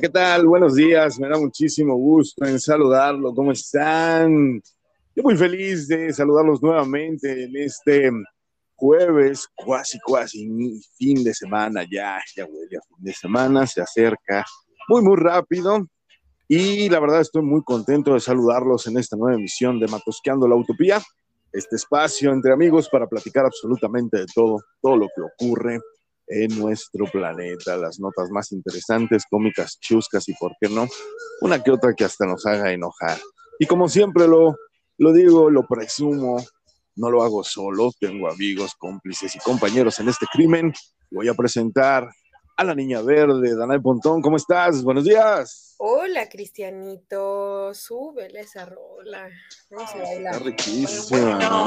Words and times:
¿qué 0.00 0.08
tal? 0.08 0.46
Buenos 0.46 0.76
días, 0.76 1.20
me 1.20 1.28
da 1.28 1.36
muchísimo 1.36 1.94
gusto 1.94 2.46
en 2.46 2.58
saludarlo. 2.58 3.34
¿Cómo 3.34 3.52
están? 3.52 4.62
Yo 5.14 5.22
muy 5.22 5.36
feliz 5.36 5.88
de 5.88 6.10
saludarlos 6.14 6.62
nuevamente 6.62 7.44
en 7.44 7.54
este 7.56 8.10
jueves, 8.76 9.46
casi, 9.66 9.98
casi 10.00 10.80
fin 10.96 11.22
de 11.22 11.34
semana 11.34 11.84
ya, 11.90 12.18
ya 12.34 12.46
huele 12.46 12.78
a 12.78 12.80
fin 12.80 13.04
de 13.04 13.12
semana, 13.12 13.66
se 13.66 13.82
acerca 13.82 14.42
muy, 14.88 15.02
muy 15.02 15.16
rápido. 15.16 15.86
Y 16.48 16.88
la 16.88 16.98
verdad 16.98 17.20
estoy 17.20 17.42
muy 17.42 17.62
contento 17.62 18.14
de 18.14 18.20
saludarlos 18.20 18.86
en 18.86 18.96
esta 18.96 19.16
nueva 19.16 19.36
emisión 19.36 19.78
de 19.78 19.86
Matosqueando 19.86 20.48
la 20.48 20.56
Utopía, 20.56 21.02
este 21.52 21.76
espacio 21.76 22.32
entre 22.32 22.54
amigos 22.54 22.88
para 22.88 23.06
platicar 23.06 23.44
absolutamente 23.44 24.20
de 24.20 24.26
todo, 24.34 24.60
todo 24.80 24.96
lo 24.96 25.08
que 25.14 25.20
ocurre 25.20 25.78
en 26.30 26.58
nuestro 26.58 27.06
planeta, 27.06 27.76
las 27.76 27.98
notas 27.98 28.30
más 28.30 28.52
interesantes, 28.52 29.24
cómicas, 29.28 29.78
chuscas 29.80 30.28
y, 30.28 30.34
¿por 30.34 30.52
qué 30.60 30.68
no? 30.68 30.86
Una 31.40 31.62
que 31.62 31.72
otra 31.72 31.92
que 31.94 32.04
hasta 32.04 32.24
nos 32.24 32.46
haga 32.46 32.72
enojar. 32.72 33.18
Y 33.58 33.66
como 33.66 33.88
siempre 33.88 34.28
lo, 34.28 34.56
lo 34.98 35.12
digo, 35.12 35.50
lo 35.50 35.66
presumo, 35.66 36.42
no 36.96 37.10
lo 37.10 37.22
hago 37.22 37.42
solo, 37.42 37.90
tengo 37.98 38.30
amigos, 38.30 38.74
cómplices 38.78 39.34
y 39.34 39.38
compañeros 39.40 39.98
en 39.98 40.08
este 40.08 40.26
crimen. 40.32 40.72
Voy 41.10 41.28
a 41.28 41.34
presentar 41.34 42.08
a 42.56 42.64
la 42.64 42.74
niña 42.74 43.02
verde, 43.02 43.56
Danae 43.56 43.80
Pontón. 43.80 44.22
¿Cómo 44.22 44.36
estás? 44.36 44.82
Buenos 44.84 45.04
días. 45.04 45.74
Hola, 45.78 46.28
Cristianito. 46.28 47.72
Súbele 47.74 48.40
esa 48.40 48.66
rola. 48.66 49.30
Vamos 49.70 49.90
a 49.94 49.98
bailar. 49.98 50.34
Está 50.34 50.44
riquísima, 50.44 51.38
¿no? 51.38 51.66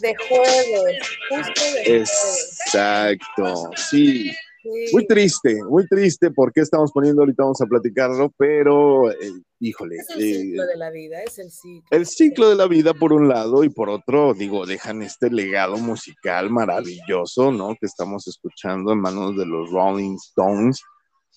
De 0.00 0.14
jueves, 0.28 1.08
justo 1.30 1.64
de 1.64 1.82
jueves. 1.82 2.60
Exacto, 2.66 3.70
sí. 3.76 4.30
Sí. 4.64 4.94
Muy 4.94 5.06
triste, 5.06 5.62
muy 5.62 5.86
triste 5.86 6.30
porque 6.30 6.62
estamos 6.62 6.90
poniendo, 6.90 7.20
ahorita 7.20 7.42
vamos 7.42 7.60
a 7.60 7.66
platicarlo, 7.66 8.32
pero 8.38 9.10
eh, 9.10 9.16
híjole, 9.60 9.96
Es 9.96 10.08
el 10.16 10.22
eh, 10.22 10.34
ciclo 10.40 10.66
de 10.66 10.76
la 10.76 10.90
vida, 10.90 11.22
es 11.22 11.38
el 11.38 11.50
ciclo. 11.50 11.88
el 11.90 12.06
ciclo 12.06 12.48
de 12.48 12.54
la 12.54 12.66
vida 12.66 12.94
por 12.94 13.12
un 13.12 13.28
lado 13.28 13.62
y 13.62 13.68
por 13.68 13.90
otro, 13.90 14.32
digo, 14.32 14.64
dejan 14.64 15.02
este 15.02 15.30
legado 15.30 15.76
musical 15.76 16.48
maravilloso, 16.48 17.52
¿no? 17.52 17.76
Que 17.78 17.84
estamos 17.84 18.26
escuchando 18.26 18.92
en 18.92 19.00
manos 19.00 19.36
de 19.36 19.44
los 19.44 19.70
Rolling 19.70 20.16
Stones. 20.16 20.80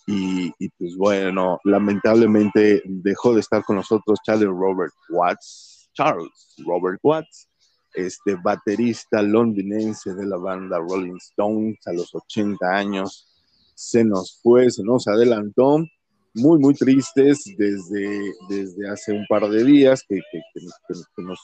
Y, 0.10 0.54
y, 0.58 0.70
pues 0.70 0.96
bueno, 0.96 1.60
lamentablemente 1.66 2.82
dejó 2.86 3.34
de 3.34 3.42
estar 3.42 3.62
con 3.66 3.76
nosotros 3.76 4.20
Charlie 4.26 4.46
Robert 4.46 4.94
Watts, 5.10 5.90
Charles 5.94 6.56
Robert 6.66 6.98
Watts, 7.04 7.50
este 7.98 8.36
baterista 8.44 9.22
londinense 9.22 10.14
de 10.14 10.26
la 10.26 10.38
banda 10.38 10.78
Rolling 10.80 11.18
Stones 11.18 11.78
a 11.88 11.94
los 11.94 12.14
80 12.14 12.66
años. 12.70 13.28
Se 13.76 14.04
nos 14.04 14.40
fue, 14.42 14.70
se 14.72 14.84
nos 14.84 15.08
adelantó. 15.08 15.78
Muy, 16.34 16.60
muy 16.60 16.76
tristes 16.76 17.44
desde, 17.58 18.32
desde 18.48 18.88
hace 18.90 19.12
un 19.12 19.26
par 19.28 19.50
de 19.50 19.64
días 19.64 20.04
que, 20.08 20.18
que- 20.32 20.42
que- 20.54 20.94
que 21.16 21.24
nos, 21.24 21.40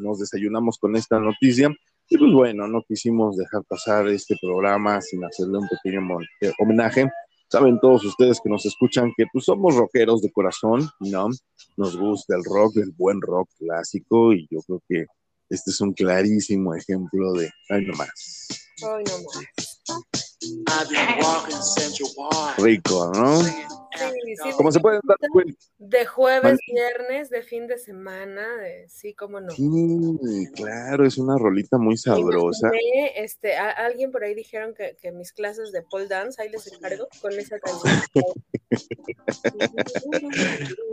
nos 0.00 0.18
desayunamos 0.18 0.78
con 0.78 0.96
esta 0.96 1.18
noticia. 1.20 1.68
Y 2.08 2.16
pues 2.16 2.32
bueno, 2.32 2.66
no 2.66 2.82
quisimos 2.88 3.36
dejar 3.36 3.62
pasar 3.68 4.08
este 4.08 4.36
programa 4.40 5.02
sin 5.02 5.22
hacerle 5.24 5.58
un 5.58 5.68
pequeño 5.68 6.00
eh, 6.40 6.52
homenaje. 6.58 7.10
Saben 7.50 7.78
todos 7.80 8.04
ustedes 8.06 8.40
que 8.42 8.48
nos 8.48 8.64
escuchan 8.64 9.12
que 9.16 9.24
pues 9.30 9.44
somos 9.44 9.74
rockeros 9.76 10.22
de 10.22 10.30
corazón, 10.32 10.88
¿no? 11.00 11.28
Nos 11.76 11.96
gusta 11.98 12.34
el 12.36 12.42
rock, 12.44 12.76
el 12.78 12.92
buen 12.96 13.20
rock 13.20 13.48
clásico 13.58 14.32
y 14.32 14.46
yo 14.50 14.60
creo 14.66 14.82
que 14.88 15.04
este 15.50 15.70
es 15.70 15.80
un 15.80 15.92
clarísimo 15.92 16.74
ejemplo 16.74 17.32
de, 17.34 17.50
ay 17.70 17.84
no 17.84 17.94
más. 17.96 18.48
Walking 21.20 21.62
Central 21.76 22.10
Park. 22.30 22.58
rico, 22.58 23.10
¿no? 23.14 23.42
Sí, 23.42 23.50
sí, 24.40 24.50
Como 24.56 24.70
se 24.70 24.78
pueden 24.78 25.00
dar 25.02 25.16
cuenta, 25.32 25.58
De 25.78 26.06
jueves, 26.06 26.42
Vale. 26.42 26.58
viernes, 26.72 27.30
de 27.30 27.42
fin 27.42 27.66
de 27.66 27.78
semana, 27.78 28.46
de- 28.58 28.88
sí, 28.88 29.12
cómo 29.14 29.40
no. 29.40 29.50
sí, 29.50 30.46
claro, 30.54 31.04
es 31.04 31.18
una 31.18 31.36
rolita 31.36 31.78
muy 31.78 31.96
sabrosa. 31.96 32.68
imaginé, 32.68 33.24
este, 33.24 33.56
a- 33.56 33.70
alguien 33.70 34.12
por 34.12 34.22
ahí 34.22 34.34
dijeron 34.36 34.72
que, 34.74 34.96
que 35.02 35.10
mis 35.10 35.32
clases 35.32 35.72
de 35.72 35.82
pole 35.82 36.06
dance, 36.06 36.40
ahí 36.40 36.48
les 36.50 36.72
encargo 36.72 37.08
con 37.20 37.32
esa 37.32 37.58
canción. 37.58 38.04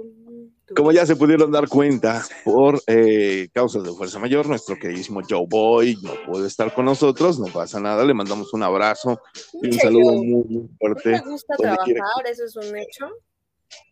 Como 0.76 0.92
ya 0.92 1.06
se 1.06 1.16
pudieron 1.16 1.52
dar 1.52 1.68
cuenta, 1.68 2.24
por 2.44 2.82
eh, 2.88 3.50
causas 3.54 3.84
de 3.84 3.92
fuerza 3.92 4.18
mayor, 4.20 4.48
nuestro 4.48 4.78
queridísimo 4.78 5.22
Joe 5.30 5.46
Boy 5.48 5.98
no 6.02 6.14
puede 6.26 6.48
estar 6.48 6.74
con 6.74 6.86
nosotros, 6.86 7.40
no 7.40 7.48
pasa 7.48 7.80
nada, 7.80 8.04
le 8.04 8.14
mandamos 8.14 8.54
un 8.54 8.64
abrazo 8.64 9.22
y 9.62 9.68
un 9.68 9.74
saludo 9.74 10.14
yo, 10.14 10.24
muy, 10.24 10.44
muy 10.46 10.62
No 10.64 10.70
fuerte. 10.80 11.10
me 11.12 11.20
gusta 11.22 11.56
quiera 11.56 11.76
trabajar, 11.76 12.28
eso 12.28 12.46
es 12.46 12.56
un 12.56 12.76
hecho. 12.78 13.10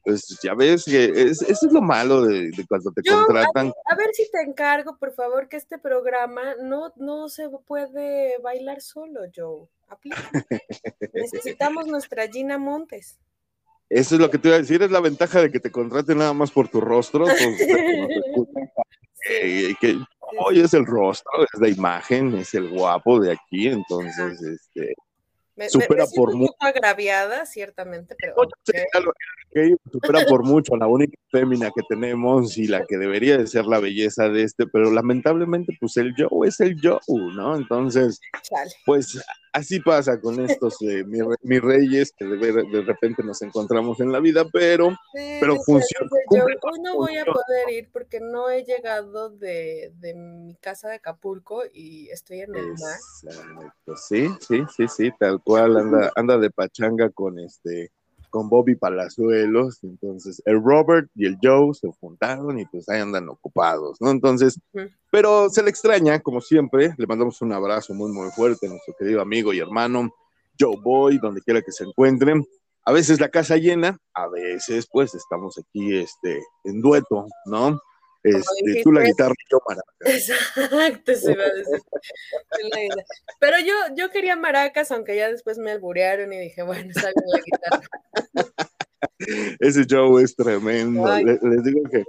Pues 0.06 0.40
ya 0.44 0.54
ves 0.54 0.86
que 0.86 1.06
es- 1.06 1.42
eso 1.42 1.68
es 1.68 1.72
lo 1.74 1.82
malo 1.82 2.24
de, 2.24 2.52
de 2.52 2.66
cuando 2.68 2.92
te 2.92 3.02
Yo, 3.04 3.16
contratan. 3.26 3.74
A 3.86 3.96
ver 3.96 4.10
si 4.14 4.30
te 4.32 4.42
encargo, 4.42 4.98
por 4.98 5.14
favor, 5.14 5.48
que 5.50 5.58
este 5.58 5.78
programa 5.78 6.56
no, 6.62 6.94
no 6.98 7.28
se 7.30 7.50
puede 7.68 8.38
bailar 8.40 8.82
solo, 8.82 9.22
Joe. 9.36 9.68
Aplica. 9.90 10.18
Necesitamos 11.14 11.88
nuestra 11.88 12.28
Gina 12.28 12.58
Montes. 12.58 13.18
Eso 13.90 14.16
es 14.16 14.22
lo 14.22 14.32
que 14.32 14.38
te 14.38 14.48
iba 14.48 14.58
a 14.58 14.62
decir, 14.62 14.82
es 14.82 14.92
la 14.92 15.02
ventaja 15.02 15.42
de 15.42 15.52
que 15.52 15.60
te 15.60 15.72
contraten 15.72 16.18
nada 16.18 16.34
más 16.34 16.52
por 16.52 16.68
tu 16.68 16.82
rostro. 16.82 17.26
pues, 17.26 17.68
que 19.24 19.76
que 19.80 20.00
hoy 20.40 20.60
es 20.60 20.74
el 20.74 20.86
rostro, 20.86 21.32
es 21.44 21.60
la 21.60 21.70
imagen, 21.70 22.36
es 22.36 22.54
el 22.54 22.70
guapo 22.70 23.20
de 23.20 23.34
aquí, 23.34 23.68
entonces, 23.68 24.42
este, 24.42 24.96
me, 25.56 25.70
supera 25.70 26.06
me 26.06 26.12
por 26.16 26.30
un 26.30 26.40
mu- 26.40 26.48
poco 26.48 26.66
agraviada, 26.66 27.46
ciertamente, 27.46 28.16
pero 28.20 28.34
No, 28.36 28.44
yo 29.54 29.76
supera 29.92 30.26
por 30.26 30.44
mucho 30.44 30.76
la 30.76 30.88
única 30.88 31.16
fémina 31.30 31.70
que 31.76 31.84
tenemos 31.88 32.58
y 32.58 32.68
la 32.68 32.84
que 32.86 32.98
debería 32.98 33.38
de 33.38 33.46
ser 33.46 33.66
la 33.66 33.80
belleza 33.80 34.28
de 34.30 34.44
este, 34.44 34.66
pero 34.66 34.92
lamentablemente, 34.92 35.78
pues 35.80 35.96
el 35.98 36.16
Joe 36.18 36.48
es 36.48 36.60
el 36.60 36.76
Joe, 36.82 37.00
¿no? 37.36 37.56
Entonces, 37.56 38.20
Chale. 38.42 38.72
pues 38.86 39.24
así 39.54 39.80
pasa 39.80 40.20
con 40.20 40.40
estos 40.44 40.82
eh, 40.82 41.04
mis, 41.06 41.22
mis 41.44 41.62
reyes 41.62 42.12
que 42.18 42.26
de, 42.26 42.38
de 42.52 42.82
repente 42.82 43.24
nos 43.24 43.42
encontramos 43.42 44.00
en 44.00 44.12
la 44.12 44.20
vida, 44.20 44.44
pero 44.52 44.90
Sí, 45.14 45.38
Pero 45.40 45.54
dice- 45.54 45.64
funciona, 45.66 46.10
dice 46.12 46.40
yo, 46.40 46.46
hoy 46.64 46.80
no 46.82 46.96
voy 46.96 47.18
a 47.18 47.24
función". 47.26 47.34
poder 47.46 47.70
ir 47.70 47.90
porque 47.92 48.20
no 48.20 48.50
he 48.50 48.64
llegado 48.64 49.30
de, 49.30 49.92
de 50.00 50.14
mi 50.16 50.56
casa 50.56 50.90
de 50.90 50.96
Acapulco 50.96 51.64
y 51.72 52.10
estoy 52.10 52.42
en 52.42 52.56
el 52.56 52.68
mar. 52.70 53.00
Sí, 53.98 54.28
sí, 54.40 54.64
sí, 54.76 54.88
sí, 54.88 55.12
tal 55.20 55.42
cual 55.44 55.78
anda, 55.78 56.12
anda 56.16 56.38
de 56.38 56.50
pachanga 56.50 57.10
con 57.10 57.38
este, 57.40 57.92
con 58.34 58.50
Bobby 58.50 58.74
Palazuelos, 58.74 59.84
entonces 59.84 60.42
el 60.46 60.60
Robert 60.60 61.08
y 61.14 61.28
el 61.28 61.38
Joe 61.40 61.72
se 61.76 61.88
juntaron 62.02 62.58
y 62.58 62.66
pues 62.66 62.90
ahí 62.90 63.00
andan 63.00 63.30
ocupados, 63.30 64.02
¿no? 64.02 64.10
Entonces, 64.10 64.60
pero 65.12 65.52
se 65.52 65.62
le 65.62 65.70
extraña, 65.70 66.20
como 66.20 66.42
siempre, 66.42 66.96
le 66.98 67.06
mandamos 67.06 67.40
un 67.44 67.54
abrazo 67.54 67.94
muy, 67.94 68.12
muy 68.12 68.32
fuerte 68.32 68.66
a 68.66 68.72
nuestro 68.72 68.96
querido 68.98 69.22
amigo 69.22 69.54
y 69.54 69.60
hermano 69.60 70.10
Joe 70.60 70.78
Boy, 70.82 71.20
donde 71.20 71.42
quiera 71.42 71.62
que 71.62 71.72
se 71.72 71.84
encuentren. 71.84 72.44
A 72.86 72.92
veces 72.92 73.20
la 73.20 73.30
casa 73.30 73.56
llena, 73.58 74.00
a 74.16 74.28
veces 74.28 74.88
pues 74.92 75.14
estamos 75.14 75.60
aquí 75.60 75.96
este, 75.96 76.42
en 76.64 76.82
dueto, 76.82 77.28
¿no? 77.46 77.80
Este, 78.24 78.82
tú 78.84 78.92
la 78.92 79.04
guitarra 79.04 79.34
y 79.34 79.52
yo 79.52 79.60
maraca. 79.68 79.94
Exacto, 80.06 81.12
eso 81.12 81.32
iba 81.32 81.44
a 81.44 81.50
decir. 81.54 81.82
Pero 83.40 83.60
yo, 83.60 83.74
yo 83.96 84.10
quería 84.12 84.36
maracas, 84.36 84.92
aunque 84.92 85.16
ya 85.16 85.30
después 85.30 85.58
me 85.58 85.72
alburearon 85.72 86.32
y 86.34 86.40
dije, 86.40 86.64
bueno, 86.64 86.94
sale 86.94 87.14
la 87.28 87.40
guitarra. 87.40 87.88
Ese 89.60 89.86
Joe 89.90 90.24
es 90.24 90.36
tremendo. 90.36 91.06
Ay. 91.06 91.24
Les 91.26 91.64
digo 91.64 91.82
que 91.90 92.04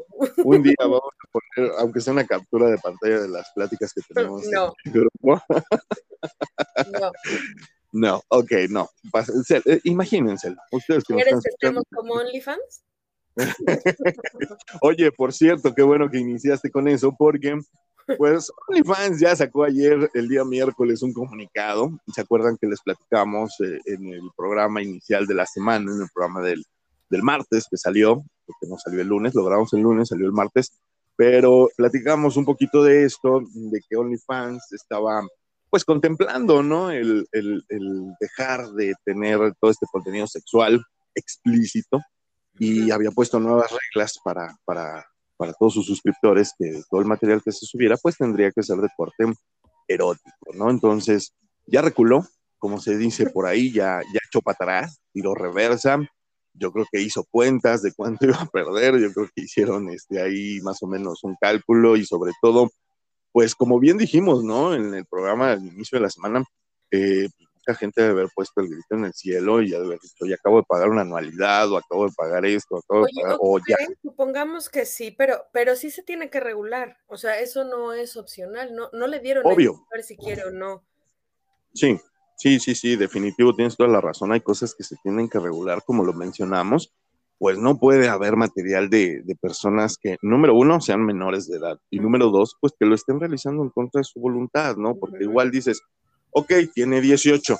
un 0.45 0.63
día 0.63 0.75
vamos 0.79 1.01
a 1.03 1.31
poner, 1.33 1.73
aunque 1.79 2.01
sea 2.01 2.13
una 2.13 2.27
captura 2.27 2.69
de 2.71 2.79
pantalla 2.79 3.21
de 3.21 3.29
las 3.29 3.51
pláticas 3.55 3.93
que 3.93 4.01
tenemos 4.15 4.45
No. 4.49 4.73
en 4.85 4.93
el 4.93 5.01
grupo. 5.01 5.43
No. 7.01 7.13
No, 7.97 8.21
ok, 8.27 8.51
no. 8.71 8.91
Se- 9.47 9.63
eh, 9.67 9.81
Imagínenselo. 9.85 10.57
Ustedes 10.73 11.05
que 11.05 11.15
¿Quieres 11.15 11.35
que 11.35 11.49
estemos 11.51 11.85
como 11.95 12.15
OnlyFans? 12.15 12.83
Oye, 14.81 15.11
por 15.13 15.33
cierto, 15.33 15.75
qué 15.75 15.83
bueno 15.83 16.11
que 16.11 16.19
iniciaste 16.19 16.71
con 16.71 16.89
eso, 16.89 17.15
porque 17.17 17.59
pues 18.19 18.51
OnlyFans 18.69 19.19
ya 19.21 19.35
sacó 19.35 19.65
ayer, 19.65 20.11
el 20.15 20.29
día 20.29 20.45
miércoles, 20.45 21.03
un 21.03 21.13
comunicado. 21.13 21.91
¿Se 22.15 22.21
acuerdan 22.21 22.57
que 22.61 22.67
les 22.67 22.81
platicamos 22.83 23.55
eh, 23.61 23.79
en 23.87 24.07
el 24.09 24.29
programa 24.37 24.83
inicial 24.83 25.27
de 25.27 25.35
la 25.35 25.47
semana, 25.47 25.91
en 25.93 26.03
el 26.03 26.09
programa 26.15 26.43
del, 26.43 26.63
del 27.09 27.23
martes 27.23 27.67
que 27.71 27.77
salió, 27.77 28.23
porque 28.47 28.67
no 28.69 28.77
salió 28.79 29.01
el 29.01 29.09
lunes, 29.09 29.35
lo 29.35 29.45
grabamos 29.45 29.73
el 29.73 29.81
lunes, 29.81 30.09
salió 30.09 30.27
el 30.27 30.33
martes, 30.33 30.73
pero 31.17 31.69
platicamos 31.77 32.37
un 32.37 32.45
poquito 32.45 32.83
de 32.83 33.05
esto, 33.05 33.43
de 33.55 33.81
que 33.89 33.97
OnlyFans 33.97 34.73
estaba 34.73 35.23
pues 35.71 35.85
contemplando, 35.85 36.63
¿no? 36.63 36.91
El, 36.91 37.27
el- 37.33 37.65
el 37.69 38.13
dejar 38.21 38.69
de 38.73 38.95
tener 39.05 39.39
todo 39.61 39.71
este 39.71 39.87
contenido 39.91 40.27
sexual 40.27 40.85
explícito 41.17 42.01
y 42.59 42.91
había 42.91 43.11
puesto 43.11 43.41
nuevas 43.41 43.71
reglas 43.71 44.19
para, 44.25 44.57
para, 44.65 45.05
para 45.37 45.53
todos 45.55 45.75
sus 45.75 45.87
suscriptores, 45.87 46.53
que 46.59 46.83
todo 46.91 47.01
el 47.01 47.07
material 47.07 47.43
que 47.43 47.53
se 47.53 47.67
subiera, 47.67 47.97
pues 47.97 48.17
tendría 48.17 48.51
que 48.53 48.63
ser 48.63 48.79
de 48.79 48.89
corte 48.97 49.25
erótico, 49.89 50.53
¿no? 50.55 50.71
Entonces, 50.71 51.35
ya 51.67 51.83
reculó 51.83 52.27
como 52.65 52.81
se 52.81 52.97
dice 52.97 53.29
por 53.29 53.45
ahí, 53.45 53.71
ya, 53.71 54.01
ya 54.01 54.21
echó 54.27 54.41
para 54.41 54.55
atrás, 54.55 54.99
tiró 55.13 55.35
reversa. 55.35 55.99
Yo 56.55 56.73
creo 56.73 56.87
que 56.91 57.03
hizo 57.03 57.23
cuentas 57.31 57.83
de 57.83 57.93
cuánto 57.93 58.25
iba 58.25 58.39
a 58.41 58.47
perder. 58.47 58.99
Yo 58.99 59.13
creo 59.13 59.29
que 59.37 59.43
hicieron 59.43 59.91
este, 59.91 60.23
ahí 60.23 60.63
más 60.63 60.83
o 60.83 60.87
menos 60.87 61.23
un 61.25 61.37
cálculo 61.39 61.95
y 61.95 62.07
sobre 62.07 62.33
todo, 62.41 62.71
pues 63.33 63.55
como 63.55 63.79
bien 63.79 63.99
dijimos, 63.99 64.43
¿no? 64.45 64.75
En 64.75 64.95
el 64.95 65.05
programa 65.05 65.53
al 65.53 65.67
inicio 65.67 65.99
de 65.99 66.05
la 66.05 66.09
semana, 66.09 66.43
eh, 66.91 67.29
mucha 67.67 67.79
gente 67.79 68.03
debe 68.03 68.13
haber 68.13 68.29
puesto 68.35 68.61
el 68.61 68.69
grito 68.69 68.95
en 68.95 69.05
el 69.05 69.13
cielo 69.13 69.63
y 69.63 69.75
haber 69.75 69.99
dicho, 70.01 70.27
ya 70.27 70.35
acabo 70.35 70.59
de 70.59 70.65
pagar 70.65 70.89
una 70.89 71.03
anualidad 71.03 71.71
o 71.71 71.77
acabo 71.77 72.07
de 72.07 72.13
pagar 72.17 72.45
esto, 72.45 72.77
acabo 72.77 73.01
de 73.01 73.11
Oye, 73.13 73.23
pagar, 73.23 73.37
ok, 73.37 73.43
o 73.43 73.59
ya. 73.59 73.77
supongamos 74.03 74.69
que 74.69 74.87
sí, 74.87 75.11
pero, 75.11 75.45
pero 75.53 75.77
sí 75.77 75.91
se 75.91 76.03
tiene 76.03 76.31
que 76.31 76.41
regular. 76.41 76.99
O 77.07 77.17
sea, 77.17 77.39
eso 77.41 77.65
no 77.65 77.93
es 77.93 78.17
opcional. 78.17 78.75
No, 78.75 78.89
no 78.93 79.07
le 79.07 79.21
dieron 79.21 79.45
Obvio. 79.47 79.75
a 79.75 79.97
ver 79.97 80.05
si 80.05 80.17
quiere 80.17 80.45
o 80.45 80.51
no. 80.51 80.85
Sí, 81.73 81.99
sí, 82.37 82.61
sí, 82.61 82.75
sí, 82.75 82.97
definitivo, 82.97 83.55
tienes 83.55 83.77
toda 83.77 83.89
la 83.89 84.01
razón. 84.01 84.33
Hay 84.33 84.41
cosas 84.41 84.75
que 84.75 84.85
se 84.85 84.97
tienen 85.03 85.29
que 85.29 85.41
regular, 85.41 85.83
como 85.85 86.05
lo 86.05 86.13
mencionamos. 86.13 86.93
Pues 87.37 87.59
no 87.59 87.79
puede 87.79 88.09
haber 88.09 88.37
material 88.37 88.89
de, 88.89 89.23
de 89.25 89.35
personas 89.35 89.99
que, 90.01 90.17
número 90.23 90.55
uno, 90.55 90.81
sean 90.81 91.05
menores 91.05 91.49
de 91.49 91.59
edad. 91.59 91.79
Y 91.91 91.99
número 91.99 92.31
dos, 92.31 92.57
pues 92.61 92.73
que 92.79 92.87
lo 92.87 92.95
estén 92.95 93.19
realizando 93.19 93.65
en 93.65 93.71
contra 93.71 93.99
de 93.99 94.05
su 94.05 94.21
voluntad, 94.21 94.77
¿no? 94.77 94.95
Porque 94.95 95.25
igual 95.25 95.51
dices, 95.51 95.83
ok, 96.35 96.53
tiene 96.75 97.01
18, 97.01 97.57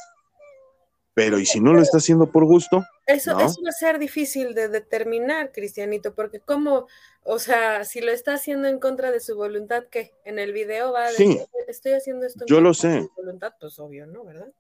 pero 1.15 1.39
¿y 1.39 1.47
si 1.47 1.61
no 1.61 1.73
lo 1.73 1.81
está 1.81 1.99
haciendo 1.99 2.31
por 2.31 2.45
gusto? 2.45 2.85
Eso, 3.07 3.33
¿No? 3.33 3.41
eso 3.41 3.61
va 3.63 3.69
a 3.69 3.73
ser 3.73 3.99
difícil 3.99 4.55
de 4.55 4.69
determinar, 4.69 5.53
Cristianito, 5.53 6.15
porque 6.15 6.41
como, 6.41 6.87
o 7.23 7.39
sea, 7.39 7.85
si 7.85 8.01
lo 8.01 8.11
está 8.11 8.35
haciendo 8.35 8.67
en 8.69 8.79
contra 8.81 9.11
de 9.11 9.21
su 9.21 9.37
voluntad, 9.37 9.85
¿qué? 9.91 10.13
En 10.25 10.39
el 10.39 10.53
video 10.53 10.93
va 10.93 11.07
a 11.07 11.11
Sí. 11.11 11.29
decir, 11.29 11.47
estoy 11.69 11.93
haciendo 11.93 12.27
esto 12.27 12.45
en 12.45 12.49
Yo 12.49 12.61
lo 12.61 12.71
contra 12.73 12.89
de 12.91 12.95
sé. 12.97 13.01
mi 13.03 13.09
voluntad, 13.17 13.53
pues 13.61 13.79
obvio, 13.79 14.07
¿no? 14.07 14.25
¿Verdad? 14.25 14.53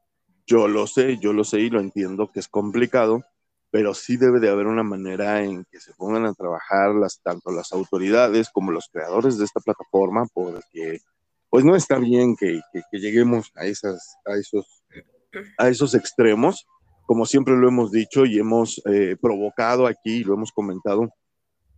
Yo 0.46 0.68
lo 0.68 0.86
sé, 0.86 1.16
yo 1.18 1.32
lo 1.32 1.42
sé 1.42 1.60
y 1.60 1.70
lo 1.70 1.80
entiendo 1.80 2.30
que 2.30 2.40
es 2.40 2.48
complicado, 2.48 3.22
pero 3.70 3.94
sí 3.94 4.18
debe 4.18 4.38
de 4.40 4.50
haber 4.50 4.66
una 4.66 4.82
manera 4.82 5.42
en 5.42 5.64
que 5.64 5.80
se 5.80 5.94
pongan 5.94 6.26
a 6.26 6.34
trabajar 6.34 6.94
las, 6.94 7.20
tanto 7.22 7.50
las 7.50 7.72
autoridades 7.72 8.50
como 8.50 8.70
los 8.70 8.88
creadores 8.92 9.38
de 9.38 9.46
esta 9.46 9.60
plataforma, 9.60 10.26
porque 10.34 11.00
pues 11.54 11.64
no 11.64 11.76
está 11.76 12.00
bien 12.00 12.34
que, 12.34 12.60
lleguemos 12.90 13.52
a, 13.54 13.64
esas, 13.66 14.16
a, 14.26 14.34
esos, 14.36 14.82
a 15.56 15.68
esos 15.68 15.94
extremos, 15.94 16.66
como 17.06 17.26
siempre 17.26 17.54
lo 17.54 17.68
hemos 17.68 17.92
dicho 17.92 18.26
y 18.26 18.40
hemos 18.40 18.82
eh, 18.86 19.14
provocado 19.22 19.86
aquí, 19.86 20.24
lo 20.24 20.34
hemos 20.34 20.50
comentado, 20.50 21.10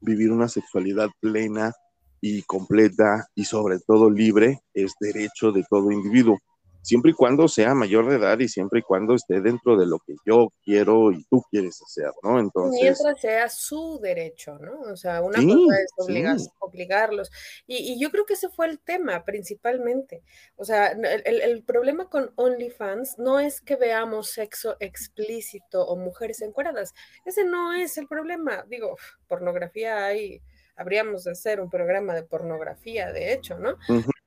vivir 0.01 0.33
una 0.33 0.49
sexualidad 0.49 1.11
plena 1.21 1.75
y 2.23 2.41
completa 2.45 3.27
y 3.35 3.45
sobre 3.45 3.79
todo 3.81 4.09
libre 4.09 4.63
es 4.73 4.95
derecho 4.99 5.53
de 5.53 5.63
todo 5.69 5.93
individuo 5.93 6.39
siempre 6.87 7.11
y 7.11 7.15
cuando 7.15 7.49
sea 7.49 7.75
mayor 7.75 8.09
de 8.09 8.17
edad 8.17 8.39
y 8.39 8.49
siempre 8.49 8.79
y 8.79 8.83
cuando 8.83 9.15
esté 9.15 9.41
dentro 9.41 9.77
de 9.77 9.87
lo 9.87 9.99
que 9.99 10.15
yo 10.25 10.53
quiero 10.65 11.11
y 11.11 11.25
tú 11.25 11.43
quieres 11.51 11.83
hacer, 11.83 12.11
¿no? 12.23 12.39
Entonces, 12.39 12.81
Mientras 12.81 13.21
sea 13.21 13.49
su 13.49 13.99
derecho, 14.01 14.57
¿no? 14.59 14.81
O 14.93 14.97
sea, 14.97 15.21
una 15.21 15.39
Sí, 15.41 15.49
cosa 15.53 15.81
es 15.81 15.91
sí. 15.97 16.03
obligas- 16.13 16.49
obligarlos. 16.61 17.31
Y, 17.67 17.93
y 17.93 17.99
yo 18.01 18.11
creo 18.11 18.25
que 18.25 18.35
ese 18.35 18.49
fue 18.49 18.67
el 18.67 18.79
tema 18.79 19.25
principalmente. 19.25 20.23
O 20.57 20.65
sea, 20.65 20.89
el, 20.93 21.23
el- 21.25 21.41
el 21.43 21.63
problema 21.65 22.09
con 22.09 22.31
OnlyFans 22.37 23.19
no 23.19 23.41
es 23.41 23.61
que 23.61 23.75
veamos 23.77 24.31
sexo 24.31 24.77
explícito 24.79 25.85
o 25.87 25.97
mujeres 25.97 26.41
encueradas. 26.43 26.95
Ese 27.25 27.45
no 27.45 27.73
es 27.73 27.99
el 27.99 28.07
problema. 28.07 28.65
Digo, 28.69 28.97
pornografía 29.27 30.05
hay, 30.07 30.41
habríamos 30.77 31.25
de 31.25 31.33
hacer 31.33 31.61
un 31.61 31.69
programa 31.71 32.15
de 32.15 32.23
pornografía, 32.23 33.13
de 33.13 33.33
hecho, 33.33 33.59
¿no? 33.59 33.77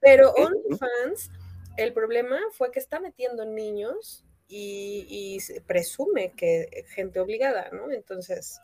Pero. 0.02 0.32
OnlyFans, 0.34 1.32
el 1.84 1.94
problema 1.94 2.40
fue 2.52 2.72
que 2.72 2.80
está 2.80 3.00
metiendo 3.00 3.46
niños 3.46 4.26
y, 4.48 5.06
y 5.10 5.40
se 5.42 5.62
presume 5.62 6.32
que 6.36 6.86
gente 6.90 7.20
obligada, 7.20 7.70
¿no? 7.72 7.92
Entonces, 7.92 8.60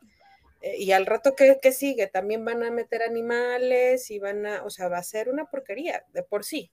eh, 0.62 0.78
y 0.78 0.92
al 0.92 1.06
rato 1.06 1.36
que, 1.36 1.58
que 1.62 1.72
sigue, 1.72 2.08
también 2.08 2.44
van 2.44 2.64
a 2.64 2.72
meter 2.72 3.04
animales 3.04 4.10
y 4.10 4.20
van 4.20 4.46
a, 4.46 4.64
o 4.64 4.70
sea, 4.70 4.88
va 4.88 4.98
a 4.98 5.04
ser 5.04 5.30
una 5.30 5.46
porquería 5.46 6.04
de 6.12 6.24
por 6.24 6.44
sí. 6.44 6.72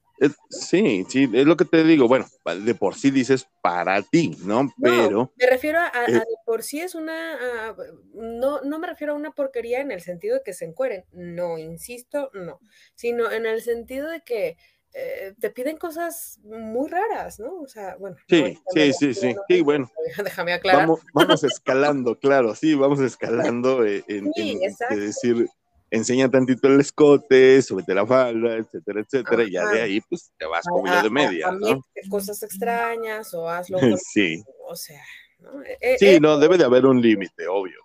sí, 0.49 1.05
sí, 1.09 1.29
es 1.31 1.45
lo 1.45 1.55
que 1.55 1.65
te 1.65 1.83
digo, 1.83 2.07
bueno, 2.07 2.25
de 2.65 2.73
por 2.75 2.95
sí 2.95 3.11
dices 3.11 3.47
para 3.61 4.01
ti, 4.01 4.35
¿no? 4.45 4.73
Pero, 4.81 5.31
me 5.35 5.45
refiero 5.45 5.79
a, 5.79 5.87
a 5.87 6.05
eh, 6.05 6.11
de 6.13 6.25
por 6.45 6.63
sí 6.63 6.81
es 6.81 6.95
una, 6.95 7.69
a- 7.69 7.75
no, 8.13 8.61
no 8.61 8.79
me 8.79 8.87
refiero 8.87 9.13
a 9.13 9.15
una 9.15 9.31
porquería 9.31 9.81
en 9.81 9.91
el 9.91 10.01
sentido 10.01 10.37
de 10.37 10.43
que 10.43 10.53
se 10.53 10.65
encueren, 10.65 11.05
no, 11.11 11.57
insisto, 11.57 12.31
no, 12.33 12.59
sino 12.95 13.31
en 13.31 13.45
el 13.45 13.61
sentido 13.61 14.09
de 14.09 14.21
que 14.21 14.57
eh, 14.93 15.33
te 15.39 15.49
piden 15.49 15.77
cosas 15.77 16.39
muy 16.43 16.87
raras, 16.89 17.39
¿no? 17.39 17.61
O 17.61 17.67
sea, 17.67 17.95
bueno. 17.95 18.15
Sí, 18.29 18.41
no, 18.41 18.71
sí, 18.73 18.93
sí, 18.93 19.13
sí, 19.13 19.35
sí, 19.47 19.61
bueno. 19.61 19.89
Déjame 20.23 20.53
aclarar. 20.53 20.81
vamos, 20.81 21.01
vamos 21.13 21.43
escalando, 21.43 22.17
claro, 22.19 22.53
sí, 22.55 22.75
vamos 22.75 22.99
escalando 22.99 23.85
eh, 23.85 24.03
en, 24.07 24.31
Sí, 24.33 24.51
en- 24.51 24.63
exacto. 24.63 24.95
de 24.95 25.01
decir, 25.01 25.47
enseña 25.89 26.29
tantito 26.29 26.67
el 26.67 26.79
escote, 26.79 27.61
súbete 27.61 27.93
la 27.93 28.05
falda, 28.05 28.55
etcétera, 28.55 29.01
etcétera, 29.01 29.43
y 29.43 29.51
ya 29.51 29.65
de 29.67 29.81
ahí, 29.81 30.01
pues, 30.01 30.31
te 30.37 30.45
vas 30.45 30.65
como 30.67 30.87
yo 30.87 31.01
de 31.03 31.09
media, 31.09 31.51
¿no? 31.51 31.81
cosas 32.09 32.41
extrañas 32.43 33.33
o 33.33 33.47
hazlo 33.49 33.79
con- 33.79 33.97
Sí, 33.97 34.43
o 34.67 34.75
sea, 34.75 35.03
¿no? 35.39 35.61
Eh, 35.63 35.97
sí, 35.99 36.07
eh, 36.07 36.19
no, 36.19 36.37
debe 36.37 36.57
de 36.57 36.65
haber 36.65 36.85
un 36.85 37.01
límite, 37.01 37.47
obvio. 37.47 37.79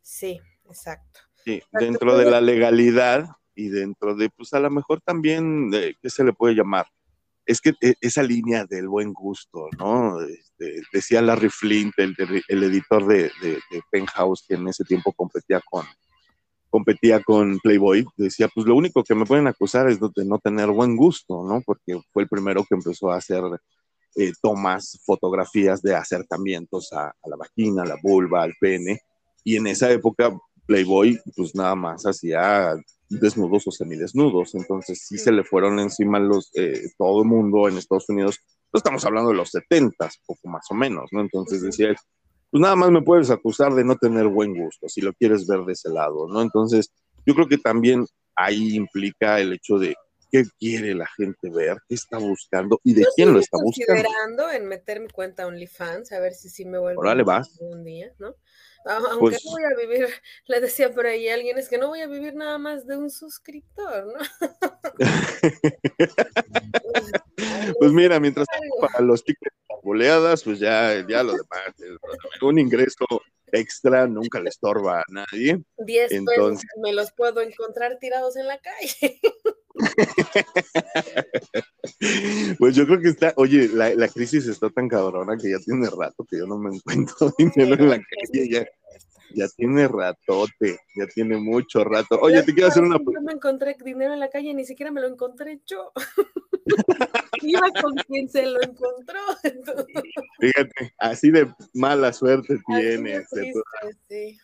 sí, 0.00 0.40
exacto. 0.68 1.20
Sí, 1.44 1.60
dentro 1.72 2.16
de 2.16 2.30
la 2.30 2.40
legalidad 2.40 3.26
y 3.54 3.68
dentro 3.68 4.14
de, 4.14 4.30
pues 4.30 4.52
a 4.54 4.60
lo 4.60 4.70
mejor 4.70 5.00
también, 5.02 5.70
de, 5.70 5.96
¿qué 6.00 6.10
se 6.10 6.24
le 6.24 6.32
puede 6.32 6.54
llamar? 6.54 6.86
Es 7.44 7.60
que 7.60 7.74
eh, 7.80 7.94
esa 8.00 8.22
línea 8.22 8.64
del 8.66 8.88
buen 8.88 9.12
gusto, 9.12 9.66
¿no? 9.78 10.20
Este, 10.20 10.80
decía 10.92 11.20
Larry 11.22 11.48
Flint, 11.50 11.92
el- 11.98 12.16
el 12.48 12.62
editor 12.62 13.06
de, 13.06 13.30
de- 13.42 13.60
de 13.70 13.82
Penthouse, 13.90 14.44
que 14.48 14.54
en 14.54 14.68
ese 14.68 14.84
tiempo 14.84 15.12
competía 15.12 15.60
con, 15.68 15.84
competía 16.70 17.20
con 17.22 17.58
Playboy, 17.58 18.06
decía, 18.16 18.48
pues 18.54 18.66
lo 18.66 18.74
único 18.76 19.02
que 19.04 19.14
me 19.14 19.26
pueden 19.26 19.46
acusar 19.46 19.88
es 19.88 19.98
de 20.00 20.24
no 20.24 20.38
tener 20.38 20.68
buen 20.70 20.96
gusto, 20.96 21.44
¿no? 21.44 21.60
Porque 21.66 22.00
fue 22.12 22.22
el 22.22 22.28
primero 22.28 22.64
que 22.64 22.74
empezó 22.74 23.10
a 23.10 23.16
hacer 23.16 23.42
eh, 24.14 24.32
tomas, 24.40 25.00
fotografías 25.04 25.82
de 25.82 25.94
acercamientos 25.94 26.92
a, 26.92 27.08
a 27.08 27.28
la 27.28 27.36
vagina, 27.36 27.82
a 27.82 27.86
la 27.86 27.96
vulva, 28.02 28.42
al 28.42 28.54
pene, 28.60 29.00
y 29.44 29.56
en 29.56 29.66
esa 29.66 29.90
época 29.90 30.32
Playboy, 30.66 31.18
pues 31.36 31.54
nada 31.54 31.74
más 31.74 32.04
hacía 32.06 32.74
desnudos 33.20 33.66
o 33.66 33.70
semidesnudos, 33.70 34.54
entonces 34.54 35.04
sí 35.06 35.18
se 35.18 35.32
le 35.32 35.44
fueron 35.44 35.78
encima 35.78 36.18
los, 36.18 36.50
eh, 36.54 36.88
todo 36.98 37.22
el 37.22 37.28
mundo 37.28 37.68
en 37.68 37.78
Estados 37.78 38.08
Unidos, 38.08 38.38
no 38.72 38.78
estamos 38.78 39.04
hablando 39.04 39.30
de 39.30 39.36
los 39.36 39.50
70, 39.50 40.08
poco 40.26 40.48
más 40.48 40.64
o 40.70 40.74
menos, 40.74 41.08
¿no? 41.12 41.20
Entonces 41.20 41.62
decía, 41.62 41.94
pues 42.50 42.60
nada 42.60 42.76
más 42.76 42.90
me 42.90 43.02
puedes 43.02 43.30
acusar 43.30 43.74
de 43.74 43.84
no 43.84 43.96
tener 43.96 44.26
buen 44.28 44.54
gusto, 44.54 44.88
si 44.88 45.00
lo 45.00 45.12
quieres 45.12 45.46
ver 45.46 45.60
de 45.60 45.72
ese 45.72 45.90
lado, 45.90 46.26
¿no? 46.28 46.42
Entonces, 46.42 46.90
yo 47.26 47.34
creo 47.34 47.48
que 47.48 47.58
también 47.58 48.06
ahí 48.36 48.74
implica 48.74 49.40
el 49.40 49.52
hecho 49.52 49.78
de 49.78 49.94
qué 50.30 50.44
quiere 50.58 50.94
la 50.94 51.06
gente 51.06 51.50
ver, 51.50 51.76
qué 51.88 51.94
está 51.94 52.18
buscando 52.18 52.80
y 52.82 52.94
de 52.94 53.02
Yo 53.02 53.08
quién 53.14 53.32
lo 53.34 53.38
está 53.38 53.58
buscando. 53.62 54.02
considerando 54.02 54.50
en 54.50 54.66
meter 54.66 55.00
mi 55.00 55.08
cuenta 55.08 55.46
OnlyFans, 55.46 56.10
a 56.12 56.20
ver 56.20 56.32
si 56.32 56.48
sí 56.48 56.64
me 56.64 56.78
vuelvo 56.78 57.00
Órale, 57.02 57.22
a 57.22 57.24
vas. 57.26 57.58
un 57.60 57.84
día, 57.84 58.12
¿no? 58.18 58.34
Aunque 58.84 59.18
Pues- 59.18 59.44
no 59.44 59.52
voy 59.52 59.62
a 59.64 59.76
vivir, 59.76 60.08
le 60.46 60.60
decía 60.60 60.92
por 60.92 61.06
ahí 61.06 61.28
a 61.28 61.34
alguien, 61.34 61.58
es 61.58 61.68
que 61.68 61.78
no 61.78 61.88
voy 61.88 62.00
a 62.00 62.06
vivir 62.06 62.34
nada 62.34 62.58
más 62.58 62.86
de 62.86 62.96
un 62.96 63.10
suscriptor, 63.10 64.06
¿no? 64.06 64.18
Pues 67.78 67.92
mira, 67.92 68.20
mientras 68.20 68.46
para 68.80 69.00
los 69.00 69.24
tickets 69.24 69.56
boleadas, 69.82 70.44
pues 70.44 70.58
ya, 70.58 71.04
ya 71.08 71.22
lo 71.22 71.32
demás, 71.32 71.74
un 72.40 72.58
ingreso 72.58 73.04
extra 73.52 74.06
nunca 74.06 74.40
le 74.40 74.48
estorba 74.48 75.00
a 75.00 75.04
nadie. 75.08 75.62
10 75.78 76.08
pesos 76.08 76.18
Entonces- 76.18 76.70
me 76.82 76.92
los 76.92 77.12
puedo 77.12 77.40
encontrar 77.40 77.98
tirados 77.98 78.36
en 78.36 78.46
la 78.48 78.58
calle. 78.58 79.20
Pues 82.58 82.74
yo 82.74 82.86
creo 82.86 83.00
que 83.00 83.08
está, 83.08 83.32
oye, 83.36 83.68
la, 83.68 83.94
la 83.94 84.08
crisis 84.08 84.46
está 84.46 84.68
tan 84.70 84.88
cabrona 84.88 85.36
que 85.36 85.50
ya 85.50 85.58
tiene 85.58 85.88
rato 85.88 86.24
que 86.28 86.38
yo 86.38 86.46
no 86.46 86.58
me 86.58 86.74
encuentro 86.74 87.32
dinero 87.38 87.74
en 87.74 87.90
la 87.90 87.96
calle, 87.96 88.48
ya, 88.50 88.66
ya 89.34 89.48
tiene 89.56 89.88
ratote, 89.88 90.78
ya 90.96 91.06
tiene 91.06 91.36
mucho 91.38 91.84
rato. 91.84 92.18
Oye, 92.20 92.42
te 92.42 92.52
quiero 92.52 92.68
hacer 92.68 92.82
una 92.82 92.98
Yo 92.98 93.20
me 93.22 93.32
encontré 93.32 93.76
dinero 93.84 94.12
en 94.14 94.20
la 94.20 94.30
calle, 94.30 94.52
ni 94.54 94.64
siquiera 94.64 94.90
me 94.90 95.00
lo 95.00 95.08
encontré 95.08 95.60
yo. 95.66 95.92
Iba 97.42 97.68
con 97.80 97.94
quien 98.06 98.28
se 98.28 98.46
lo 98.46 98.62
encontró. 98.62 99.20
entonces, 99.42 100.02
fíjate, 100.40 100.94
así 100.98 101.30
de 101.30 101.52
mala 101.74 102.12
suerte 102.12 102.58
tienes. 102.66 103.28
triste, 103.30 103.62
sí. 104.08 104.38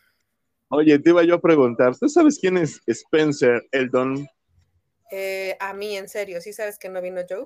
Oye, 0.70 0.98
te 0.98 1.10
iba 1.10 1.22
yo 1.24 1.36
a 1.36 1.40
preguntar, 1.40 1.96
¿tú 1.96 2.08
sabes 2.08 2.38
quién 2.38 2.58
es 2.58 2.80
Spencer 2.86 3.66
Eldon? 3.72 4.26
Eh, 5.10 5.56
a 5.60 5.72
mí, 5.72 5.96
en 5.96 6.08
serio, 6.08 6.40
¿sí 6.40 6.52
sabes 6.52 6.78
que 6.78 6.88
no 6.88 7.00
vino 7.00 7.22
Joe? 7.28 7.44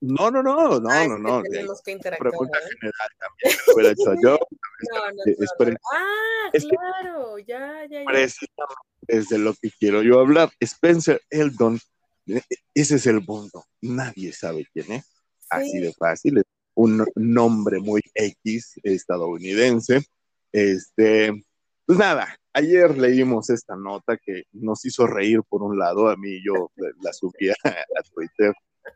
No, 0.00 0.30
no, 0.30 0.42
no, 0.42 0.80
no, 0.80 0.88
Ah, 0.90 1.06
no, 1.06 1.18
no. 1.18 1.42
Tenemos 1.42 1.82
que 1.82 1.90
interactuar. 1.90 2.30
Pregunta 2.30 2.58
¿verdad? 2.58 2.70
general 2.80 3.10
también 3.18 3.58
me 3.58 3.62
lo 3.66 3.74
hubiera 3.74 3.90
hecho 3.92 4.14
yo. 4.22 4.38
No, 4.90 4.96
no, 5.10 5.70
no. 5.70 5.76
Ah, 5.92 6.48
Es 6.54 6.64
claro, 6.64 7.38
ya, 7.38 7.84
ya, 7.84 8.00
ya. 8.00 8.04
Precisamente 8.06 8.80
es 9.08 9.28
de 9.28 9.36
lo 9.38 9.52
que 9.60 9.70
quiero 9.78 10.00
yo 10.02 10.18
hablar. 10.20 10.48
Spencer 10.58 11.20
Eldon, 11.28 11.78
ese 12.74 12.96
es 12.96 13.06
el 13.06 13.24
punto. 13.24 13.64
Nadie 13.80 14.32
sabe 14.32 14.66
quién 14.72 14.92
es. 14.92 15.04
Así 15.48 15.70
Sí. 15.72 15.78
de 15.80 15.92
fácil. 15.92 16.42
un 16.74 17.04
nombre 17.16 17.80
muy 17.80 18.00
X 18.14 18.74
estadounidense. 18.82 20.02
Este, 20.52 21.32
pues 21.84 21.98
nada, 21.98 22.36
ayer 22.52 22.96
leímos 22.96 23.50
esta 23.50 23.76
nota 23.76 24.16
que 24.16 24.44
nos 24.52 24.84
hizo 24.84 25.06
reír 25.06 25.40
por 25.48 25.62
un 25.62 25.78
lado, 25.78 26.08
a 26.08 26.16
mí 26.16 26.38
yo 26.44 26.70
la 27.02 27.12
subí 27.12 27.50
a, 27.50 27.54
a 27.64 28.02
Twitter 28.14 28.52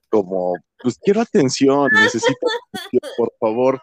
como, 0.09 0.55
pues 0.81 0.99
quiero 0.99 1.21
atención, 1.21 1.91
necesito 1.93 2.39
atención, 2.73 3.13
por 3.17 3.33
favor, 3.39 3.81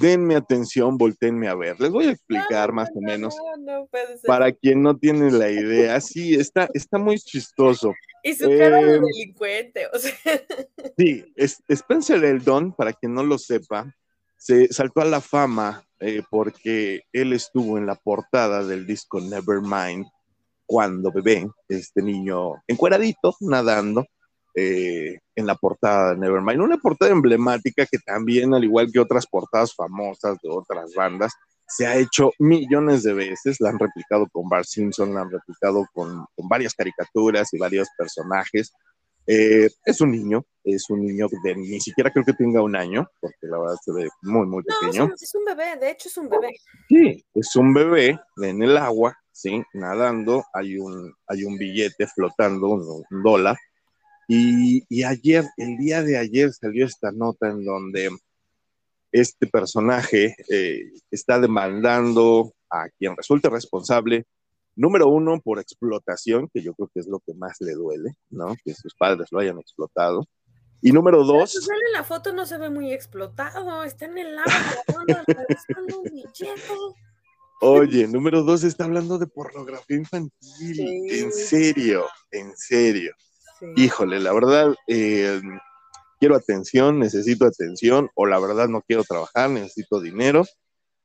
denme 0.00 0.36
atención, 0.36 0.96
voltenme 0.96 1.48
a 1.48 1.54
ver. 1.54 1.78
Les 1.80 1.90
voy 1.90 2.06
a 2.06 2.12
explicar 2.12 2.72
más 2.72 2.88
o 2.94 3.00
menos. 3.00 3.36
No. 3.58 3.88
Para 4.26 4.52
quien 4.52 4.82
no 4.82 4.96
tiene 4.96 5.30
la 5.30 5.50
idea, 5.50 6.00
sí, 6.00 6.34
está, 6.34 6.68
está 6.74 6.98
muy 6.98 7.18
chistoso. 7.18 7.92
Y 8.22 8.34
su 8.34 8.48
cara 8.48 8.78
de 8.78 8.96
Eh, 8.96 9.00
delincuente, 9.00 9.86
o 9.92 9.98
sea. 9.98 10.12
Sí, 10.98 11.32
es, 11.36 11.62
Spencer 11.68 12.24
Eldon, 12.24 12.72
para 12.72 12.92
quien 12.92 13.14
no 13.14 13.22
lo 13.22 13.36
sepa, 13.36 13.92
se 14.36 14.72
saltó 14.72 15.00
a 15.00 15.06
la 15.06 15.20
fama 15.20 15.84
eh, 16.00 16.22
porque 16.30 17.02
él 17.12 17.32
estuvo 17.32 17.78
en 17.78 17.86
la 17.86 17.94
portada 17.94 18.64
del 18.64 18.86
disco 18.86 19.20
Nevermind 19.20 20.06
cuando 20.66 21.12
bebé, 21.12 21.48
este 21.68 22.02
niño 22.02 22.62
encueradito, 22.66 23.34
nadando, 23.40 24.06
eh, 24.54 25.18
en 25.34 25.46
la 25.46 25.54
portada 25.56 26.10
de 26.14 26.18
Nevermind. 26.20 26.60
Una 26.60 26.76
portada 26.78 27.10
emblemática 27.10 27.86
que 27.86 27.98
también, 27.98 28.54
al 28.54 28.64
igual 28.64 28.90
que 28.92 29.00
otras 29.00 29.26
portadas 29.26 29.74
famosas 29.74 30.38
de 30.42 30.48
otras 30.50 30.92
bandas, 30.94 31.32
se 31.66 31.86
ha 31.86 31.96
hecho 31.96 32.30
millones 32.38 33.02
de 33.02 33.14
veces. 33.14 33.56
La 33.60 33.70
han 33.70 33.78
replicado 33.78 34.26
con 34.32 34.48
Bart 34.48 34.66
Simpson, 34.66 35.14
la 35.14 35.22
han 35.22 35.30
replicado 35.30 35.86
con, 35.92 36.24
con 36.36 36.48
varias 36.48 36.74
caricaturas 36.74 37.52
y 37.52 37.58
varios 37.58 37.88
personajes. 37.98 38.72
Eh, 39.26 39.70
es 39.86 40.00
un 40.02 40.10
niño, 40.10 40.44
es 40.62 40.90
un 40.90 41.00
niño 41.00 41.26
de 41.42 41.56
ni 41.56 41.80
siquiera 41.80 42.10
creo 42.12 42.26
que 42.26 42.34
tenga 42.34 42.60
un 42.62 42.76
año, 42.76 43.08
porque 43.20 43.38
la 43.46 43.58
verdad 43.58 43.76
se 43.82 43.90
ve 43.92 44.08
muy, 44.20 44.46
muy 44.46 44.62
pequeño. 44.62 45.04
es 45.04 45.08
un- 45.10 45.14
es 45.18 45.34
un 45.34 45.44
bebé, 45.46 45.76
de 45.80 45.90
hecho 45.90 46.08
es 46.10 46.16
un 46.18 46.28
bebé. 46.28 46.50
Sí, 46.90 47.24
es 47.34 47.56
un 47.56 47.72
bebé 47.72 48.20
en 48.42 48.62
el 48.62 48.76
agua, 48.76 49.16
sí, 49.32 49.62
nadando. 49.72 50.44
Hay 50.52 50.76
un, 50.76 51.10
hay 51.26 51.44
un 51.44 51.56
billete 51.56 52.06
flotando, 52.06 52.68
un, 52.68 52.82
un 53.10 53.22
dólar. 53.22 53.56
Y, 54.28 54.84
y 54.88 55.04
ayer, 55.04 55.44
el 55.56 55.76
día 55.76 56.02
de 56.02 56.16
ayer, 56.16 56.52
salió 56.52 56.86
esta 56.86 57.12
nota 57.12 57.50
en 57.50 57.64
donde 57.64 58.10
este 59.14 59.46
personaje 59.46 60.34
eh, 60.50 60.90
está 61.10 61.38
demandando 61.38 62.52
a 62.68 62.88
quien 62.98 63.16
resulte 63.16 63.48
responsable, 63.48 64.24
número 64.74 65.06
uno, 65.06 65.40
por 65.40 65.60
explotación, 65.60 66.48
que 66.52 66.62
yo 66.62 66.74
creo 66.74 66.90
que 66.92 67.00
es 67.00 67.06
lo 67.06 67.20
que 67.20 67.32
más 67.34 67.60
le 67.60 67.74
duele, 67.74 68.16
¿no? 68.30 68.56
Que 68.64 68.74
sus 68.74 68.92
padres 68.94 69.28
lo 69.30 69.38
hayan 69.38 69.58
explotado. 69.60 70.26
Y 70.82 70.90
número 70.90 71.18
Pues 71.18 71.28
dos, 71.28 71.68
él 71.68 71.78
en 71.86 71.92
la 71.92 72.02
foto 72.02 72.32
no 72.32 72.44
se 72.44 72.58
ve 72.58 72.70
muy 72.70 72.92
explotado, 72.92 73.84
está 73.84 74.06
en 74.06 74.18
el 74.18 74.36
agua 74.36 74.52
un 75.96 76.02
billete. 76.02 76.74
Oye, 77.60 78.08
número 78.08 78.42
dos 78.42 78.64
está 78.64 78.84
hablando 78.84 79.16
de 79.16 79.28
pornografía 79.28 79.96
infantil. 79.96 80.32
Sí. 80.40 81.06
En 81.20 81.32
serio, 81.32 82.04
en 82.32 82.54
serio. 82.56 83.14
Sí. 83.74 83.82
Híjole, 83.84 84.20
la 84.20 84.32
verdad, 84.32 84.74
eh, 84.88 85.40
quiero 86.18 86.36
atención, 86.36 86.98
necesito 86.98 87.46
atención, 87.46 88.10
o 88.14 88.26
la 88.26 88.38
verdad 88.40 88.68
no 88.68 88.82
quiero 88.82 89.04
trabajar, 89.04 89.50
necesito 89.50 90.00
dinero. 90.00 90.44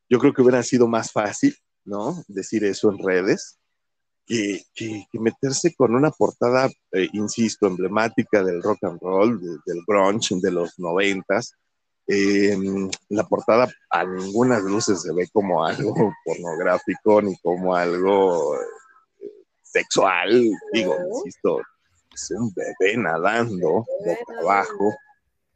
Yo 0.09 0.19
creo 0.19 0.33
que 0.33 0.41
hubiera 0.41 0.63
sido 0.63 0.87
más 0.87 1.11
fácil, 1.11 1.55
¿no? 1.85 2.23
Decir 2.27 2.63
eso 2.65 2.89
en 2.91 2.97
redes, 3.03 3.57
que, 4.25 4.61
que- 4.73 5.05
que 5.11 5.19
meterse 5.19 5.73
con 5.75 5.95
una 5.95 6.11
portada, 6.11 6.67
eh, 6.91 7.07
insisto, 7.13 7.67
emblemática 7.67 8.43
del 8.43 8.61
rock 8.61 8.83
and 8.83 8.99
roll, 9.01 9.39
de- 9.41 9.57
del 9.65 9.81
grunge 9.87 10.35
de 10.41 10.51
los 10.51 10.77
noventas. 10.79 11.53
Eh, 12.07 12.57
la 13.09 13.23
portada 13.27 13.71
a 13.91 14.03
ninguna 14.03 14.59
luces 14.59 15.01
se 15.03 15.13
ve 15.13 15.27
como 15.31 15.63
algo 15.63 15.93
pornográfico 16.25 17.21
ni 17.21 17.37
como 17.37 17.75
algo 17.75 18.55
eh, 18.55 19.27
sexual. 19.63 20.43
Digo, 20.73 20.95
insisto, 21.17 21.61
es 22.23 22.31
un 22.31 22.51
bebé 22.53 22.97
nadando 22.97 23.85
boca 24.05 24.39
abajo. 24.41 24.93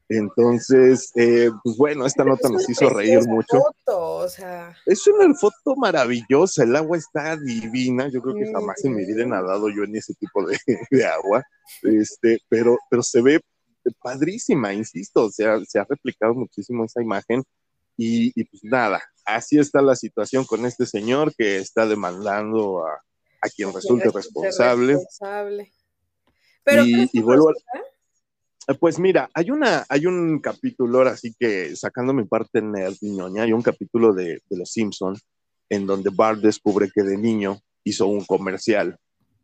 Entonces, 0.09 1.11
eh, 1.15 1.49
pues 1.63 1.77
bueno, 1.77 2.05
esta 2.05 2.23
nota 2.23 2.49
nos 2.49 2.69
hizo 2.69 2.89
reír 2.89 3.25
mucho. 3.27 3.59
foto, 3.59 4.15
o 4.17 4.29
sea, 4.29 4.75
Es 4.85 5.07
una 5.07 5.33
foto 5.33 5.75
maravillosa, 5.77 6.63
el 6.63 6.75
agua 6.75 6.97
está 6.97 7.37
divina, 7.37 8.09
yo 8.09 8.21
creo 8.21 8.35
que 8.35 8.51
jamás 8.51 8.83
en 8.83 8.95
mi 8.95 9.05
vida 9.05 9.21
he 9.21 9.25
Ujú. 9.25 9.33
nadado 9.33 9.69
yo 9.69 9.83
en 9.83 9.95
ese 9.95 10.13
tipo 10.15 10.45
de, 10.45 10.57
de 10.91 11.05
agua, 11.05 11.43
este, 11.83 12.39
pero, 12.49 12.77
pero 12.89 13.01
se 13.01 13.21
ve 13.21 13.39
padrísima, 14.01 14.73
insisto, 14.73 15.25
o 15.25 15.31
sea, 15.31 15.59
se 15.65 15.79
ha 15.79 15.85
replicado 15.89 16.33
muchísimo 16.33 16.85
esa 16.85 17.01
imagen 17.01 17.43
y, 17.97 18.31
y 18.39 18.43
pues 18.45 18.63
nada, 18.63 19.01
así 19.25 19.57
está 19.57 19.81
la 19.81 19.95
situación 19.95 20.45
con 20.45 20.65
este 20.65 20.85
señor 20.85 21.33
que 21.35 21.57
está 21.57 21.85
demandando 21.85 22.85
a, 22.85 23.01
a 23.41 23.49
quien 23.49 23.73
resulte 23.73 24.09
responsable. 24.09 24.93
responsable. 24.93 25.71
Pero 26.63 26.83
Y- 26.85 27.09
Pues 28.79 28.97
mira, 28.97 29.29
hay 29.33 29.51
una, 29.51 29.85
hay 29.89 30.05
un 30.05 30.39
capítulo, 30.39 30.99
ahora 30.99 31.17
sí 31.17 31.35
que 31.37 31.75
sacando 31.75 32.13
mi 32.13 32.23
parte 32.23 32.61
nerd 32.61 32.95
ñoña, 33.01 33.43
hay 33.43 33.51
un 33.51 33.61
capítulo 33.61 34.13
de, 34.13 34.41
de 34.49 34.57
Los 34.57 34.71
Simpson 34.71 35.17
en 35.69 35.85
donde 35.85 36.09
Bart 36.13 36.39
descubre 36.39 36.89
que 36.93 37.03
de 37.03 37.17
niño 37.17 37.59
hizo 37.83 38.07
un 38.07 38.23
comercial 38.23 38.97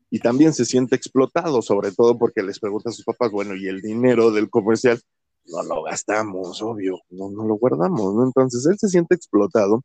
y 0.10 0.20
también 0.20 0.54
se 0.54 0.66
siente 0.66 0.96
explotado, 0.96 1.62
sobre 1.62 1.92
todo 1.92 2.18
porque 2.18 2.42
les 2.42 2.60
pregunta 2.60 2.90
a 2.90 2.94
sus 2.94 3.04
papás, 3.04 3.30
bueno, 3.32 3.56
y 3.56 3.68
el 3.68 3.82
dinero 3.82 4.32
del 4.32 4.50
comercial 4.50 5.00
no 5.46 5.64
lo 5.64 5.84
gastamos, 5.84 6.62
obvio, 6.62 7.00
no, 7.10 7.30
no 7.30 7.46
lo 7.46 7.56
guardamos, 7.56 8.16
¿no? 8.16 8.24
Entonces 8.24 8.66
él 8.68 8.78
se 8.80 8.88
siente 8.88 9.16
explotado 9.16 9.84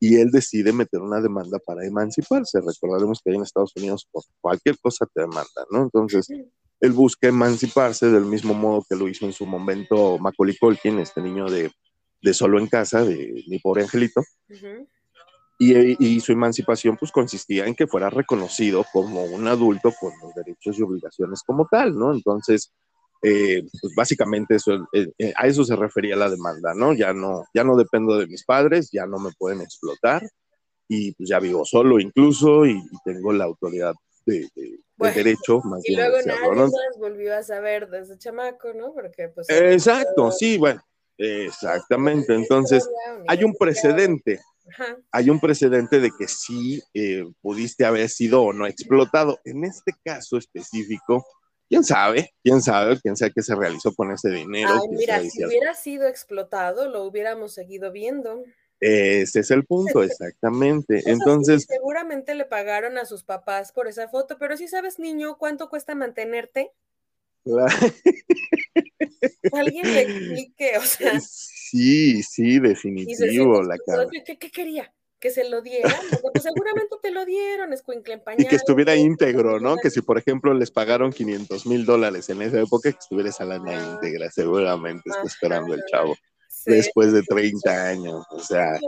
y 0.00 0.16
él 0.16 0.30
decide 0.30 0.72
meter 0.72 1.00
una 1.00 1.20
demanda 1.20 1.58
para 1.58 1.86
emanciparse. 1.86 2.58
Recordaremos 2.60 3.20
que 3.22 3.30
ahí 3.30 3.36
en 3.36 3.42
Estados 3.42 3.72
Unidos 3.76 4.08
por 4.10 4.24
cualquier 4.40 4.78
cosa 4.78 5.06
te 5.14 5.20
demandan, 5.20 5.66
¿no? 5.70 5.82
Entonces 5.82 6.26
él 6.80 6.92
busca 6.92 7.28
emanciparse 7.28 8.08
del 8.08 8.24
mismo 8.24 8.54
modo 8.54 8.84
que 8.88 8.96
lo 8.96 9.06
hizo 9.06 9.26
en 9.26 9.34
su 9.34 9.44
momento 9.44 10.18
Macaulay 10.18 10.56
Culkin, 10.56 10.98
este 10.98 11.20
niño 11.20 11.50
de, 11.50 11.70
de 12.22 12.34
solo 12.34 12.58
en 12.58 12.66
casa, 12.66 13.04
de 13.04 13.44
mi 13.46 13.58
pobre 13.58 13.82
angelito, 13.82 14.22
y, 15.58 16.02
y 16.02 16.20
su 16.20 16.32
emancipación 16.32 16.96
pues 16.96 17.12
consistía 17.12 17.66
en 17.66 17.74
que 17.74 17.86
fuera 17.86 18.08
reconocido 18.08 18.86
como 18.94 19.24
un 19.24 19.46
adulto 19.46 19.92
con 20.00 20.12
los 20.22 20.34
derechos 20.34 20.78
y 20.78 20.82
obligaciones 20.82 21.42
como 21.42 21.68
tal, 21.70 21.98
¿no? 21.98 22.14
Entonces, 22.14 22.72
eh, 23.22 23.62
pues 23.80 23.92
básicamente 23.94 24.56
eso, 24.56 24.88
eh, 24.92 25.08
eh, 25.18 25.32
a 25.36 25.46
eso 25.46 25.64
se 25.64 25.76
refería 25.76 26.16
la 26.16 26.30
demanda, 26.30 26.72
¿no? 26.74 26.94
Ya 26.94 27.12
no, 27.12 27.44
ya 27.54 27.64
no 27.64 27.76
dependo 27.76 28.16
de 28.18 28.26
mis 28.26 28.44
padres, 28.44 28.90
ya 28.92 29.06
no 29.06 29.18
me 29.18 29.30
pueden 29.38 29.60
explotar 29.60 30.22
y 30.88 31.12
pues 31.12 31.28
ya 31.28 31.38
vivo 31.38 31.64
solo 31.64 32.00
incluso 32.00 32.66
y, 32.66 32.72
y 32.72 32.96
tengo 33.04 33.32
la 33.32 33.44
autoridad 33.44 33.94
de, 34.26 34.40
de- 34.54 34.70
de 34.70 34.78
Bueno, 34.96 35.14
derecho 35.14 35.60
más 35.64 35.80
Y 35.84 35.92
bien 35.92 36.00
de 36.00 36.08
luego 36.08 36.18
hacerlo, 36.18 36.40
nadie 36.54 36.56
¿no? 36.56 36.62
más 36.64 36.98
volvió 36.98 37.36
a 37.36 37.42
saber 37.42 37.88
desde 37.88 38.18
chamaco, 38.18 38.72
¿no? 38.74 38.92
Porque 38.92 39.28
pues... 39.28 39.48
Exacto, 39.50 40.30
sí, 40.32 40.58
bueno, 40.58 40.82
exactamente. 41.16 42.34
Entonces, 42.34 42.88
hay 43.28 43.44
un 43.44 43.54
precedente, 43.54 44.40
Ajá. 44.72 44.96
hay 45.12 45.30
un 45.30 45.40
precedente 45.40 46.00
de 46.00 46.10
que 46.18 46.28
sí 46.28 46.82
eh, 46.94 47.24
pudiste 47.40 47.84
haber 47.84 48.08
sido 48.08 48.42
o 48.42 48.52
no 48.52 48.66
explotado. 48.66 49.38
En 49.44 49.64
este 49.64 49.92
caso 50.04 50.36
específico, 50.36 51.24
quién 51.70 51.84
sabe, 51.84 52.34
quién 52.42 52.60
sabe, 52.60 53.00
quién 53.00 53.16
sabe 53.16 53.32
qué 53.32 53.42
se 53.42 53.54
realizó 53.54 53.94
con 53.94 54.10
ese 54.10 54.28
dinero. 54.28 54.74
Ay, 54.82 54.88
mira, 54.90 55.20
si 55.22 55.44
hubiera 55.44 55.72
sido 55.74 56.08
explotado, 56.08 56.88
lo 56.88 57.04
hubiéramos 57.04 57.54
seguido 57.54 57.92
viendo. 57.92 58.42
Ese 58.80 59.40
es 59.40 59.50
el 59.52 59.64
punto, 59.64 60.02
exactamente. 60.02 60.96
Eso 60.98 61.04
sí, 61.06 61.12
Entonces, 61.12 61.66
seguramente 61.68 62.34
le 62.34 62.44
pagaron 62.44 62.98
a 62.98 63.04
sus 63.04 63.22
papás 63.22 63.70
por 63.72 63.86
esa 63.86 64.08
foto, 64.08 64.36
pero 64.38 64.56
si 64.56 64.66
sabes, 64.66 64.98
niño, 64.98 65.38
cuánto 65.38 65.70
cuesta 65.70 65.94
mantenerte, 65.94 66.72
la- 67.44 67.66
alguien 69.52 69.94
le 69.94 70.00
explique, 70.02 70.76
o 70.78 70.82
sea, 70.82 71.20
sí, 71.20 72.22
sí, 72.24 72.58
definitivo, 72.58 73.62
la 73.62 73.78
cara. 73.78 74.08
¿Qué, 74.10 74.24
qué- 74.24 74.38
qué 74.38 74.50
quería? 74.50 74.92
¿Que 75.20 75.30
se 75.30 75.48
lo 75.48 75.60
dieran? 75.60 75.92
Porque, 76.22 76.40
pues, 76.40 76.44
seguramente 76.44 76.96
te 77.02 77.10
lo 77.10 77.26
dieron, 77.26 77.72
escuincle 77.72 78.14
en 78.14 78.22
Y 78.38 78.46
que 78.46 78.56
estuviera 78.56 78.96
íntegro, 78.96 79.60
¿no? 79.60 79.76
Que 79.76 79.90
si, 79.90 80.00
por 80.00 80.16
ejemplo, 80.18 80.54
les 80.54 80.70
pagaron 80.70 81.12
500 81.12 81.66
mil 81.66 81.84
dólares 81.84 82.30
en 82.30 82.40
esa 82.40 82.60
época, 82.60 82.90
que 82.90 82.98
estuviera 82.98 83.28
esa 83.28 83.44
lana 83.44 83.70
Ah. 83.72 83.92
íntegra, 83.92 84.30
seguramente 84.30 85.10
está 85.10 85.22
esperando 85.22 85.74
el 85.74 85.82
chavo. 85.90 86.16
Sí, 86.48 86.72
después 86.72 87.12
de 87.12 87.22
30 87.22 87.88
años. 87.88 88.26
O 88.30 88.40
sea, 88.40 88.78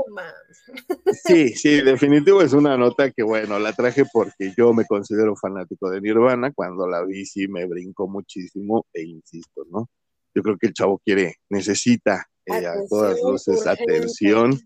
sí, 1.24 1.50
sí, 1.50 1.80
definitivo 1.80 2.42
es 2.42 2.52
una 2.52 2.76
nota 2.76 3.10
que, 3.10 3.22
bueno, 3.22 3.58
la 3.58 3.72
traje 3.72 4.04
porque 4.12 4.52
yo 4.56 4.72
me 4.74 4.84
considero 4.84 5.36
fanático 5.36 5.88
de 5.88 6.00
Nirvana. 6.00 6.52
Cuando 6.52 6.86
la 6.86 7.04
vi, 7.04 7.24
sí 7.24 7.48
me 7.48 7.64
brincó 7.66 8.08
muchísimo 8.08 8.86
e 8.92 9.02
insisto, 9.02 9.64
¿no? 9.70 9.88
Yo 10.34 10.42
creo 10.42 10.56
que 10.58 10.66
el 10.68 10.74
chavo 10.74 11.00
quiere, 11.04 11.36
necesita 11.50 12.26
eh, 12.46 12.66
a 12.66 12.74
todas 12.88 13.20
luces 13.22 13.66
atención. 13.66 14.58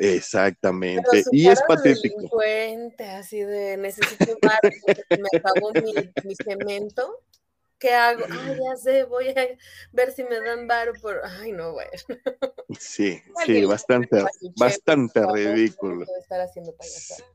Exactamente. 0.00 1.24
Y 1.32 1.48
es 1.48 1.60
patético. 1.68 2.40
así 3.18 3.40
de 3.40 3.76
necesito 3.76 4.36
bar 4.40 4.60
se 4.62 5.18
me 5.18 5.28
acabó 5.38 5.72
mi, 5.72 5.92
mi 6.24 6.34
cemento. 6.34 7.22
¿qué 7.82 7.92
hago? 7.92 8.24
Ay, 8.30 8.56
ya 8.62 8.76
sé, 8.76 9.02
voy 9.04 9.28
a 9.28 9.48
ver 9.92 10.12
si 10.12 10.22
me 10.22 10.40
dan 10.40 10.68
varo 10.68 10.92
por. 11.02 11.20
Ay, 11.24 11.50
no, 11.50 11.72
bueno. 11.72 11.90
Sí, 12.78 13.20
sí, 13.44 13.64
bastante, 13.64 14.24
bastante 14.56 15.20
ridículo. 15.26 16.06
Estar 16.20 16.40
haciendo 16.40 16.72
payasada. 16.76 17.28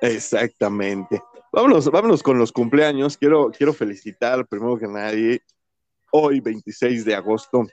Exactamente. 0.00 1.22
Vámonos, 1.52 1.88
vámonos 1.90 2.22
con 2.22 2.38
los 2.38 2.50
cumpleaños. 2.50 3.16
Quiero, 3.16 3.50
quiero 3.56 3.72
felicitar 3.72 4.46
primero 4.48 4.78
que 4.78 4.88
nadie. 4.88 5.42
Hoy, 6.10 6.40
26 6.40 7.04
de 7.04 7.14
agosto, 7.14 7.66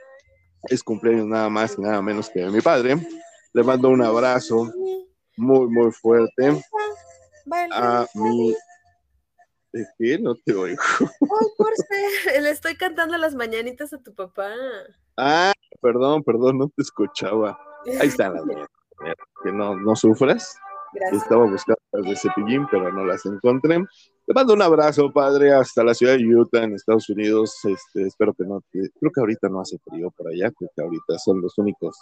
es 0.64 0.84
cumpleaños 0.84 1.28
nada 1.28 1.50
más 1.50 1.76
y 1.78 1.82
nada 1.82 2.02
menos 2.02 2.30
que 2.30 2.42
de 2.42 2.50
mi 2.50 2.62
padre. 2.62 2.98
Le 3.54 3.64
mando 3.64 3.90
un 3.90 4.02
abrazo 4.02 4.72
muy, 5.38 5.68
muy 5.68 5.92
fuerte 5.92 6.62
a 7.72 8.06
mi. 8.16 8.54
¿De 9.74 9.86
qué? 9.98 10.20
No 10.20 10.36
te 10.36 10.54
oigo. 10.54 10.82
Ay, 11.00 11.48
por 11.58 11.74
ser, 11.76 12.42
le 12.42 12.50
estoy 12.50 12.76
cantando 12.76 13.18
las 13.18 13.36
mañanitas 13.36 13.94
a 13.94 13.98
tu 14.02 14.14
papá. 14.14 14.52
Ah, 15.18 15.54
perdón, 15.82 16.24
perdón, 16.24 16.58
no 16.58 16.68
te 16.76 16.82
escuchaba. 16.82 17.58
Ahí 18.00 18.08
están 18.10 18.34
las 18.34 18.46
mañanitas. 18.46 18.70
Que 19.44 19.52
no, 19.52 19.76
no 19.76 19.96
sufras. 19.96 20.56
Gracias. 20.94 21.24
Estaba 21.24 21.46
buscando 21.46 21.80
las 21.94 22.06
de 22.06 22.16
cepillín, 22.18 22.68
pero 22.70 22.92
no 22.92 23.06
las 23.06 23.26
encontré. 23.26 23.78
Te 24.28 24.34
mando 24.34 24.54
un 24.54 24.62
abrazo, 24.62 25.10
padre, 25.12 25.54
hasta 25.54 25.84
la 25.86 25.94
ciudad 25.94 26.18
de 26.18 26.26
Utah, 26.26 26.64
en 26.64 26.74
Estados 26.74 27.10
Unidos. 27.10 27.56
Este, 27.64 28.08
espero 28.08 28.34
que 28.34 28.44
no, 28.44 28.62
te- 28.72 28.90
creo 29.00 29.12
que 29.14 29.20
ahorita 29.22 29.48
no 29.48 29.62
hace 29.62 29.78
frío 29.90 30.12
por 30.12 30.28
allá, 30.28 30.52
creo 30.52 30.70
que 30.76 30.82
ahorita 30.82 31.18
son 31.18 31.42
los 31.42 31.58
únicos 31.58 31.98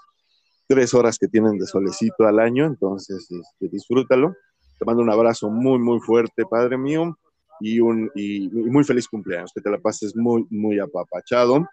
tres 0.70 0.94
horas 0.94 1.18
que 1.18 1.28
tienen 1.28 1.58
de 1.58 1.66
solecito 1.66 2.28
al 2.28 2.40
año, 2.40 2.68
entonces 2.68 3.28
este, 3.32 3.70
disfrútalo. 3.70 4.36
Te 4.78 4.86
mando 4.86 5.02
un 5.02 5.10
abrazo 5.10 5.50
muy, 5.50 5.80
muy 5.80 6.00
fuerte, 6.00 6.46
padre 6.46 6.78
mío, 6.78 7.18
y, 7.60 7.80
un, 7.80 8.12
y, 8.14 8.48
muy 8.50 8.84
feliz 8.84 9.08
cumpleaños, 9.08 9.52
que 9.54 9.62
te 9.62 9.70
la 9.72 9.80
pases 9.80 10.16
muy, 10.16 10.46
muy 10.52 10.80
apapachado. 10.80 11.68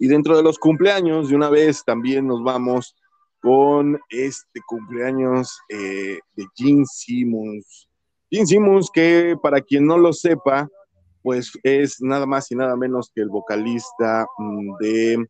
Y 0.00 0.08
dentro 0.08 0.36
de 0.36 0.42
los 0.42 0.58
cumpleaños, 0.58 1.28
de 1.28 1.36
una 1.36 1.48
vez 1.48 1.84
también 1.86 2.26
nos 2.26 2.42
vamos 2.42 2.96
con 3.40 3.96
este 4.10 4.60
cumpleaños 4.66 5.60
eh, 5.68 6.18
de 6.34 6.46
Gene 6.56 6.84
Simmons. 6.84 7.88
Gene 8.28 8.46
Simmons, 8.46 8.90
que 8.92 9.36
para 9.40 9.60
quien 9.60 9.86
no 9.86 9.98
lo 9.98 10.12
sepa, 10.12 10.68
pues 11.22 11.52
es 11.62 12.02
nada 12.02 12.26
más 12.26 12.50
y 12.50 12.56
nada 12.56 12.76
menos 12.76 13.12
que 13.14 13.22
el 13.22 13.28
vocalista 13.28 14.26
mm, 14.36 14.76
de 14.80 15.26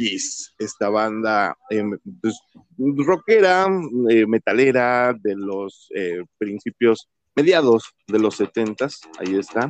Kiss, 0.00 0.54
esta 0.58 0.88
banda 0.88 1.54
eh, 1.68 1.84
pues, 2.22 2.40
rockera, 2.78 3.68
eh, 4.08 4.24
metalera 4.26 5.12
de 5.12 5.34
los 5.36 5.90
eh, 5.94 6.24
principios, 6.38 7.06
mediados 7.34 7.84
de 8.06 8.18
los 8.18 8.36
setentas, 8.36 8.98
ahí 9.18 9.38
está. 9.38 9.68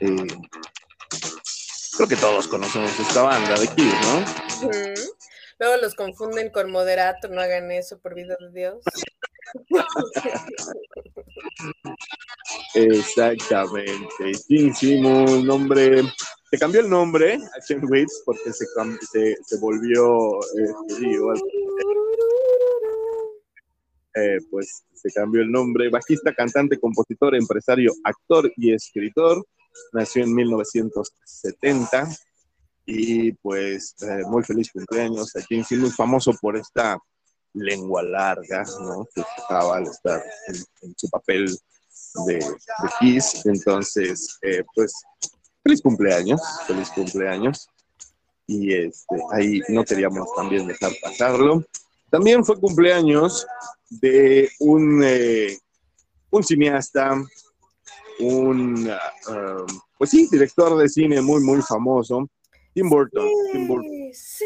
Eh, 0.00 0.26
creo 1.96 2.08
que 2.08 2.16
todos 2.16 2.46
conocemos 2.46 2.90
esta 3.00 3.22
banda 3.22 3.58
de 3.58 3.68
Kiss, 3.68 3.94
¿no? 4.02 4.22
Luego 5.60 5.76
los 5.80 5.94
confunden 5.94 6.50
con 6.50 6.70
moderato, 6.70 7.28
no 7.28 7.40
hagan 7.40 7.70
eso, 7.70 7.98
por 7.98 8.14
vida 8.14 8.36
de 8.38 8.52
Dios. 8.52 8.84
Exactamente. 12.74 14.32
Gene 14.46 14.74
Simmons, 14.74 15.42
nombre. 15.42 16.02
Se 16.56 16.60
cambió 16.60 16.80
el 16.80 16.88
nombre 16.88 17.34
a 17.34 17.60
Chen 17.60 17.82
Waits 17.86 18.22
porque 18.24 18.50
se, 18.50 18.64
se, 19.12 19.36
se 19.44 19.58
volvió 19.58 20.38
eh, 20.38 20.72
judío. 20.72 21.34
Eh, 24.14 24.38
pues 24.50 24.84
se 24.94 25.10
cambió 25.12 25.42
el 25.42 25.52
nombre. 25.52 25.90
Bajista, 25.90 26.34
cantante, 26.34 26.80
compositor, 26.80 27.34
empresario, 27.34 27.92
actor 28.04 28.50
y 28.56 28.72
escritor. 28.72 29.46
Nació 29.92 30.24
en 30.24 30.34
1970. 30.34 32.08
Y 32.86 33.32
pues 33.32 33.94
eh, 34.00 34.22
muy 34.26 34.42
feliz 34.42 34.72
cumpleaños 34.72 35.36
a 35.36 35.42
Gene 35.42 35.62
Simmons, 35.62 35.94
famoso 35.94 36.32
por 36.40 36.56
esta 36.56 36.98
lengua 37.52 38.02
larga, 38.02 38.64
¿no? 38.80 39.06
Que 39.14 39.20
usaba 39.20 39.76
al 39.76 39.88
estar 39.88 40.22
en, 40.48 40.56
en 40.80 40.94
su 40.96 41.10
papel 41.10 41.54
de, 42.26 42.34
de 42.34 42.90
Kiss. 42.98 43.44
Entonces, 43.44 44.38
eh, 44.40 44.62
pues, 44.74 44.94
feliz 45.66 45.82
cumpleaños, 45.82 46.40
feliz 46.66 46.90
cumpleaños. 46.90 47.68
Y 48.46 48.72
este, 48.72 49.16
ahí 49.32 49.60
no 49.68 49.84
queríamos 49.84 50.28
también 50.36 50.68
dejar 50.68 50.92
pasarlo. 51.02 51.64
También 52.08 52.44
fue 52.44 52.60
cumpleaños 52.60 53.44
de 53.90 54.48
un, 54.60 55.02
eh, 55.04 55.58
un 56.30 56.44
cineasta, 56.44 57.20
un, 58.20 58.88
ah, 58.88 59.66
pues 59.98 60.10
sí, 60.10 60.28
director 60.30 60.78
de 60.78 60.88
cine 60.88 61.20
muy, 61.20 61.42
muy 61.42 61.60
famoso, 61.62 62.28
Tim 62.72 62.88
Burton. 62.88 63.28
Tim 63.52 63.66
Burton 63.66 63.90
Sí, 63.90 64.14
sí. 64.14 64.44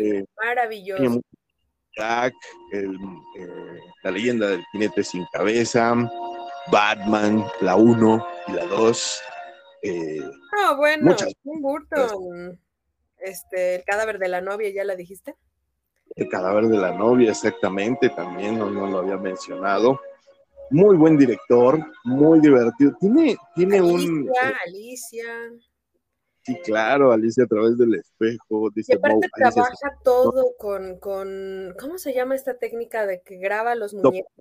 eh, 0.00 0.24
Maravilloso. 0.36 1.20
Jack, 1.96 2.34
el, 2.72 2.96
eh, 3.38 3.78
la 4.02 4.10
leyenda 4.10 4.48
del 4.48 4.64
jinete 4.72 5.04
sin 5.04 5.24
cabeza, 5.32 5.94
Batman, 6.72 7.46
la 7.60 7.76
1 7.76 8.26
y 8.48 8.52
la 8.52 8.64
2. 8.66 9.22
Eh, 9.88 10.30
Ah, 10.58 10.74
bueno, 10.76 11.06
muchas 11.06 11.32
Tim 11.42 11.60
Burton. 11.60 12.60
Este, 13.18 13.76
el 13.76 13.84
cadáver 13.84 14.18
de 14.18 14.28
la 14.28 14.40
novia, 14.40 14.70
¿ya 14.70 14.84
la 14.84 14.94
dijiste? 14.94 15.34
el 16.16 16.28
cadáver 16.28 16.66
de 16.66 16.78
la 16.78 16.92
novia, 16.92 17.30
exactamente, 17.30 18.08
también 18.08 18.58
no, 18.58 18.70
no 18.70 18.86
lo 18.86 18.98
había 18.98 19.18
mencionado. 19.18 20.00
Muy 20.70 20.96
buen 20.96 21.16
director, 21.16 21.78
muy 22.04 22.40
divertido. 22.40 22.96
Tiene, 22.98 23.36
tiene 23.54 23.80
un. 23.82 24.28
Alicia, 24.28 24.48
eh, 24.48 24.54
Alicia. 24.66 25.24
sí, 26.42 26.56
claro, 26.64 27.12
Alicia 27.12 27.44
a 27.44 27.46
través 27.46 27.76
del 27.76 27.94
espejo. 27.94 28.68
Y 28.68 28.74
Dice 28.76 28.94
aparte 28.94 29.28
Alicia, 29.32 29.50
trabaja 29.52 29.98
todo 30.02 30.54
con, 30.58 30.98
con, 30.98 31.74
¿cómo 31.78 31.98
se 31.98 32.14
llama 32.14 32.34
esta 32.34 32.58
técnica 32.58 33.06
de 33.06 33.20
que 33.20 33.36
graba 33.36 33.74
los 33.74 33.94
muñecos? 33.94 34.32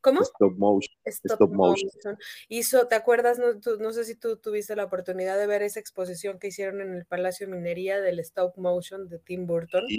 ¿Cómo? 0.00 0.22
stop 0.22 0.56
motion. 0.56 0.94
Stop, 1.04 1.32
stop 1.34 1.50
motion. 1.52 1.90
motion. 1.94 2.18
Hizo, 2.48 2.86
¿te 2.88 2.94
acuerdas? 2.94 3.38
No, 3.38 3.58
Tú- 3.60 3.76
no 3.80 3.92
sé 3.92 4.04
si 4.04 4.14
tú 4.14 4.36
tuviste 4.38 4.74
la 4.76 4.84
oportunidad 4.84 5.38
de 5.38 5.46
ver 5.46 5.62
esa 5.62 5.80
exposición 5.80 6.38
que 6.38 6.48
hicieron 6.48 6.80
en 6.80 6.94
el 6.94 7.04
Palacio 7.06 7.46
de 7.46 7.52
Minería 7.54 8.00
del 8.00 8.18
stop 8.20 8.56
motion 8.56 9.08
de 9.08 9.18
Tim 9.18 9.46
Burton. 9.46 9.84
Sí, 9.88 9.98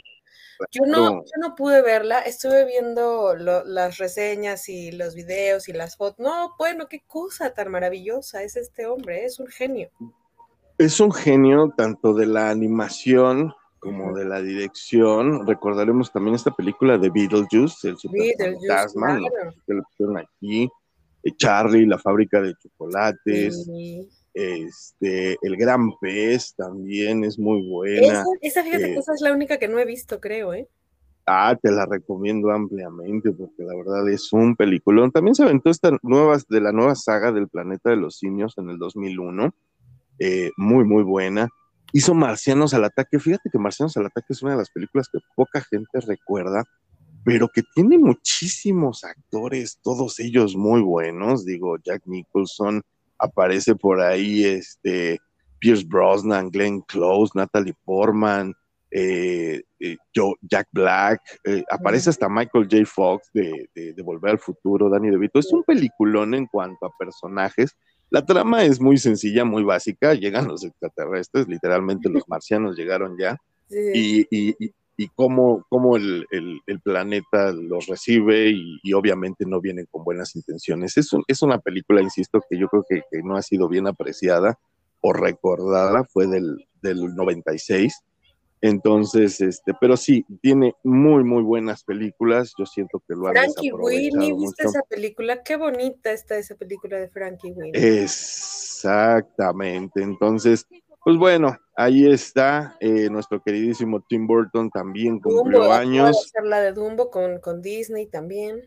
Yo 0.72 0.86
no, 0.86 1.24
yo 1.24 1.32
no 1.40 1.56
pude 1.56 1.82
verla, 1.82 2.20
estuve 2.22 2.66
viendo 2.66 3.36
lo- 3.36 3.64
las 3.64 3.98
reseñas 3.98 4.70
y 4.70 4.92
los 4.92 5.14
videos 5.16 5.68
y 5.68 5.74
las 5.74 5.98
fotos. 5.98 6.20
No, 6.20 6.56
bueno, 6.58 6.88
qué 6.88 7.02
cosa 7.06 7.54
tan 7.54 7.70
maravillosa 7.70 8.44
es 8.44 8.56
este 8.56 8.86
hombre, 8.86 9.26
es 9.26 9.40
un 9.40 9.48
genio. 9.48 9.90
Es 10.78 11.00
un 11.00 11.12
genio 11.12 11.74
tanto 11.78 12.14
de 12.14 12.26
la 12.26 12.50
animación 12.50 13.54
como 13.82 14.13
de 14.13 14.26
la 14.26 14.41
dirección. 14.41 15.46
Recordaremos 15.46 16.12
también 16.13 16.36
esta 16.36 16.52
película 16.52 16.98
de 16.98 17.10
Beetlejuice, 17.10 17.89
el 17.89 17.98
superfantasma, 17.98 19.20
que 19.67 19.74
lo 19.74 19.84
pusieron 19.84 20.17
aquí. 20.17 20.70
Eh, 21.24 21.32
Charlie, 21.36 21.88
la 21.88 21.98
fábrica 21.98 22.41
de 22.41 22.54
chocolates, 22.62 23.70
este, 24.34 25.38
El 25.41 25.58
Gran 25.58 25.91
Pez 26.00 26.54
también 26.56 27.24
es 27.24 27.38
muy 27.38 27.67
buena. 27.67 28.22
esa, 28.22 28.24
esa, 28.41 28.63
fíjate 28.63 28.91
eh, 28.91 28.94
que 28.94 29.00
esa 29.00 29.13
es 29.13 29.22
la 29.22 29.34
única 29.34 29.58
que 29.58 29.67
no 29.67 29.80
he 29.80 29.86
visto, 29.86 30.22
creo, 30.22 30.54
¿eh? 30.54 30.70
Ah, 31.26 31.58
te 31.60 31.72
la 31.72 31.86
recomiendo 31.86 32.52
ampliamente 32.52 33.32
porque 33.32 33.63
la 33.63 33.76
verdad 33.76 34.08
es 34.10 34.32
un 34.32 34.56
peliculón. 34.56 35.12
También 35.12 35.36
se 35.36 35.44
aventó 35.44 35.70
esta 35.70 35.98
nueva, 36.04 36.38
de 36.50 36.62
la 36.62 36.72
nueva 36.72 36.96
saga 36.96 37.32
del 37.32 37.48
Planeta 37.48 37.89
de 37.89 37.96
los 37.96 38.17
Simios 38.17 38.58
en 38.58 38.70
el 38.70 38.78
2001. 38.78 39.54
Eh, 40.20 40.52
muy, 40.58 40.84
muy 40.84 41.04
buena. 41.04 41.50
Hizo 41.93 42.13
Marcianos 42.13 42.73
al 42.73 42.84
Ataque. 42.86 43.19
Fíjate 43.19 43.49
que 43.51 43.58
Marcianos 43.60 43.95
al 43.97 44.06
Ataque 44.06 44.27
es 44.30 44.41
una 44.41 44.51
de 44.54 44.58
las 44.60 44.69
películas 44.69 45.08
que 45.12 45.19
poca 45.36 45.62
gente 45.62 45.99
recuerda, 46.01 46.63
pero 47.23 47.47
que 47.49 47.62
tiene 47.75 47.97
muchísimos 47.97 49.04
actores, 49.04 49.80
todos 49.84 50.19
ellos 50.19 50.56
muy 50.56 50.82
buenos. 50.82 51.45
Digo, 51.45 51.77
Jack 51.84 52.04
Nicholson, 52.06 52.82
aparece 53.17 53.75
por 53.75 54.01
ahí 54.01 54.43
este 54.45 55.19
Pierce 55.60 55.86
Brosnan, 55.86 56.49
Glenn 56.49 56.82
Close, 56.82 57.34
Natalie 57.36 57.75
Portman, 57.86 58.54
eh, 58.89 59.62
eh, 59.80 59.97
Joe- 60.15 60.36
Jack 60.41 60.67
Black, 60.71 61.21
eh, 61.45 61.63
aparece 61.69 62.10
hasta 62.10 62.27
Michael 62.27 62.67
J. 62.69 62.84
Fox 62.86 63.30
de, 63.34 63.69
de- 63.75 63.93
de 63.93 64.01
Volver 64.04 64.32
al 64.32 64.39
Futuro, 64.39 64.89
Danny 64.89 65.10
DeVito. 65.12 65.39
Es 65.39 65.51
un 65.54 65.63
peliculón 65.63 66.34
en 66.34 66.47
cuanto 66.47 66.86
a 66.88 66.97
personajes. 66.97 67.75
La 68.12 68.24
trama 68.26 68.63
es 68.63 68.80
muy 68.80 68.97
sencilla, 68.97 69.43
muy 69.45 69.63
básica. 69.63 70.13
Llegan 70.13 70.47
los 70.47 70.63
extraterrestres, 70.63 71.47
literalmente 71.47 72.10
los 72.10 72.24
marcianos 72.30 72.78
llegaron 72.78 73.17
ya 73.17 73.38
Sí. 73.69 73.78
y, 73.93 74.28
y, 74.30 74.56
y- 74.97 75.08
cómo, 75.15 75.65
cómo 75.69 75.95
el, 75.97 76.28
el- 76.30 76.60
el 76.67 76.80
planeta 76.82 77.52
los 77.54 77.88
recibe 77.88 78.50
y, 78.50 78.80
y 78.84 78.93
obviamente 78.93 79.45
no 79.47 79.60
vienen 79.60 79.88
con 79.89 80.04
buenas 80.04 80.36
intenciones. 80.36 80.95
Es, 80.97 81.12
un- 81.13 81.24
es 81.28 81.41
una 81.41 81.58
película, 81.58 82.02
insisto, 82.04 82.39
que 82.47 82.60
yo 82.60 82.67
creo 82.67 82.86
que, 82.88 83.02
que 83.10 83.24
no 83.24 83.36
ha 83.36 83.41
sido 83.41 83.67
bien 83.67 83.88
apreciada 83.88 84.60
o 85.00 85.12
recordada, 85.13 86.04
fue 86.04 86.28
del, 86.28 86.67
del 86.84 87.15
96 87.15 87.95
Entonces, 88.62 89.41
este, 89.41 89.74
pero 89.82 89.97
sí, 89.97 90.24
tiene 90.41 90.76
muy, 90.84 91.24
muy 91.24 91.41
buenas 91.43 91.84
películas. 91.84 92.54
Yo 92.58 92.65
siento 92.65 93.02
que 93.08 93.15
lo 93.15 93.28
han 93.28 93.34
Frankie 93.34 93.71
Winnie, 93.74 94.34
¿viste 94.36 94.63
mucho. 94.65 94.78
esa 94.78 94.82
película? 94.88 95.41
Qué 95.43 95.56
bonita 95.58 96.12
está 96.12 96.38
esa 96.38 96.54
película 96.56 96.97
de 96.97 97.10
Frankie 97.10 97.52
Winnie. 97.52 98.04
Exactamente. 98.04 100.02
Entonces, 100.04 100.67
pues 101.04 101.17
bueno, 101.17 101.58
ahí 101.76 102.08
está 102.08 102.78
eh, 102.80 103.10
nuestro 103.10 103.41
queridísimo 103.41 104.02
Tim 104.08 104.28
Burton 104.28 104.69
también 104.69 105.19
cumplió 105.19 105.60
Dumbo, 105.62 105.74
años. 105.74 106.32
la 106.43 106.62
de 106.62 106.74
Dumbo 106.74 107.10
con, 107.10 107.39
con 107.39 107.62
Disney 107.62 108.06
también. 108.08 108.62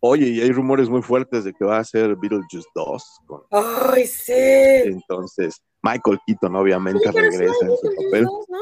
Oye, 0.00 0.26
y 0.28 0.40
hay 0.42 0.52
rumores 0.52 0.90
muy 0.90 1.00
fuertes 1.00 1.44
de 1.44 1.54
que 1.54 1.64
va 1.64 1.78
a 1.78 1.84
ser 1.84 2.14
Beetlejuice 2.16 2.68
2. 2.74 3.04
con- 3.26 3.42
¡Ay, 3.50 4.06
sí! 4.06 4.34
entonces, 4.84 5.62
Michael 5.82 6.18
Keaton 6.26 6.54
obviamente 6.54 7.00
Sí, 7.10 7.18
regresa 7.18 7.64
en 7.64 7.70
su 7.78 7.94
papel. 8.04 8.24
2, 8.24 8.46
¿no? 8.50 8.58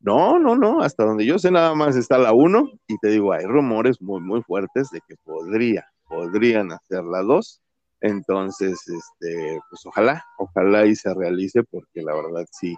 No, 0.00 0.38
no, 0.38 0.56
no, 0.56 0.80
hasta 0.82 1.04
donde 1.04 1.26
yo 1.26 1.38
sé 1.38 1.50
nada 1.50 1.74
más 1.74 1.94
está 1.94 2.16
la 2.18 2.32
1 2.32 2.70
y 2.88 2.96
te 2.98 3.08
digo, 3.08 3.32
hay 3.32 3.44
rumores 3.44 4.00
muy, 4.00 4.20
muy 4.22 4.42
fuertes 4.42 4.88
de 4.90 5.00
que 5.06 5.14
podría, 5.24 5.84
podrían 6.08 6.72
hacer 6.72 7.04
la 7.04 7.20
2. 7.22 7.60
Entonces, 8.00 8.80
este, 8.88 9.60
pues 9.68 9.84
ojalá, 9.84 10.24
ojalá 10.38 10.86
y 10.86 10.96
se 10.96 11.12
realice 11.12 11.62
porque 11.64 12.00
la 12.02 12.14
verdad 12.14 12.46
sí, 12.50 12.74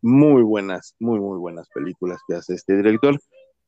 muy 0.00 0.42
buenas, 0.42 0.94
muy, 0.98 1.20
muy 1.20 1.38
buenas 1.38 1.68
películas 1.74 2.18
que 2.26 2.34
hace 2.36 2.54
este 2.54 2.76
director. 2.76 3.18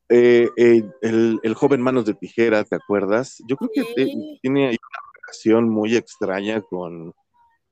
Eh, 0.09 0.49
eh, 0.57 0.83
el, 1.01 1.39
el 1.43 1.53
joven 1.53 1.81
Manos 1.81 2.05
de 2.05 2.15
Tijera, 2.15 2.63
¿te 2.63 2.77
acuerdas? 2.77 3.37
Yo 3.47 3.57
creo 3.57 3.69
que 3.73 3.83
te- 3.93 4.05
Sí. 4.05 4.39
tiene 4.41 4.69
ahí 4.69 4.77
una 4.81 5.11
relación 5.21 5.69
muy 5.69 5.95
extraña 5.95 6.61
con, 6.61 7.13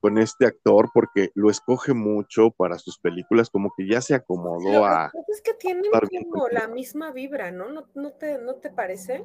con 0.06 0.20
este 0.20 0.46
actor 0.46 0.92
porque 0.94 1.32
lo 1.34 1.50
escoge 1.50 1.96
mucho 1.96 2.52
para 2.52 2.78
sus 2.78 3.00
películas, 3.00 3.50
como 3.50 3.74
que 3.76 3.88
ya 3.88 4.02
se 4.02 4.14
acomodó 4.14 4.72
Lo 4.72 4.86
a... 4.86 5.12
es 5.28 5.42
que 5.42 5.56
tienen 5.56 5.84
como 6.30 6.48
la 6.50 6.68
misma 6.68 7.12
vibra, 7.12 7.50
¿no? 7.50 7.72
¿No, 7.72 7.88
no 7.96 8.12
te, 8.12 8.38
¿No 8.38 8.54
te 8.54 8.70
parece? 8.70 9.24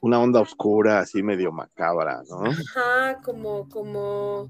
una 0.00 0.20
onda 0.20 0.40
oscura, 0.40 0.98
así 0.98 1.22
medio 1.22 1.52
macabra, 1.52 2.22
¿no? 2.28 2.42
Ajá, 2.50 3.20
como, 3.22 3.68
como, 3.68 4.48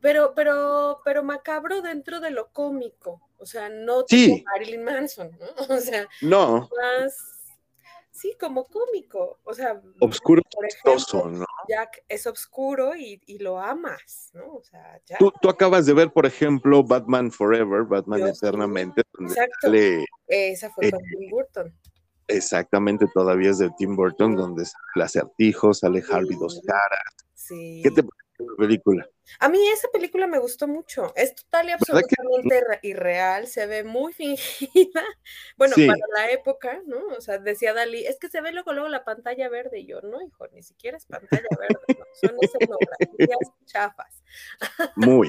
pero, 0.00 0.32
pero, 0.34 1.00
pero 1.04 1.22
macabro 1.22 1.82
dentro 1.82 2.18
de 2.20 2.30
lo 2.30 2.48
cómico, 2.48 3.20
o 3.36 3.44
sea, 3.44 3.68
no 3.68 4.04
Sí. 4.08 4.36
tipo 4.36 4.44
Marilyn 4.50 4.84
Manson, 4.84 5.30
¿no? 5.38 5.46
O 5.76 5.80
sea, 5.80 6.08
No, 6.22 6.70
más, 6.78 7.37
sí, 8.18 8.36
como 8.40 8.66
cómico, 8.66 9.38
o 9.44 9.54
sea, 9.54 9.80
oscuro, 10.00 10.42
por 10.54 10.64
ejemplo, 10.66 10.92
chistoso, 10.96 11.28
¿no? 11.30 11.44
Jack 11.68 12.04
es 12.08 12.26
oscuro 12.26 12.96
y, 12.96 13.20
y 13.26 13.38
lo 13.38 13.58
amas, 13.60 14.30
¿no? 14.34 14.54
O 14.54 14.62
sea, 14.62 15.00
Jack, 15.06 15.18
Tú, 15.18 15.32
tú 15.40 15.48
acabas 15.48 15.86
de 15.86 15.94
ver, 15.94 16.10
por 16.12 16.26
ejemplo, 16.26 16.82
Batman 16.82 17.30
Forever, 17.30 17.84
Batman 17.84 18.18
Dios 18.24 18.42
Eternamente, 18.42 19.02
donde 19.12 19.32
Exacto. 19.32 19.54
sale 19.62 20.04
esa 20.26 20.70
fue 20.70 20.86
eh, 20.86 20.90
con 20.90 21.00
Tim 21.00 21.30
Burton. 21.30 21.74
exactamente 22.26 23.06
todavía 23.14 23.50
es 23.50 23.58
de 23.58 23.70
Tim 23.78 23.96
Burton, 23.96 24.34
donde 24.36 24.64
sale 24.64 24.82
el 24.96 25.02
acertijo, 25.02 25.72
sale 25.74 26.02
Harvey 26.10 26.36
Dos 26.38 26.54
Sí. 26.56 26.66
Caras. 26.66 27.14
Sí. 27.34 27.80
¿Qué 27.82 27.90
te 27.90 28.02
pareció 28.02 28.16
la 28.26 28.27
película? 28.56 29.08
A 29.40 29.48
mí 29.48 29.58
esa 29.68 29.88
película 29.88 30.26
me 30.26 30.38
gustó 30.38 30.66
mucho. 30.66 31.12
Es 31.16 31.34
total 31.34 31.66
y 31.66 31.72
¿Verdad 31.72 31.78
que- 31.86 31.94
absolutamente 31.94 32.60
re- 32.66 32.78
irreal. 32.82 33.46
Se 33.46 33.66
ve 33.66 33.84
muy 33.84 34.12
fingida. 34.92 35.04
Bueno, 35.56 35.74
Sí. 35.74 35.86
para 35.86 36.00
la 36.16 36.30
época, 36.30 36.80
¿no? 36.86 36.98
O 37.16 37.20
sea, 37.20 37.38
decía 37.38 37.74
Dalí, 37.74 38.06
es 38.06 38.18
que 38.18 38.28
se 38.28 38.40
ve 38.40 38.52
luego, 38.52 38.72
luego 38.72 38.88
la 38.88 39.04
pantalla 39.04 39.48
verde. 39.48 39.80
Y 39.80 39.86
yo, 39.86 40.00
no, 40.00 40.22
hijo, 40.22 40.46
ni 40.52 40.62
siquiera 40.62 40.96
es 40.96 41.06
pantalla 41.06 41.48
verde. 41.58 41.98
¿no? 41.98 42.04
Son 42.20 42.36
escenografías 42.40 43.38
chafas. 43.66 44.22
Muy. 44.96 45.28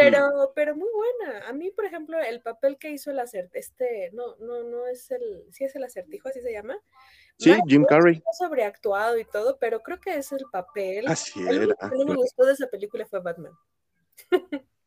Pero, 0.00 0.52
pero 0.54 0.76
muy 0.76 0.88
buena. 0.92 1.48
A 1.48 1.52
mí, 1.52 1.70
por 1.70 1.86
ejemplo, 1.86 2.18
el 2.20 2.42
papel 2.42 2.76
que 2.76 2.90
hizo 2.90 3.10
el 3.10 3.18
acertijo, 3.18 3.58
este, 3.58 4.10
no, 4.12 4.36
no, 4.36 4.62
no 4.62 4.86
es 4.86 5.10
el, 5.10 5.44
sí 5.52 5.64
es 5.64 5.74
el 5.74 5.84
acertijo, 5.84 6.28
así 6.28 6.40
se 6.42 6.52
llama. 6.52 6.76
Sí, 7.38 7.52
Jim 7.66 7.84
Carrey. 7.84 8.22
Sobreactuado 8.38 9.18
y 9.18 9.24
todo, 9.24 9.58
pero 9.58 9.82
creo 9.82 10.00
que 10.00 10.16
es 10.16 10.32
el 10.32 10.44
papel. 10.52 11.06
Así 11.06 11.40
El 11.40 11.62
era. 11.62 11.90
que 11.90 12.04
me 12.04 12.14
gustó 12.14 12.44
de 12.44 12.52
esa 12.52 12.66
película 12.66 13.06
fue 13.06 13.20
Batman. 13.20 13.52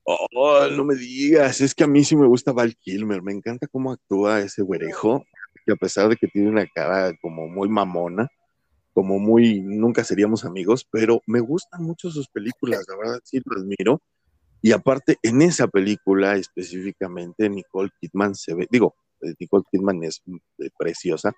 Oh, 0.04 0.68
no 0.72 0.84
me 0.84 0.96
digas, 0.96 1.62
es 1.62 1.76
que 1.76 1.84
a 1.84 1.88
mí 1.88 2.04
sí 2.04 2.16
me 2.16 2.26
gusta 2.26 2.52
Val 2.52 2.76
Kilmer, 2.78 3.22
me 3.22 3.32
encanta 3.32 3.68
cómo 3.68 3.92
actúa 3.92 4.40
ese 4.40 4.64
güerejo, 4.64 5.24
que 5.66 5.74
a 5.74 5.76
pesar 5.76 6.10
de 6.10 6.16
que 6.16 6.28
tiene 6.28 6.50
una 6.50 6.66
cara 6.66 7.16
como 7.22 7.48
muy 7.48 7.70
mamona, 7.70 8.28
como 8.92 9.20
muy, 9.20 9.62
nunca 9.62 10.04
seríamos 10.04 10.46
amigos, 10.46 10.88
pero 10.90 11.22
me 11.28 11.40
gustan 11.42 11.84
mucho 11.84 12.10
sus 12.10 12.28
películas, 12.28 12.86
la 12.88 12.98
verdad 12.98 13.20
sí 13.24 13.40
lo 13.46 13.62
admiro. 13.62 14.02
Y 14.62 14.72
aparte, 14.72 15.18
en 15.24 15.42
esa 15.42 15.68
película 15.68 16.36
específicamente, 16.36 17.50
Nicole 17.50 17.90
Kidman 18.00 18.36
se 18.36 18.54
ve, 18.54 18.68
digo, 18.70 18.96
eh, 19.22 19.34
Nicole 19.40 19.64
Kidman 19.72 20.04
es 20.04 20.22
eh, 20.60 20.70
preciosa, 20.78 21.34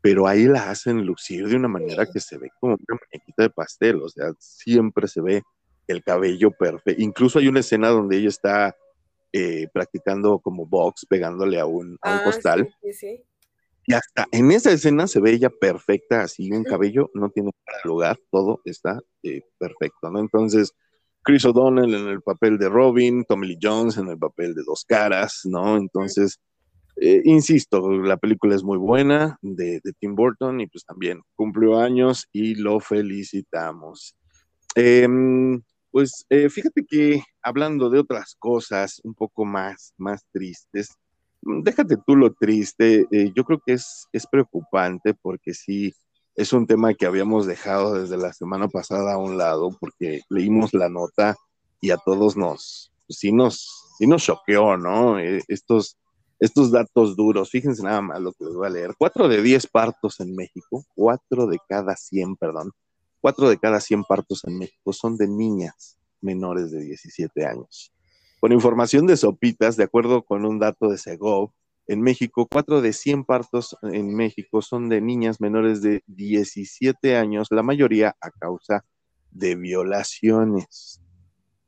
pero 0.00 0.26
ahí 0.26 0.44
la 0.44 0.70
hacen 0.70 1.04
lucir 1.04 1.48
de 1.48 1.56
una 1.56 1.68
manera 1.68 2.06
que 2.06 2.20
se 2.20 2.36
ve 2.38 2.50
como 2.60 2.74
una 2.74 3.00
muñequita 3.00 3.42
de 3.44 3.50
pastel, 3.50 4.02
o 4.02 4.08
sea, 4.08 4.32
siempre 4.38 5.08
se 5.08 5.20
ve 5.20 5.42
el 5.86 6.02
cabello 6.02 6.50
perfecto. 6.50 7.02
Incluso 7.02 7.38
hay 7.38 7.48
una 7.48 7.60
escena 7.60 7.88
donde 7.88 8.18
ella 8.18 8.28
está 8.28 8.76
eh, 9.32 9.68
practicando 9.72 10.38
como 10.38 10.66
box, 10.66 11.06
pegándole 11.06 11.58
a 11.58 11.66
un, 11.66 11.98
a 12.02 12.12
un 12.12 12.18
Ah, 12.18 12.24
costal, 12.24 12.74
sí, 12.92 13.24
y 13.86 13.94
hasta 13.94 14.26
en 14.32 14.50
esa 14.50 14.72
escena 14.72 15.06
se 15.06 15.20
ve 15.20 15.32
ella 15.32 15.48
perfecta, 15.48 16.22
así 16.22 16.50
un 16.50 16.64
cabello 16.64 17.10
no 17.14 17.30
tiene 17.30 17.52
lugar, 17.84 18.18
todo 18.32 18.60
está 18.64 19.00
eh, 19.22 19.42
perfecto, 19.58 20.10
¿no? 20.10 20.18
Entonces, 20.18 20.72
Chris 21.26 21.44
O'Donnell 21.44 21.92
en 21.92 22.06
el 22.06 22.22
papel 22.22 22.56
de 22.56 22.68
Robin, 22.68 23.24
Tommy 23.24 23.48
Lee 23.48 23.58
Jones 23.60 23.96
en 23.96 24.06
el 24.06 24.16
papel 24.16 24.54
de 24.54 24.62
Dos 24.64 24.84
Caras, 24.84 25.40
¿no? 25.42 25.76
Entonces, 25.76 26.38
eh, 27.00 27.20
insisto, 27.24 27.90
la 28.00 28.16
película 28.16 28.54
es 28.54 28.62
muy 28.62 28.78
buena 28.78 29.36
de, 29.42 29.80
Tim 29.98 30.14
Burton 30.14 30.60
y 30.60 30.68
pues 30.68 30.84
también 30.84 31.20
cumplió 31.34 31.80
años 31.80 32.28
y 32.30 32.54
lo 32.54 32.78
felicitamos. 32.78 34.14
Em, 34.76 35.60
pues 35.90 36.24
eh, 36.30 36.48
fíjate 36.48 36.86
que 36.86 37.24
hablando 37.42 37.90
de 37.90 37.98
otras 37.98 38.36
cosas 38.38 39.00
un 39.02 39.14
poco 39.14 39.44
más, 39.44 39.94
más 39.96 40.24
tristes, 40.32 40.96
déjate 41.42 41.96
tú 42.06 42.14
lo 42.14 42.34
triste, 42.34 43.04
eh, 43.10 43.32
yo 43.34 43.42
creo 43.42 43.60
que 43.66 43.72
es, 43.72 44.06
es 44.12 44.28
preocupante 44.28 45.12
porque 45.12 45.54
sí, 45.54 45.92
es 46.36 46.52
un 46.52 46.66
tema 46.66 46.92
que 46.94 47.06
habíamos 47.06 47.46
dejado 47.46 47.94
desde 47.94 48.18
la 48.18 48.32
semana 48.32 48.68
pasada 48.68 49.14
a 49.14 49.18
un 49.18 49.38
lado 49.38 49.70
porque 49.80 50.20
leímos 50.28 50.74
la 50.74 50.90
nota 50.90 51.34
y 51.80 51.90
a 51.90 51.96
todos 51.96 52.36
nos, 52.36 52.92
pues, 53.06 53.18
sí 53.18 53.32
nos, 53.32 53.86
sí 53.98 54.06
nos 54.06 54.22
choqueó, 54.22 54.76
¿no? 54.76 55.18
Eh, 55.18 55.42
estos, 55.48 55.96
estos 56.38 56.70
datos 56.70 57.16
duros, 57.16 57.50
fíjense 57.50 57.82
nada 57.82 58.02
más 58.02 58.20
lo 58.20 58.32
que 58.34 58.44
les 58.44 58.54
voy 58.54 58.66
a 58.66 58.70
leer. 58.70 58.94
Cuatro 58.98 59.28
de 59.28 59.40
diez 59.42 59.66
partos 59.66 60.20
en 60.20 60.36
México, 60.36 60.84
cuatro 60.94 61.46
de 61.46 61.58
cada 61.66 61.96
cien, 61.96 62.36
perdón, 62.36 62.70
cuatro 63.22 63.48
de 63.48 63.58
cada 63.58 63.80
cien 63.80 64.04
partos 64.04 64.44
en 64.44 64.58
México 64.58 64.92
son 64.92 65.16
de 65.16 65.28
niñas 65.28 65.96
menores 66.20 66.70
de 66.70 66.80
17 66.80 67.46
años. 67.46 67.92
Con 68.40 68.52
información 68.52 69.06
de 69.06 69.16
Sopitas, 69.16 69.76
de 69.76 69.84
acuerdo 69.84 70.22
con 70.22 70.44
un 70.44 70.58
dato 70.58 70.88
de 70.88 70.98
Segov, 70.98 71.50
en 71.86 72.02
México, 72.02 72.48
cuatro 72.50 72.80
de 72.80 72.92
100 72.92 73.24
partos 73.24 73.76
en 73.82 74.12
México 74.14 74.62
son 74.62 74.88
de 74.88 75.00
niñas 75.00 75.40
menores 75.40 75.82
de 75.82 76.02
17 76.06 77.16
años, 77.16 77.46
la 77.50 77.62
mayoría 77.62 78.16
a 78.20 78.30
causa 78.30 78.84
de 79.30 79.54
violaciones. 79.54 81.00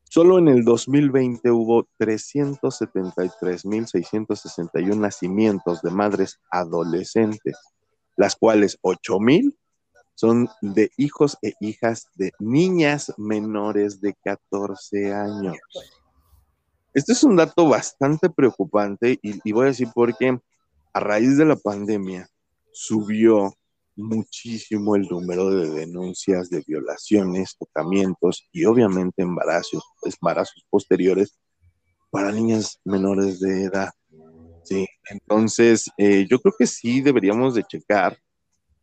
Solo 0.05 0.39
en 0.39 0.49
el 0.49 0.65
2020 0.65 1.51
hubo 1.51 1.87
373.661 1.99 4.99
nacimientos 4.99 5.83
de 5.83 5.91
madres 5.91 6.41
adolescentes, 6.51 7.59
las 8.17 8.35
cuales 8.35 8.79
8.000 8.83 9.55
son 10.15 10.49
de 10.63 10.91
hijos 10.97 11.37
e 11.43 11.53
hijas 11.61 12.09
de 12.17 12.33
niñas 12.41 13.13
menores 13.19 14.01
de 14.01 14.15
14 14.25 15.13
años. 15.13 15.59
Este 16.99 17.13
es 17.13 17.23
un 17.23 17.37
dato 17.37 17.69
bastante 17.69 18.29
preocupante 18.29 19.19
y, 19.23 19.39
y 19.49 19.53
voy 19.53 19.65
a 19.65 19.69
decir 19.69 19.89
porque 19.95 20.37
a 20.93 21.01
raíz 21.01 21.37
de 21.39 21.45
la 21.45 21.55
pandemia 21.55 22.29
subió 22.73 23.55
muchísimo 23.95 24.97
el 24.97 25.03
número 25.09 25.49
de 25.51 25.71
denuncias 25.71 26.51
de 26.51 26.63
violaciones, 26.67 27.57
tocamientos 27.57 28.49
y 28.53 28.65
obviamente 28.65 29.23
embarazos, 29.23 29.85
embarazos 30.03 30.65
posteriores 30.71 31.39
para 32.11 32.33
niñas 32.33 32.81
menores 32.85 33.39
de 33.39 33.65
edad. 33.65 33.91
Sí, 34.65 34.87
entonces 35.09 35.89
eh, 35.99 36.27
yo 36.29 36.41
creo 36.41 36.55
que 36.59 36.67
sí 36.67 37.01
deberíamos 37.01 37.55
de 37.55 37.63
checar, 37.63 38.19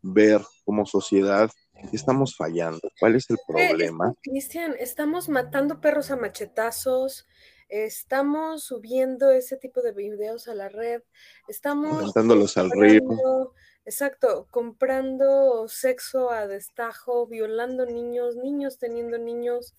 ver 0.01 0.41
como 0.63 0.85
sociedad 0.85 1.51
qué 1.89 1.97
estamos 1.97 2.35
fallando, 2.37 2.79
cuál 2.99 3.15
es 3.15 3.29
el 3.29 3.35
Eh, 3.35 3.39
problema. 3.47 4.13
Cristian, 4.23 4.73
estamos 4.79 5.27
matando 5.27 5.81
perros 5.81 6.11
a 6.11 6.15
machetazos, 6.15 7.27
estamos 7.69 8.63
subiendo 8.63 9.31
ese 9.31 9.57
tipo 9.57 9.81
de 9.81 9.91
videos 9.91 10.47
a 10.47 10.55
la 10.55 10.69
red, 10.69 11.01
estamos 11.47 11.99
Aventándolos 11.99 12.57
al 12.57 12.71
río. 12.71 13.53
exacto, 13.85 14.47
comprando 14.51 15.67
sexo 15.67 16.31
a 16.31 16.47
destajo, 16.47 17.27
violando 17.27 17.85
niños, 17.85 18.35
niños 18.35 18.77
teniendo 18.77 19.17
niños. 19.17 19.75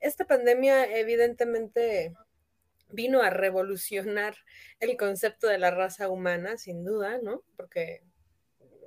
Esta 0.00 0.26
pandemia 0.26 0.96
evidentemente 0.98 2.14
vino 2.90 3.22
a 3.22 3.30
revolucionar 3.30 4.36
el 4.80 4.96
concepto 4.96 5.48
de 5.48 5.58
la 5.58 5.70
raza 5.70 6.08
humana, 6.08 6.56
sin 6.58 6.84
duda, 6.84 7.18
¿no? 7.22 7.42
Porque 7.56 8.02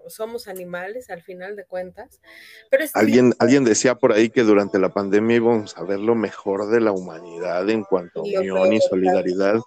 somos 0.10 0.48
animales 0.48 1.10
al 1.10 1.22
final 1.22 1.56
de 1.56 1.66
cuentas. 1.66 2.22
Pero 2.70 2.86
alguien, 2.94 3.34
alguien 3.40 3.64
decía 3.64 3.96
por 3.96 4.14
ahí 4.14 4.30
que 4.30 4.44
durante 4.44 4.80
la 4.80 4.94
pandemia 4.94 5.38
íbamos 5.38 5.78
a 5.78 5.84
ver 5.84 6.00
lo 6.00 6.16
mejor 6.16 6.70
de 6.70 6.82
la 6.82 6.92
humanidad 6.92 7.70
en 7.70 7.84
cuanto 7.84 8.22
a 8.22 8.24
unión 8.24 8.74
y 8.74 8.82
solidaridad. 8.82 9.60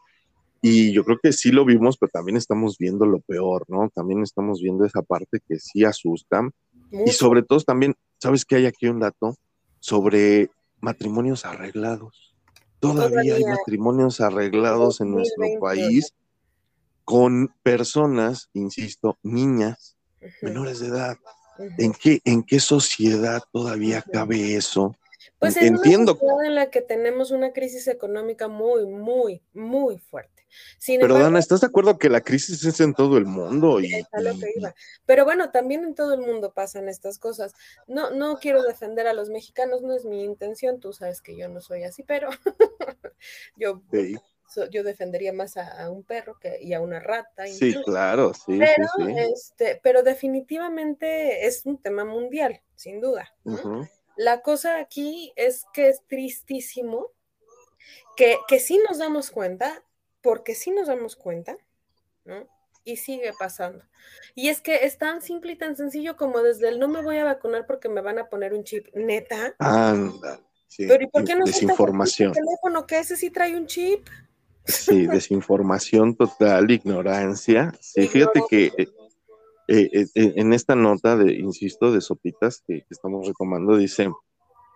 Y 0.63 0.93
yo 0.93 1.05
creo 1.05 1.19
que 1.23 1.33
sí 1.33 1.51
lo 1.51 1.65
vimos, 1.65 1.97
pero 1.97 2.11
también 2.13 2.37
estamos 2.37 2.77
viendo 2.79 3.07
lo 3.07 3.21
peor, 3.21 3.65
¿no? 3.69 3.89
También 3.95 4.23
estamos 4.23 4.61
viendo 4.61 4.85
esa 4.85 5.03
parte 5.03 5.41
que 5.47 5.59
sí 5.59 5.85
asusta. 5.85 6.49
Y 7.07 7.13
sobre 7.13 7.43
todo 7.43 7.61
también, 7.61 7.95
¿sabes 8.19 8.45
que 8.45 8.57
hay 8.57 8.67
aquí 8.67 8.87
un 8.87 9.01
dato? 9.01 9.37
Sobre 9.79 10.51
matrimonios 10.81 11.47
arreglados. 11.47 12.35
Todavía, 12.81 13.35
hay 13.35 13.45
matrimonios 13.45 14.21
arreglados 14.21 15.01
en 15.01 15.11
nuestro 15.11 15.45
país 15.61 16.15
con 17.05 17.53
personas, 17.63 18.49
insisto, 18.55 19.19
niñas, 19.23 19.97
menores 20.43 20.81
de 20.81 20.89
edad. 20.89 21.19
¿En 21.79 21.93
qué, 21.93 22.21
¿En 22.25 22.43
qué 22.43 22.59
sociedad 22.59 23.43
todavía 23.53 24.03
cabe 24.03 24.57
eso? 24.57 24.97
Pues 25.39 25.57
en 25.57 25.77
Entiendo. 25.77 26.13
una 26.13 26.21
sociedad 26.21 26.45
en 26.47 26.55
la 26.55 26.71
que 26.71 26.81
tenemos 26.81 27.31
una 27.31 27.53
crisis 27.53 27.87
económica 27.89 28.49
muy, 28.49 28.87
muy, 28.87 29.43
muy 29.53 29.99
fuerte. 29.99 30.41
Pero 30.87 31.19
Dana, 31.19 31.39
¿estás 31.39 31.61
de 31.61 31.69
acuerdo 31.69 31.99
que 31.99 32.09
la 32.09 32.21
crisis 32.21 32.65
es 32.65 32.81
en 32.81 32.95
todo 32.95 33.19
el 33.19 33.27
mundo? 33.27 33.81
Y, 33.81 33.93
lo 34.13 34.39
que 34.39 34.53
iba. 34.57 34.75
Pero 35.07 35.25
bueno, 35.25 35.51
también 35.51 35.85
en 35.85 35.95
todo 35.95 36.15
el 36.15 36.21
mundo 36.21 36.53
pasan 36.53 36.89
estas 36.89 37.19
cosas. 37.19 37.55
No, 37.87 38.11
no 38.11 38.39
quiero 38.39 38.63
defender 38.63 39.07
a 39.07 39.13
los 39.13 39.31
mexicanos, 39.31 39.83
no 39.83 39.95
es 39.95 40.05
mi 40.05 40.25
intención, 40.25 40.81
tú 40.81 40.93
sabes 40.93 41.23
que 41.23 41.37
yo 41.37 41.49
no 41.49 41.61
soy 41.61 41.85
así, 41.85 42.03
pero 42.03 42.31
yo 43.57 43.83
yo 44.71 44.83
defendería 44.83 45.33
más 45.33 45.57
a, 45.57 45.91
un 45.91 46.03
perro 46.03 46.39
que, 46.39 46.59
y 46.61 46.73
a 46.73 46.81
una 46.81 47.01
rata. 47.01 47.47
Sí, 47.47 47.75
claro, 47.85 48.33
sí. 48.35 48.59
Pero, 48.59 49.09
Este, 49.09 49.81
pero 49.83 50.03
definitivamente 50.03 51.47
es 51.47 51.65
un 51.67 51.79
tema 51.79 52.05
mundial, 52.05 52.61
sin 52.75 53.01
duda. 53.01 53.35
La 54.17 54.43
cosa 54.43 54.79
aquí 54.79 55.33
es 55.37 55.65
que 55.73 55.89
es 55.89 56.03
tristísimo 56.07 57.09
que, 58.17 58.37
que 58.49 58.61
sí 58.61 58.79
nos 58.89 58.99
damos 58.99 59.31
cuenta, 59.31 59.83
porque 60.21 60.55
sí 60.55 60.71
nos 60.71 60.89
damos 60.89 61.17
cuenta, 61.17 61.57
¿no? 62.25 62.47
Y 62.85 62.97
sigue 62.97 63.33
pasando. 63.39 63.85
Y 64.35 64.49
es 64.49 64.61
que 64.61 64.85
es 64.85 64.99
tan 64.99 65.23
simple 65.23 65.53
y 65.53 65.57
tan 65.57 65.77
sencillo 65.77 66.17
como 66.17 66.41
desde 66.41 66.69
el 66.69 66.79
no 66.79 66.89
me 66.89 67.03
voy 67.03 67.19
a 67.19 67.25
vacunar 67.25 67.67
porque 67.67 67.89
me 67.89 68.01
van 68.01 68.19
a 68.19 68.29
poner 68.29 68.55
un 68.55 68.65
chip, 68.65 68.89
neta. 68.95 69.55
Anda. 69.59 70.41
Sí, 70.67 70.87
Pero 70.87 71.03
¿y 71.03 71.09
por 71.09 71.25
qué 71.25 71.35
no 71.35 71.45
desinformación. 71.45 72.29
el 72.29 72.35
teléfono 72.35 72.87
que 72.87 72.99
ese 72.99 73.17
sí 73.17 73.31
trae 73.31 73.57
un 73.57 73.67
chip? 73.67 74.07
Sí, 74.71 75.07
desinformación 75.07 76.15
total, 76.17 76.71
ignorancia. 76.71 77.73
Sí, 77.81 78.07
fíjate 78.07 78.41
que 78.49 78.67
eh, 78.77 78.89
eh, 79.69 80.07
eh, 80.15 80.33
en 80.37 80.53
esta 80.53 80.75
nota 80.75 81.17
de, 81.17 81.35
insisto, 81.35 81.93
de 81.93 82.01
Sopitas 82.01 82.63
que, 82.67 82.85
estamos 82.91 83.27
recomendando, 83.27 83.77
dice, 83.77 84.11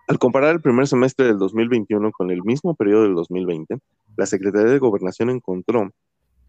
al 0.07 0.19
comparar 0.19 0.55
el 0.55 0.61
primer 0.61 0.87
semestre 0.87 1.25
del 1.27 1.37
2021 1.37 2.11
con 2.11 2.31
el 2.31 2.43
mismo 2.43 2.75
periodo 2.75 3.03
del 3.03 3.15
2020, 3.15 3.77
la 4.17 4.25
Secretaría 4.25 4.71
de 4.71 4.79
Gobernación 4.79 5.29
encontró, 5.29 5.91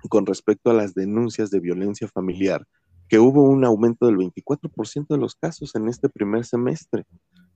con 0.09 0.27
respecto 0.27 0.71
a 0.71 0.75
las 0.75 0.95
denuncias 0.95 1.51
de 1.51 1.61
violencia 1.61 2.09
familiar, 2.09 2.65
que 3.09 3.19
hubo 3.19 3.43
un 3.43 3.65
aumento 3.65 4.07
del 4.07 4.17
24% 4.17 5.07
de 5.09 5.19
los 5.19 5.37
casos 5.37 5.75
en 5.75 5.89
este 5.89 6.09
primer 6.09 6.45
semestre. 6.45 7.05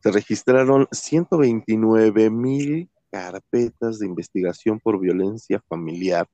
Se 0.02 0.10
registraron 0.10 0.88
129 0.90 2.30
mil 2.30 2.88
carpetas 3.10 3.98
de 3.98 4.06
investigación 4.06 4.80
por 4.80 5.00
violencia 5.00 5.62
familiar 5.68 6.26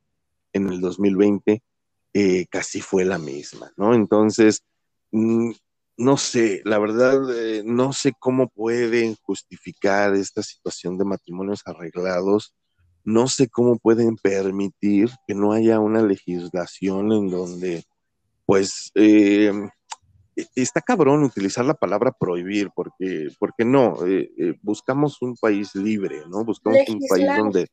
en 0.53 0.69
el 0.69 0.81
2020 0.81 1.63
eh, 2.19 2.47
casi 2.51 2.81
fue 2.81 3.05
la 3.05 3.19
misma, 3.19 3.71
¿no? 3.77 3.95
Entonces, 3.95 4.63
mm, 5.11 5.51
no 5.99 6.17
sé, 6.17 6.63
la 6.65 6.79
verdad, 6.79 7.19
eh, 7.37 7.63
no 7.65 7.93
sé 7.93 8.13
cómo 8.19 8.49
pueden 8.49 9.17
justificar 9.23 10.15
esta 10.15 10.43
situación 10.43 10.97
de 10.97 11.05
matrimonios 11.05 11.61
arreglados, 11.67 12.55
no 13.05 13.29
sé 13.29 13.49
cómo 13.49 13.79
pueden 13.79 14.17
permitir 14.17 15.11
que 15.27 15.35
no 15.35 15.53
haya 15.53 15.79
una 15.79 16.03
legislación 16.03 17.13
en 17.13 17.29
donde, 17.31 17.85
pues, 18.47 18.91
eh, 18.95 19.53
está 20.55 20.81
cabrón 20.83 21.25
utilizar 21.25 21.65
la 21.65 21.75
palabra 21.75 22.13
prohibir, 22.13 22.71
porque, 22.75 23.29
porque 23.39 23.65
no, 23.65 24.07
eh, 24.07 24.31
eh, 24.39 24.55
buscamos 24.63 25.21
un 25.23 25.37
país 25.37 25.75
libre, 25.75 26.23
¿no? 26.29 26.45
Buscamos 26.45 26.89
un 26.89 27.01
país 27.09 27.27
donde... 27.37 27.69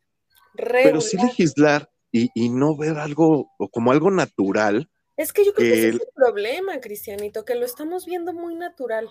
Pero 0.56 1.02
sí 1.02 1.18
legislar 1.18 1.90
y, 2.12 2.50
no 2.50 2.78
ver 2.78 2.98
algo 2.98 3.52
como 3.72 3.92
algo 3.92 4.12
natural. 4.12 4.90
Es 5.18 5.34
que 5.34 5.46
yo 5.46 5.54
creo 5.54 5.68
que, 5.68 5.80
ese 5.80 5.90
es 5.90 5.96
el 5.96 6.08
problema, 6.14 6.80
Cristianito, 6.80 7.44
que 7.44 7.56
lo 7.56 7.66
estamos 7.66 8.06
viendo 8.06 8.34
muy 8.34 8.56
natural. 8.56 9.10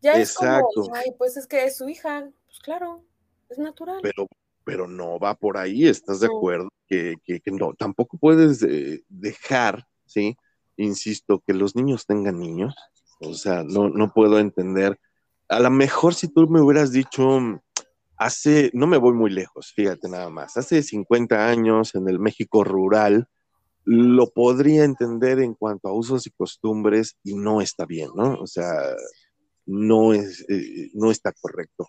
Ya 0.00 0.12
es 0.12 0.34
como, 0.34 0.94
ay, 0.94 1.12
pues 1.18 1.36
es 1.36 1.48
que 1.48 1.64
es 1.64 1.76
su 1.76 1.88
hija, 1.88 2.30
pues 2.46 2.60
claro, 2.60 3.04
es 3.48 3.58
natural. 3.58 3.98
Pero, 4.02 4.28
pero 4.64 4.86
no 4.86 5.18
va 5.18 5.34
por 5.34 5.56
ahí, 5.56 5.88
¿estás 5.88 6.20
de 6.20 6.26
acuerdo? 6.26 6.68
Que, 6.86 7.16
que, 7.24 7.40
no, 7.46 7.74
tampoco 7.74 8.16
puedes 8.18 8.62
eh, 8.62 9.02
dejar, 9.08 9.86
¿sí? 10.06 10.36
Insisto, 10.78 11.42
que 11.46 11.52
los 11.52 11.76
niños 11.76 12.06
tengan 12.06 12.38
niños. 12.38 12.74
O 13.20 13.34
sea, 13.34 13.62
no, 13.64 13.88
no 13.88 14.12
puedo 14.12 14.38
entender. 14.38 14.98
A 15.48 15.60
lo 15.60 15.70
mejor 15.70 16.14
si 16.14 16.28
tú 16.28 16.48
me 16.48 16.60
hubieras 16.60 16.92
dicho 16.92 17.60
hace, 18.18 18.70
no 18.74 18.86
me 18.86 18.96
voy 18.96 19.14
muy 19.14 19.30
lejos, 19.30 19.72
fíjate 19.74 20.08
nada 20.08 20.28
más, 20.28 20.56
hace 20.56 20.82
50 20.82 21.46
años 21.46 21.94
en 21.94 22.08
el 22.08 22.18
México 22.18 22.64
rural, 22.64 23.28
lo 23.84 24.30
podría 24.30 24.84
entender 24.84 25.38
en 25.38 25.54
cuanto 25.54 25.88
a 25.88 25.94
usos 25.94 26.26
y 26.26 26.30
costumbres 26.30 27.16
y 27.22 27.36
no 27.36 27.62
está 27.62 27.86
bien, 27.86 28.10
¿no? 28.14 28.34
O 28.34 28.46
sea, 28.46 28.70
no, 29.64 30.12
es, 30.12 30.44
eh, 30.50 30.90
no 30.94 31.10
está 31.10 31.32
correcto. 31.32 31.86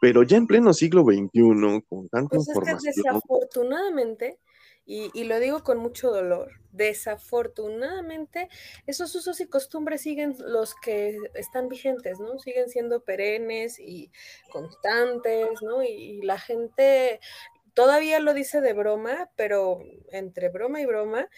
Pero 0.00 0.22
ya 0.22 0.36
en 0.36 0.46
pleno 0.46 0.72
siglo 0.72 1.02
XXI, 1.02 1.82
con 1.88 2.08
tanta 2.08 2.36
pues 2.36 2.48
información. 2.48 2.78
desafortunadamente, 2.94 4.38
y, 4.86 5.24
lo 5.24 5.38
digo 5.38 5.62
con 5.62 5.78
mucho 5.78 6.10
dolor. 6.10 6.50
Desafortunadamente, 6.72 8.48
esos 8.86 9.14
usos 9.14 9.40
y 9.40 9.46
costumbres 9.46 10.02
siguen 10.02 10.34
los 10.40 10.74
que 10.74 11.16
están 11.34 11.68
vigentes, 11.68 12.18
¿no? 12.18 12.38
Siguen 12.40 12.68
siendo 12.68 13.04
perennes 13.04 13.78
y 13.78 14.10
constantes, 14.50 15.62
¿no? 15.62 15.84
Y, 15.84 16.22
la 16.22 16.38
gente 16.38 17.20
todavía 17.74 18.18
lo 18.18 18.34
dice 18.34 18.60
de 18.60 18.72
broma, 18.72 19.30
pero 19.36 19.80
entre 20.10 20.48
broma 20.48 20.80
y 20.80 20.86
broma, 20.86 21.28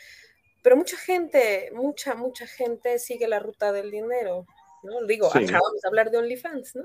pero 0.62 0.76
mucha 0.76 0.96
gente, 0.96 1.70
mucha, 1.74 2.14
mucha 2.14 2.46
gente 2.46 2.98
sigue 2.98 3.28
la 3.28 3.38
ruta 3.38 3.70
del 3.72 3.90
dinero, 3.90 4.46
¿no? 4.82 5.04
Digo, 5.06 5.26
acabamos 5.26 5.80
de 5.82 5.88
hablar 5.88 6.10
de 6.10 6.18
OnlyFans, 6.18 6.76
¿no? 6.76 6.84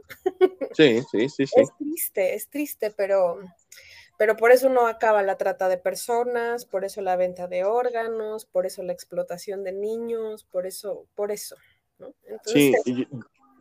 Sí, 0.73 1.01
sí, 1.11 1.29
sí, 1.29 1.47
sí. 1.47 1.61
Es 1.61 1.69
triste, 1.77 2.35
es 2.35 2.49
triste, 2.49 2.91
pero 2.91 3.39
pero 4.17 4.35
por 4.35 4.51
eso 4.51 4.69
no 4.69 4.87
acaba 4.87 5.23
la 5.23 5.37
trata 5.37 5.69
de 5.69 5.77
personas, 5.77 6.65
por 6.65 6.83
eso 6.83 7.01
la 7.01 7.15
venta 7.15 7.47
de 7.47 7.63
órganos, 7.63 8.45
por 8.45 8.65
eso 8.65 8.83
la 8.83 8.93
explotación 8.93 9.63
de 9.63 9.71
niños, 9.71 10.43
por 10.43 10.65
eso, 10.65 11.05
por 11.15 11.31
eso. 11.31 11.55
¿no? 11.99 12.13
sí, 12.45 12.73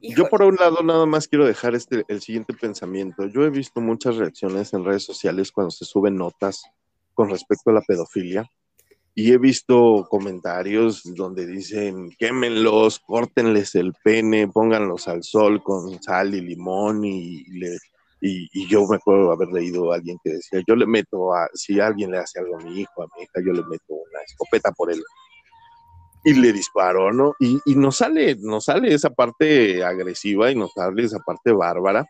yo 0.03 0.29
por 0.29 0.43
un 0.43 0.57
lado 0.57 0.83
nada 0.83 1.07
más 1.07 1.27
quiero 1.29 1.47
dejar 1.47 1.75
este, 1.75 2.05
el 2.09 2.21
siguiente 2.21 2.55
pensamiento. 2.55 3.27
Yo 3.27 3.45
he 3.45 3.51
visto 3.51 3.81
muchas 3.81 4.17
reacciones 4.17 4.73
en 4.73 4.85
redes 4.85 5.05
sociales 5.05 5.53
cuando 5.53 5.71
se 5.71 5.85
suben 5.85 6.17
notas 6.17 6.63
con 7.15 7.31
respecto 7.31 7.71
a 7.71 7.75
la 7.75 7.81
pedofilia 7.81 8.49
y 9.15 9.33
he 9.33 9.39
visto 9.39 10.07
comentarios 10.11 11.03
donde 11.15 11.47
dicen 11.47 12.11
quémenlos, 12.19 13.01
córtenles 13.01 13.75
el 13.75 13.95
pene, 14.05 14.47
pónganlos 14.49 15.09
al 15.09 15.23
sol 15.23 15.63
con 15.63 16.03
sal 16.03 16.35
y 16.35 16.43
limón 16.43 17.03
y, 17.05 17.45
le, 17.45 17.79
y, 18.21 18.67
yo 18.69 18.87
me 18.87 18.97
acuerdo 18.97 19.31
haber 19.31 19.49
leído 19.49 19.93
a 19.93 19.97
alguien 19.97 20.19
que 20.23 20.33
decía, 20.35 20.63
yo 20.67 20.75
le 20.75 20.87
meto 20.87 21.35
a, 21.35 21.49
si 21.55 21.81
alguien 21.81 22.11
le 22.11 22.19
hace 22.19 22.39
algo 22.39 22.59
a 22.59 22.63
mi 22.63 22.81
hijo, 22.81 23.03
a 23.03 23.07
mi 23.17 23.23
hija, 23.23 23.41
yo 23.45 23.53
le 23.53 23.63
meto 23.65 23.95
una 23.95 24.23
escopeta 24.27 24.73
por 24.73 24.91
él. 24.91 25.03
Y 26.25 26.35
le 26.35 26.53
disparo, 26.53 27.13
¿no? 27.13 27.35
Y, 27.39 27.61
y 27.67 27.77
nos 27.77 27.99
sale, 27.99 28.37
nos 28.41 28.65
sale 28.65 28.93
esa 28.93 29.11
parte 29.11 29.85
agresiva 29.85 30.51
y 30.51 30.57
nos 30.57 30.73
sale 30.73 31.05
esa 31.05 31.19
parte 31.21 31.53
bárbara. 31.53 32.05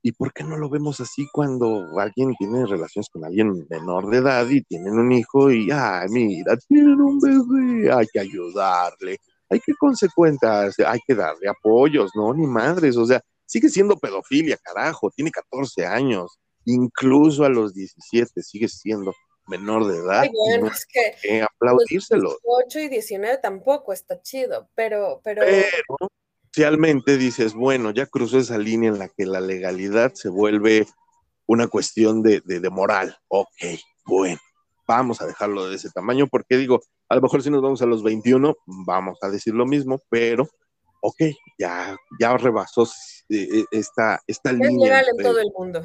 ¿Y 0.00 0.12
por 0.12 0.32
qué 0.32 0.44
no 0.44 0.56
lo 0.56 0.70
vemos 0.70 1.00
así 1.00 1.26
cuando 1.32 1.98
alguien 1.98 2.32
tiene 2.38 2.64
relaciones 2.66 3.08
con 3.10 3.24
alguien 3.24 3.66
menor 3.68 4.08
de 4.10 4.18
edad 4.18 4.48
y 4.48 4.62
tienen 4.62 4.96
un 4.96 5.10
hijo 5.10 5.50
y, 5.50 5.70
ay, 5.72 6.08
mira, 6.08 6.56
tienen 6.68 7.00
un 7.00 7.18
bebé, 7.18 7.92
hay 7.92 8.06
que 8.06 8.20
ayudarle, 8.20 9.18
hay 9.50 9.58
que 9.58 9.74
consecuencias, 9.74 10.76
hay 10.86 11.00
que 11.04 11.16
darle 11.16 11.48
apoyos, 11.48 12.12
¿no? 12.14 12.32
Ni 12.32 12.46
madres, 12.46 12.96
o 12.96 13.06
sea, 13.06 13.20
sigue 13.48 13.70
siendo 13.70 13.96
pedofilia, 13.96 14.58
carajo, 14.58 15.10
tiene 15.10 15.30
14 15.30 15.86
años, 15.86 16.38
incluso 16.64 17.44
a 17.44 17.48
los 17.48 17.74
17 17.74 18.42
sigue 18.42 18.68
siendo 18.68 19.14
menor 19.48 19.86
de 19.86 19.98
edad. 19.98 20.20
Ay, 20.20 20.30
bueno, 20.32 20.66
es 20.68 20.86
que, 20.86 21.42
aplaudírselo. 21.42 22.36
8 22.44 22.80
y 22.80 22.88
19 22.88 23.38
tampoco 23.38 23.92
está 23.92 24.20
chido, 24.20 24.68
pero, 24.74 25.20
pero... 25.24 25.42
Pero 25.42 26.08
realmente 26.54 27.16
dices, 27.16 27.54
bueno, 27.54 27.90
ya 27.90 28.06
cruzó 28.06 28.38
esa 28.38 28.58
línea 28.58 28.90
en 28.90 28.98
la 28.98 29.08
que 29.08 29.26
la 29.26 29.40
legalidad 29.40 30.12
se 30.14 30.28
vuelve 30.28 30.86
una 31.46 31.68
cuestión 31.68 32.22
de, 32.22 32.42
de, 32.44 32.60
de 32.60 32.70
moral. 32.70 33.16
Ok, 33.28 33.48
bueno. 34.04 34.38
vamos 34.86 35.20
a 35.22 35.26
dejarlo 35.26 35.68
de 35.68 35.76
ese 35.76 35.90
tamaño, 35.90 36.26
porque 36.26 36.56
digo, 36.56 36.80
a 37.08 37.14
lo 37.14 37.22
mejor 37.22 37.42
si 37.42 37.50
nos 37.50 37.62
vamos 37.62 37.80
a 37.80 37.86
los 37.86 38.02
21, 38.02 38.56
vamos 38.66 39.18
a 39.22 39.28
decir 39.28 39.54
lo 39.54 39.66
mismo, 39.66 40.02
pero 40.10 40.48
ok, 41.00 41.16
ya, 41.58 41.96
ya 42.20 42.36
rebasó 42.36 42.84
eh, 43.28 43.48
eh, 43.60 43.64
esta, 43.70 44.20
esta 44.26 44.50
Es 44.50 44.56
línea. 44.56 45.02
legal 45.02 45.06
en 45.16 45.24
todo 45.24 45.38
el 45.38 45.52
mundo. 45.56 45.82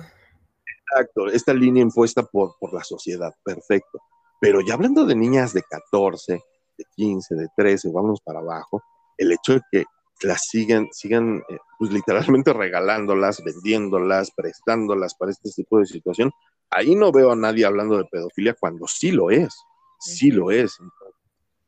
Exacto, 0.89 1.27
esta 1.27 1.53
línea 1.53 1.81
impuesta 1.81 2.23
por, 2.23 2.55
por 2.59 2.73
la 2.73 2.83
sociedad, 2.83 3.33
perfecto. 3.43 3.99
Pero 4.39 4.59
ya 4.61 4.73
hablando 4.73 5.05
de 5.05 5.15
niñas 5.15 5.53
de 5.53 5.63
14, 5.63 6.33
de 6.77 6.85
15, 6.95 7.35
de 7.35 7.47
13, 7.55 7.89
vamos 7.93 8.19
para 8.21 8.39
abajo, 8.39 8.81
el 9.17 9.31
hecho 9.31 9.53
de 9.53 9.61
que 9.71 9.85
las 10.21 10.41
sigan, 10.49 10.87
sigan 10.91 11.43
eh, 11.49 11.57
pues 11.77 11.91
literalmente 11.91 12.53
regalándolas, 12.53 13.43
vendiéndolas, 13.43 14.31
prestándolas 14.35 15.15
para 15.15 15.31
este 15.31 15.49
tipo 15.51 15.79
de 15.79 15.85
situación, 15.85 16.31
ahí 16.69 16.95
no 16.95 17.11
veo 17.11 17.31
a 17.31 17.35
nadie 17.35 17.65
hablando 17.65 17.97
de 17.97 18.05
pedofilia 18.05 18.55
cuando 18.59 18.87
sí 18.87 19.11
lo 19.11 19.31
es, 19.31 19.53
sí 19.99 20.31
lo 20.31 20.51
es. 20.51 20.77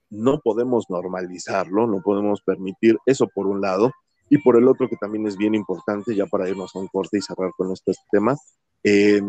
No 0.10 0.40
podemos 0.40 0.86
normalizarlo, 0.90 1.88
no 1.88 2.02
podemos 2.02 2.42
permitir 2.42 2.98
eso 3.06 3.28
por 3.28 3.48
un 3.48 3.62
lado, 3.62 3.92
y 4.30 4.38
por 4.40 4.58
el 4.58 4.68
otro 4.68 4.90
que 4.90 4.98
también 4.98 5.28
es 5.28 5.38
bien 5.38 5.56
importante, 5.56 6.16
ya 6.16 6.26
para 6.26 6.50
irnos 6.50 6.76
a 6.76 6.80
un 6.80 6.88
corte 6.88 7.18
y 7.18 7.22
cerrar 7.22 7.52
con 7.56 7.72
este 7.72 7.94
tema, 8.12 8.36
eh, 8.84 9.22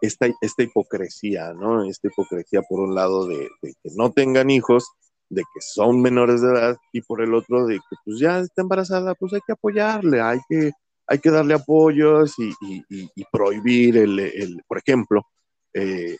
esta, 0.00 0.28
esta 0.40 0.62
hipocresía, 0.62 1.52
¿no? 1.52 1.84
Esta 1.84 2.08
hipocresía 2.08 2.62
por 2.62 2.80
un 2.80 2.94
lado 2.94 3.26
de, 3.26 3.48
que 3.60 3.90
no 3.96 4.12
tengan 4.12 4.50
hijos, 4.50 4.86
de 5.28 5.42
que 5.42 5.60
son 5.60 6.00
menores 6.00 6.40
de 6.40 6.50
edad, 6.50 6.76
y 6.92 7.00
por 7.02 7.22
el 7.22 7.34
otro 7.34 7.66
de 7.66 7.76
que 7.76 7.96
pues 8.04 8.18
ya 8.18 8.38
está 8.38 8.62
embarazada, 8.62 9.14
pues 9.14 9.32
hay 9.32 9.40
que 9.46 9.52
apoyarle, 9.52 10.20
hay 10.20 10.38
que, 10.48 10.72
hay 11.06 11.18
que 11.18 11.30
darle 11.30 11.54
apoyos 11.54 12.34
y, 12.38 13.24
prohibir 13.30 13.96
el, 13.96 14.62
por 14.68 14.78
ejemplo, 14.78 15.26
eh, 15.74 16.16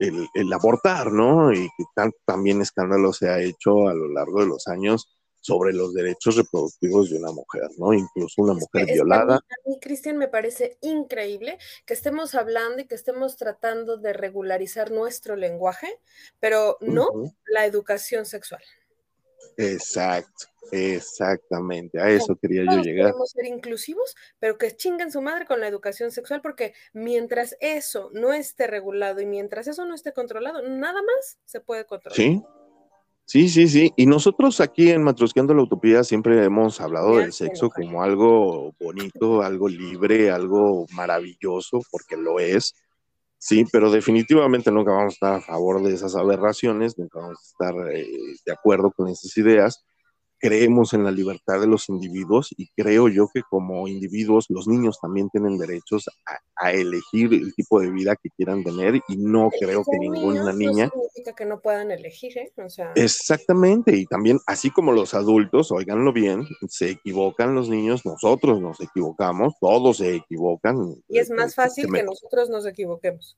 el, 0.00 0.26
el 0.34 0.52
abortar, 0.52 1.12
¿no? 1.12 1.52
Y 1.52 1.68
que 1.76 1.84
tan- 1.94 2.12
también 2.24 2.60
escándalo 2.60 3.12
se 3.12 3.28
ha 3.28 3.40
hecho 3.40 3.86
a 3.86 3.94
lo 3.94 4.08
largo 4.08 4.40
de 4.40 4.46
los 4.46 4.66
años 4.66 5.08
sobre 5.42 5.72
los 5.72 5.94
derechos 5.94 6.36
reproductivos 6.36 7.10
de 7.10 7.18
una 7.18 7.32
mujer, 7.32 7.70
¿no? 7.78 7.94
Incluso 7.94 8.42
una 8.42 8.52
mujer 8.54 8.88
es 8.88 8.94
violada. 8.94 9.36
a 9.36 9.68
mí, 9.68 9.78
Cristian, 9.80 10.18
me 10.18 10.28
parece 10.28 10.76
increíble 10.82 11.58
que 11.86 11.94
estemos 11.94 12.34
hablando 12.34 12.82
y 12.82 12.86
que 12.86 12.94
estemos 12.94 13.36
tratando 13.36 13.96
de 13.96 14.12
regularizar 14.12 14.90
nuestro 14.90 15.36
lenguaje, 15.36 15.88
pero 16.40 16.76
no 16.80 17.08
la 17.46 17.64
educación 17.64 18.26
sexual. 18.26 18.62
Exacto, 19.60 20.46
exactamente, 20.72 22.00
a 22.00 22.08
eso 22.10 22.36
quería 22.36 22.64
yo 22.64 22.80
llegar. 22.80 23.10
podemos 23.10 23.30
ser 23.30 23.46
inclusivos, 23.46 24.16
pero 24.38 24.56
que 24.56 24.74
chinguen 24.74 25.12
su 25.12 25.20
madre 25.20 25.46
con 25.46 25.60
la 25.60 25.68
educación 25.68 26.10
sexual, 26.10 26.40
porque 26.40 26.72
mientras 26.92 27.56
eso 27.60 28.10
no 28.12 28.32
esté 28.32 28.66
regulado 28.66 29.20
y 29.20 29.26
mientras 29.26 29.66
eso 29.66 29.84
no 29.84 29.94
esté 29.94 30.12
controlado, 30.12 30.62
nada 30.62 31.00
más 31.02 31.38
se 31.44 31.60
puede 31.60 31.84
controlar. 31.84 32.16
Sí, 32.16 32.42
sí, 33.26 33.48
sí, 33.48 33.68
sí. 33.68 33.92
Y 33.96 34.06
nosotros 34.06 34.60
aquí 34.60 34.90
en 34.90 35.02
Matrosqueando 35.02 35.54
la 35.54 35.62
Utopía 35.62 36.04
siempre 36.04 36.42
hemos 36.42 36.80
hablado 36.80 37.18
del 37.18 37.32
sexo 37.32 37.68
como 37.68 38.02
algo 38.02 38.74
bonito, 38.80 39.42
algo 39.42 39.68
libre, 39.68 40.30
algo 40.30 40.86
maravilloso, 40.92 41.80
porque 41.90 42.16
lo 42.16 42.40
es. 42.40 42.74
Sí, 43.42 43.64
pero 43.72 43.90
definitivamente 43.90 44.70
nunca 44.70 44.92
vamos 44.92 45.14
a 45.14 45.14
estar 45.14 45.34
a 45.36 45.40
favor 45.40 45.82
de 45.82 45.94
esas 45.94 46.14
aberraciones, 46.14 46.98
nunca 46.98 47.20
vamos 47.20 47.38
a 47.38 47.42
estar 47.42 47.90
eh, 47.90 48.06
de 48.44 48.52
acuerdo 48.52 48.92
con 48.92 49.08
esas 49.08 49.34
ideas. 49.38 49.82
Creemos 50.40 50.94
en 50.94 51.04
la 51.04 51.10
libertad 51.10 51.60
de 51.60 51.66
los 51.66 51.88
individuos 51.90 52.48
y 52.56 52.68
creo 52.74 53.08
yo 53.08 53.28
que 53.32 53.42
como 53.42 53.86
individuos 53.86 54.46
los 54.48 54.66
niños 54.66 54.98
también 55.00 55.28
tienen 55.30 55.58
derechos 55.58 56.08
a, 56.26 56.38
a 56.66 56.72
elegir 56.72 57.34
el 57.34 57.54
tipo 57.54 57.78
de 57.80 57.90
vida 57.90 58.16
que 58.16 58.30
quieran 58.30 58.64
tener 58.64 58.96
y 59.08 59.16
no 59.18 59.50
creo 59.50 59.84
que 59.84 59.98
ninguna 59.98 60.52
niña... 60.52 60.86
No 60.86 61.02
significa 61.02 61.34
que 61.34 61.44
no 61.44 61.60
puedan 61.60 61.90
elegir, 61.90 62.38
¿eh? 62.38 62.52
O 62.64 62.70
sea, 62.70 62.92
Exactamente, 62.96 63.94
y 63.96 64.06
también, 64.06 64.38
así 64.46 64.70
como 64.70 64.92
los 64.92 65.12
adultos, 65.14 65.70
oiganlo 65.72 66.12
bien, 66.12 66.46
se 66.68 66.90
equivocan 66.90 67.54
los 67.54 67.68
niños, 67.68 68.06
nosotros 68.06 68.60
nos 68.60 68.80
equivocamos, 68.80 69.54
todos 69.60 69.98
se 69.98 70.14
equivocan. 70.16 70.96
y 71.08 71.18
es 71.18 71.30
más 71.30 71.54
fácil 71.54 71.88
me- 71.88 71.98
que 72.00 72.04
nosotros 72.06 72.48
nos 72.48 72.66
equivoquemos. 72.66 73.36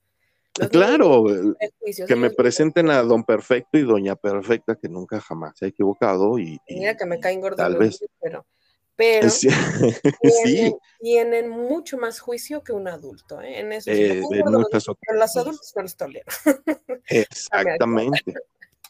Los 0.58 0.68
Claro, 0.68 1.30
eh, 1.30 1.70
que 2.06 2.16
me 2.16 2.30
presenten 2.30 2.90
a 2.90 3.02
Don 3.02 3.24
Perfecto 3.24 3.78
y 3.78 3.82
Doña 3.82 4.16
Perfecta, 4.16 4.76
que 4.76 4.88
nunca 4.88 5.20
jamás 5.20 5.56
se 5.56 5.64
ha 5.64 5.68
equivocado 5.68 6.38
y... 6.38 6.60
y- 6.66 6.78
Mira 6.78 6.96
que 6.96 7.06
me 7.06 7.20
caen 7.20 7.40
gordos 7.40 7.56
tal 7.56 7.76
vez. 7.76 8.00
niños, 8.00 8.10
pero, 8.20 8.46
pero 8.96 9.30
Sí, 9.30 9.48
tienen, 10.20 10.46
sí, 10.46 10.76
tienen 11.00 11.48
mucho 11.48 11.96
más 11.96 12.20
juicio 12.20 12.62
que 12.62 12.72
un 12.72 12.86
adulto, 12.86 13.40
¿eh? 13.40 13.60
En 13.60 13.72
eso 13.72 13.90
eh, 13.90 14.22
en 14.30 14.44
muchas 14.52 14.84
pero 15.00 15.18
los 15.18 15.36
adultos 15.36 15.72
no 15.74 15.82
los 15.82 15.96
tolero. 15.96 16.26
Exactamente. 17.06 18.34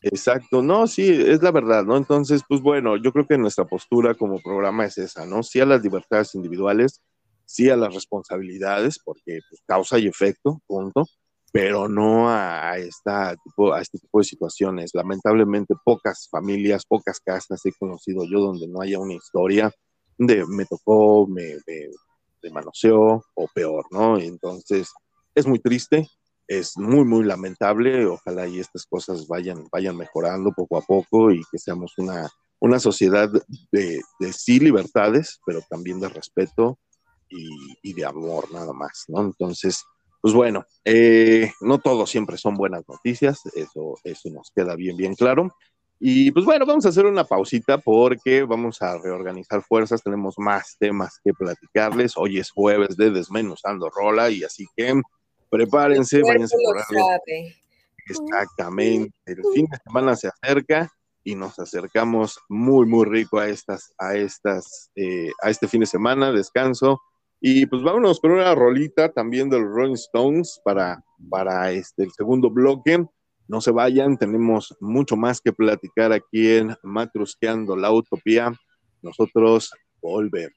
Exacto, 0.05 0.63
no, 0.63 0.89
sí, 0.89 1.09
es 1.29 1.43
la 1.43 1.53
verdad, 1.53 1.85
¿no? 1.85 1.97
Entonces, 1.97 2.43
pues 2.49 2.61
bueno, 2.61 2.97
yo 2.97 3.13
creo 3.13 3.25
que 3.25 3.39
nuestra 3.39 3.65
postura 3.67 4.15
como 4.15 4.43
programa 4.43 4.85
es 4.85 4.99
esa, 4.99 5.25
¿no? 5.27 5.45
Sí 5.45 5.61
a 5.61 5.67
las 5.67 5.81
libertades 5.81 6.35
individuales, 6.35 7.01
sí 7.45 7.71
a 7.71 7.77
las 7.77 7.95
responsabilidades, 7.95 8.99
porque 8.99 9.39
pues, 9.49 9.63
causa 9.65 10.01
y 10.01 10.09
efecto, 10.09 10.61
punto, 10.67 11.07
pero 11.53 11.87
no 11.87 12.31
a, 12.31 12.79
esta 12.79 13.37
tipo, 13.37 13.75
a 13.75 13.83
este 13.83 13.99
tipo 13.99 14.19
de 14.19 14.25
situaciones. 14.25 14.93
Lamentablemente, 14.95 15.75
pocas 15.85 16.27
familias, 16.31 16.87
pocas 16.87 17.21
casas 17.21 17.65
he 17.67 17.73
conocido 17.73 18.25
yo 18.25 18.41
donde 18.41 18.67
no 18.67 18.81
haya 18.81 18.99
una 18.99 19.15
historia 19.15 19.71
de 20.17 20.47
me 20.47 20.65
tocó, 20.65 21.27
me, 21.27 21.57
me, 21.67 21.91
me 22.43 22.51
manoseó 22.51 23.23
o 23.35 23.49
peor, 23.55 23.85
¿no? 23.91 24.19
Entonces, 24.19 24.89
es 25.35 25.47
muy 25.47 25.59
triste, 25.59 26.09
es 26.49 26.79
muy, 26.79 27.05
muy 27.05 27.25
lamentable. 27.25 28.07
Ojalá 28.07 28.47
y 28.47 28.59
estas 28.59 28.87
cosas 28.87 29.27
vayan, 29.29 29.67
vayan 29.71 29.97
mejorando 29.97 30.53
poco 30.53 30.79
a 30.79 30.83
poco 30.83 31.33
y 31.33 31.43
que 31.51 31.59
seamos 31.59 31.93
una, 31.99 32.31
una 32.61 32.79
sociedad 32.79 33.31
de, 33.71 34.01
de 34.19 34.33
sí 34.33 34.59
libertades, 34.59 35.39
pero 35.45 35.61
también 35.69 36.01
de 36.01 36.09
respeto 36.09 36.79
y, 37.29 37.51
y 37.83 37.93
de 37.93 38.07
amor 38.07 38.51
nada 38.53 38.73
más, 38.73 39.05
¿no? 39.09 39.21
Entonces, 39.21 39.85
pues 40.23 40.35
bueno, 40.35 40.65
eh, 40.85 41.51
no 41.61 41.79
todo 41.79 42.07
siempre 42.07 42.39
son 42.39 42.55
buenas 42.55 42.85
noticias, 42.89 43.41
eso, 43.57 43.99
eso 44.05 44.31
nos 44.31 44.53
queda 44.53 44.77
bien, 44.77 44.97
bien 44.97 45.17
claro. 45.17 45.53
Y 45.99 46.31
pues 46.31 46.45
bueno, 46.45 46.65
vamos 46.65 46.87
a 46.87 46.91
hacer 46.91 47.07
una 47.07 47.25
pausita 47.25 47.79
porque 47.79 48.45
vamos 48.45 48.81
a 48.83 48.99
reorganizar 48.99 49.63
fuerzas, 49.63 50.03
tenemos 50.03 50.39
más 50.39 50.77
temas 50.79 51.19
que 51.25 51.33
platicarles. 51.33 52.17
Hoy 52.17 52.39
es 52.39 52.51
jueves 52.53 52.97
de 52.97 53.11
Desmenuzando 53.11 53.91
Rola 53.91 54.31
y 54.31 54.45
así 54.45 54.67
que 54.77 55.01
prepárense, 55.51 56.23
váyanse 56.23 56.57
por 56.65 56.79
algo. 56.79 57.11
Exactamente, 58.07 59.13
el 59.27 59.43
fin 59.55 59.67
de 59.71 59.79
semana 59.85 60.15
se 60.15 60.29
acerca 60.29 60.93
y 61.25 61.35
nos 61.35 61.59
acercamos 61.59 62.39
muy, 62.49 62.87
muy 62.87 63.07
rico 63.07 63.41
a 63.41 63.49
estas, 63.49 63.93
a 63.99 64.15
estas, 64.15 64.91
eh, 64.95 65.31
a 65.43 65.51
este 65.51 65.67
fin 65.67 65.81
de 65.81 65.87
semana, 65.87 66.31
descanso. 66.31 67.01
Y 67.45 67.67
pues 67.67 67.83
vámonos 67.83 68.21
con 68.21 68.31
una 68.31 68.55
rolita 68.55 69.13
también 69.13 69.51
de 69.51 69.59
los 69.59 69.69
Rolling 69.69 69.95
Stones 69.95 70.61
para, 70.65 71.03
para 71.29 71.73
este, 71.73 72.05
el 72.05 72.13
segundo 72.13 72.49
bloque. 72.49 73.05
No 73.49 73.61
se 73.61 73.73
vayan, 73.73 74.17
tenemos 74.17 74.77
mucho 74.79 75.17
más 75.17 75.41
que 75.41 75.53
platicar 75.53 76.13
aquí 76.13 76.53
en 76.53 76.77
Matrusqueando 76.85 77.75
la 77.75 77.91
Utopía. 77.91 78.55
Nosotros 79.03 79.73
volvemos. 80.01 80.55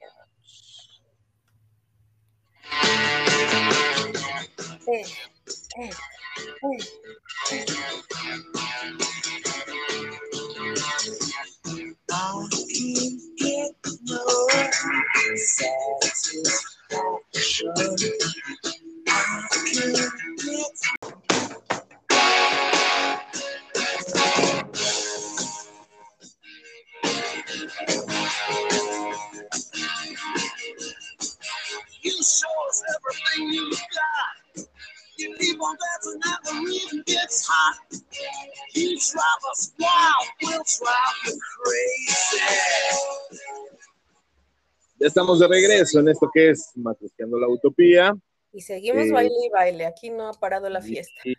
Ya 45.06 45.10
estamos 45.10 45.38
de 45.40 45.48
regreso 45.48 46.00
en 46.00 46.10
esto 46.10 46.28
que 46.34 46.50
es 46.50 46.72
Matrusqueando 46.74 47.38
la 47.38 47.48
Utopía. 47.48 48.12
Y 48.52 48.60
seguimos 48.62 49.06
Eh, 49.06 49.12
baile 49.12 49.36
y 49.46 49.50
baile. 49.52 49.86
Aquí 49.86 50.10
no 50.10 50.28
ha 50.28 50.34
parado 50.34 50.68
la 50.68 50.82
fiesta. 50.82 51.14
Sí, 51.22 51.36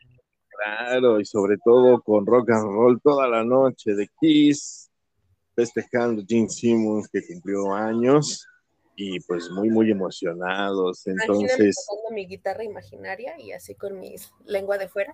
claro, 0.48 1.18
y 1.18 1.24
sobre 1.24 1.56
todo 1.64 2.00
con 2.00 2.24
rock 2.24 2.48
and 2.50 2.62
roll 2.62 3.00
toda 3.02 3.26
la 3.26 3.42
noche 3.42 3.96
de 3.96 4.08
Kiss, 4.20 4.88
festejando 5.56 6.22
Gene 6.24 6.48
Simmons 6.48 7.08
que 7.08 7.26
cumplió 7.26 7.74
años. 7.74 8.46
y 8.98 9.18
pues 9.26 9.50
muy, 9.50 9.68
muy 9.68 9.90
emocionados. 9.90 11.04
Entonces, 11.08 11.74
tocando 11.88 12.14
mi 12.14 12.24
guitarra 12.24 12.62
imaginaria 12.62 13.34
y 13.36 13.50
así 13.50 13.74
con 13.74 13.98
mi 13.98 14.14
lengua 14.44 14.78
de 14.78 14.88
fuera. 14.88 15.12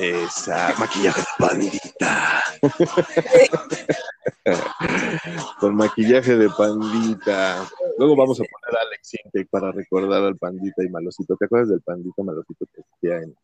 Esa 0.00 0.74
maquillaje 0.78 1.20
de 1.20 1.26
pandita. 1.38 2.42
Con 5.60 5.76
maquillaje 5.76 6.36
de 6.36 6.48
pandita. 6.48 7.68
Luego 7.98 8.16
vamos 8.16 8.40
a 8.40 8.44
poner 8.44 8.78
a 8.78 8.82
Alex 8.82 9.16
Intec 9.24 9.48
para 9.50 9.72
recordar 9.72 10.24
al 10.24 10.38
pandita 10.38 10.82
y 10.82 10.88
malosito. 10.88 11.36
¿Te 11.36 11.44
acuerdas 11.44 11.68
del 11.68 11.82
pandita 11.82 12.22
malosito 12.22 12.64
que 12.74 12.80
hacía 12.80 13.18
en, 13.18 13.36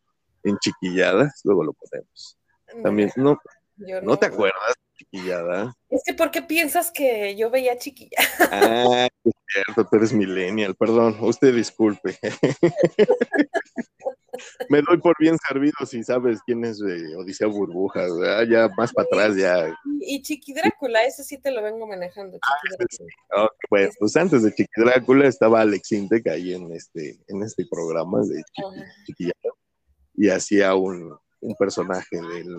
en 0.44 0.56
chiquilladas? 0.58 1.42
Luego 1.44 1.64
lo 1.64 1.74
ponemos. 1.74 2.38
También, 2.82 3.12
no, 3.16 3.38
Yo 3.76 4.00
¿no 4.00 4.16
te 4.16 4.24
acuerdas 4.26 4.76
chiquillada? 4.96 5.72
Es 5.88 6.02
que, 6.04 6.14
¿por 6.14 6.30
qué 6.30 6.42
piensas 6.42 6.90
que 6.90 7.36
yo 7.36 7.50
veía 7.50 7.78
chiquilla? 7.78 8.16
Ah, 8.52 9.08
es 9.24 9.32
cierto, 9.48 9.88
tú 9.88 9.96
eres 9.96 10.12
millennial, 10.12 10.74
perdón, 10.74 11.16
usted 11.20 11.54
disculpe. 11.54 12.18
Me 14.68 14.82
doy 14.82 14.98
por 14.98 15.16
bien 15.18 15.38
servido 15.38 15.74
si 15.86 16.04
sabes 16.04 16.40
quién 16.44 16.62
es 16.64 16.80
eh, 16.82 17.16
Odisea 17.16 17.46
Burbujas, 17.46 18.10
¿verdad? 18.18 18.44
ya 18.46 18.68
más 18.76 18.92
para 18.92 19.06
atrás 19.06 19.34
ya. 19.36 19.74
Y 20.00 20.20
Chiqui 20.20 20.52
Drácula, 20.52 21.04
ese 21.04 21.24
sí 21.24 21.38
te 21.38 21.50
lo 21.50 21.62
vengo 21.62 21.86
manejando. 21.86 22.38
Chiqui. 22.90 23.04
Ok, 23.34 23.54
bueno, 23.70 23.90
pues 23.98 24.16
antes 24.16 24.42
de 24.42 24.52
Chiqui 24.52 24.82
Drácula 24.82 25.26
estaba 25.26 25.62
Alex 25.62 25.92
Intec 25.92 26.26
ahí 26.28 26.52
en 26.52 26.70
este, 26.72 27.18
en 27.28 27.42
este 27.42 27.64
programa 27.70 28.20
de 28.20 28.42
Chiqui. 28.52 28.84
Chiquillada 29.06 29.56
y 30.16 30.30
hacía 30.30 30.74
un, 30.74 31.16
un 31.40 31.54
personaje 31.56 32.16
del 32.16 32.56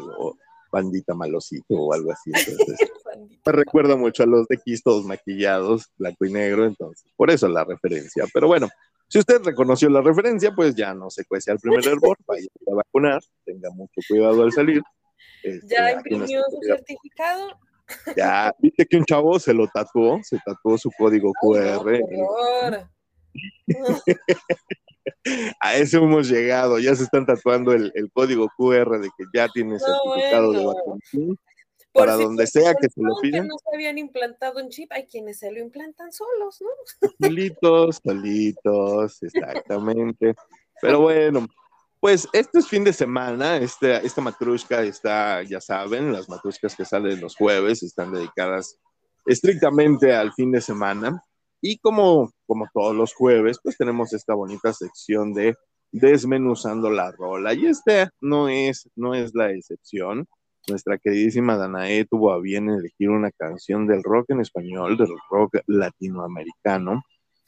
bandita 0.72 1.13
malosito 1.13 1.76
o 1.76 1.93
algo 1.93 2.11
así. 2.11 2.32
Entonces, 2.34 2.78
me 3.45 3.51
recuerda 3.51 3.95
mucho 3.95 4.24
a 4.24 4.26
los 4.26 4.47
de 4.47 4.57
Kiss 4.57 4.84
todos 4.84 5.05
maquillados, 5.05 5.91
blanco 5.97 6.26
y 6.26 6.32
negro, 6.32 6.65
entonces, 6.65 7.11
por 7.15 7.32
eso 7.32 7.47
la 7.47 7.63
referencia. 7.63 8.26
Pero 8.34 8.47
bueno, 8.47 8.68
si 9.07 9.20
usted 9.20 9.41
reconoció 9.43 9.89
la 9.89 10.01
referencia, 10.01 10.53
pues 10.53 10.76
ya 10.76 10.93
no 10.93 11.09
se 11.09 11.26
cuece 11.26 11.51
al 11.51 11.59
primer 11.59 11.88
hervor, 11.88 12.18
vaya 12.28 12.47
a 12.72 12.76
vacunar, 12.76 13.22
tenga 13.45 13.70
mucho 13.72 14.01
cuidado 14.07 14.43
al 14.43 14.51
salir. 14.51 14.82
Este, 15.43 15.76
Ya 15.76 15.91
imprimió 15.91 16.41
su 16.49 16.59
certificado. 16.61 17.59
Ya, 18.18 18.53
viste 18.59 18.86
que 18.86 18.97
un 18.97 19.05
chavo 19.05 19.39
se 19.39 19.53
lo 19.53 19.65
tatuó, 19.68 20.20
se 20.22 20.38
tatuó 20.45 20.78
su 20.78 20.91
código 20.91 21.32
Ay, 21.41 21.78
QR. 21.80 22.01
horror. 22.20 22.89
A 25.62 25.76
eso 25.76 25.97
hemos 25.97 26.30
llegado, 26.30 26.80
ya 26.80 26.95
se 26.95 27.03
están 27.03 27.26
tatuando 27.26 27.72
el, 27.74 27.91
el 27.95 28.12
código 28.12 28.49
QR 28.58 28.99
de 28.99 29.10
que 29.18 29.26
ya 29.34 29.47
tiene 29.49 29.74
No, 29.74 29.80
certificado 29.80 30.51
de 30.51 30.66
vacunación. 30.66 31.39
Por 31.91 32.05
Para 32.05 32.18
si 32.18 32.24
donde 32.24 32.47
sea 32.47 32.76
que 32.76 32.89
se 32.89 33.01
lo 33.01 33.16
pidan. 33.22 33.47
no 33.47 33.55
se 33.58 33.76
habían 33.76 33.97
implantado 33.97 34.64
un 34.64 34.70
chip, 34.70 34.91
hay 34.91 35.08
quienes 35.08 35.39
se 35.39 35.51
lo 35.51 35.60
implantan 35.60 36.12
solos, 36.12 36.62
¿no? 36.62 37.10
Solitos, 37.20 38.01
solitos, 38.03 39.24
exactamente. 39.24 40.36
Pero 40.80 40.99
bueno, 41.01 41.47
pues 41.99 42.28
este 42.34 42.60
es 42.60 42.68
fin 42.68 42.84
de 42.84 42.93
semana, 42.93 43.58
este, 43.58 44.05
esta 44.05 44.22
matrushka 44.22 44.84
está, 44.84 45.41
ya 45.41 45.60
saben, 45.60 46.14
las 46.14 46.30
matrushkas 46.30 46.76
que 46.76 46.86
salen 46.86 47.20
los 47.20 47.36
jueves 47.36 47.82
están 47.82 48.14
dedicadas 48.14 48.78
estrictamente 49.26 50.14
al 50.16 50.32
fin 50.34 50.51
de 50.51 50.62
semana. 50.62 51.24
Y 51.62 51.80
como, 51.80 52.32
como 52.45 52.68
todos 52.74 52.95
los 52.95 53.14
jueves, 53.14 53.58
pues 53.62 53.78
tenemos 53.78 54.14
esta 54.14 54.34
bonita 54.34 54.74
sección 54.74 55.34
de 55.34 55.55
desmenuzando 55.91 56.89
la 56.89 57.12
rola. 57.12 57.53
Y 57.53 57.66
este 57.66 58.10
no 58.22 58.49
es, 58.49 58.89
no 58.95 59.14
es 59.14 59.34
la 59.34 59.51
excepción. 59.51 60.28
Nuestra 60.68 60.97
queridísima 60.97 61.55
Danae 61.55 62.05
tuvo 62.05 62.32
a 62.32 62.39
bien 62.39 62.70
elegir 62.70 63.10
una 63.10 63.32
canción 63.32 63.88
del 63.88 64.03
rock 64.03 64.32
en 64.32 64.41
español, 64.41 64.97
del 64.97 65.14
rock 65.30 65.60
latinoamericano. 65.66 67.03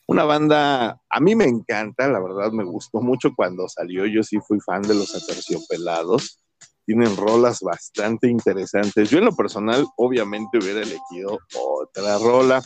Una 0.08 0.24
banda, 0.24 1.00
a 1.10 1.20
mí 1.20 1.36
me 1.36 1.46
encanta, 1.46 2.08
la 2.08 2.20
verdad 2.20 2.52
me 2.52 2.64
gustó 2.64 3.02
mucho 3.02 3.30
cuando 3.36 3.68
salió, 3.68 4.06
yo 4.08 4.24
sí 4.24 4.40
fui 4.40 4.60
fan 4.60 4.82
de 4.82 4.96
los 4.96 5.14
Aterciopelados. 5.16 6.40
Tienen 6.86 7.16
rolas 7.16 7.60
bastante 7.60 8.28
interesantes. 8.28 9.12
Yo 9.12 9.20
en 9.20 9.26
lo 9.26 9.36
personal, 9.36 9.86
obviamente 9.98 10.58
hubiera 10.58 10.82
elegido 10.82 11.38
otra 11.56 12.18
rola, 12.18 12.64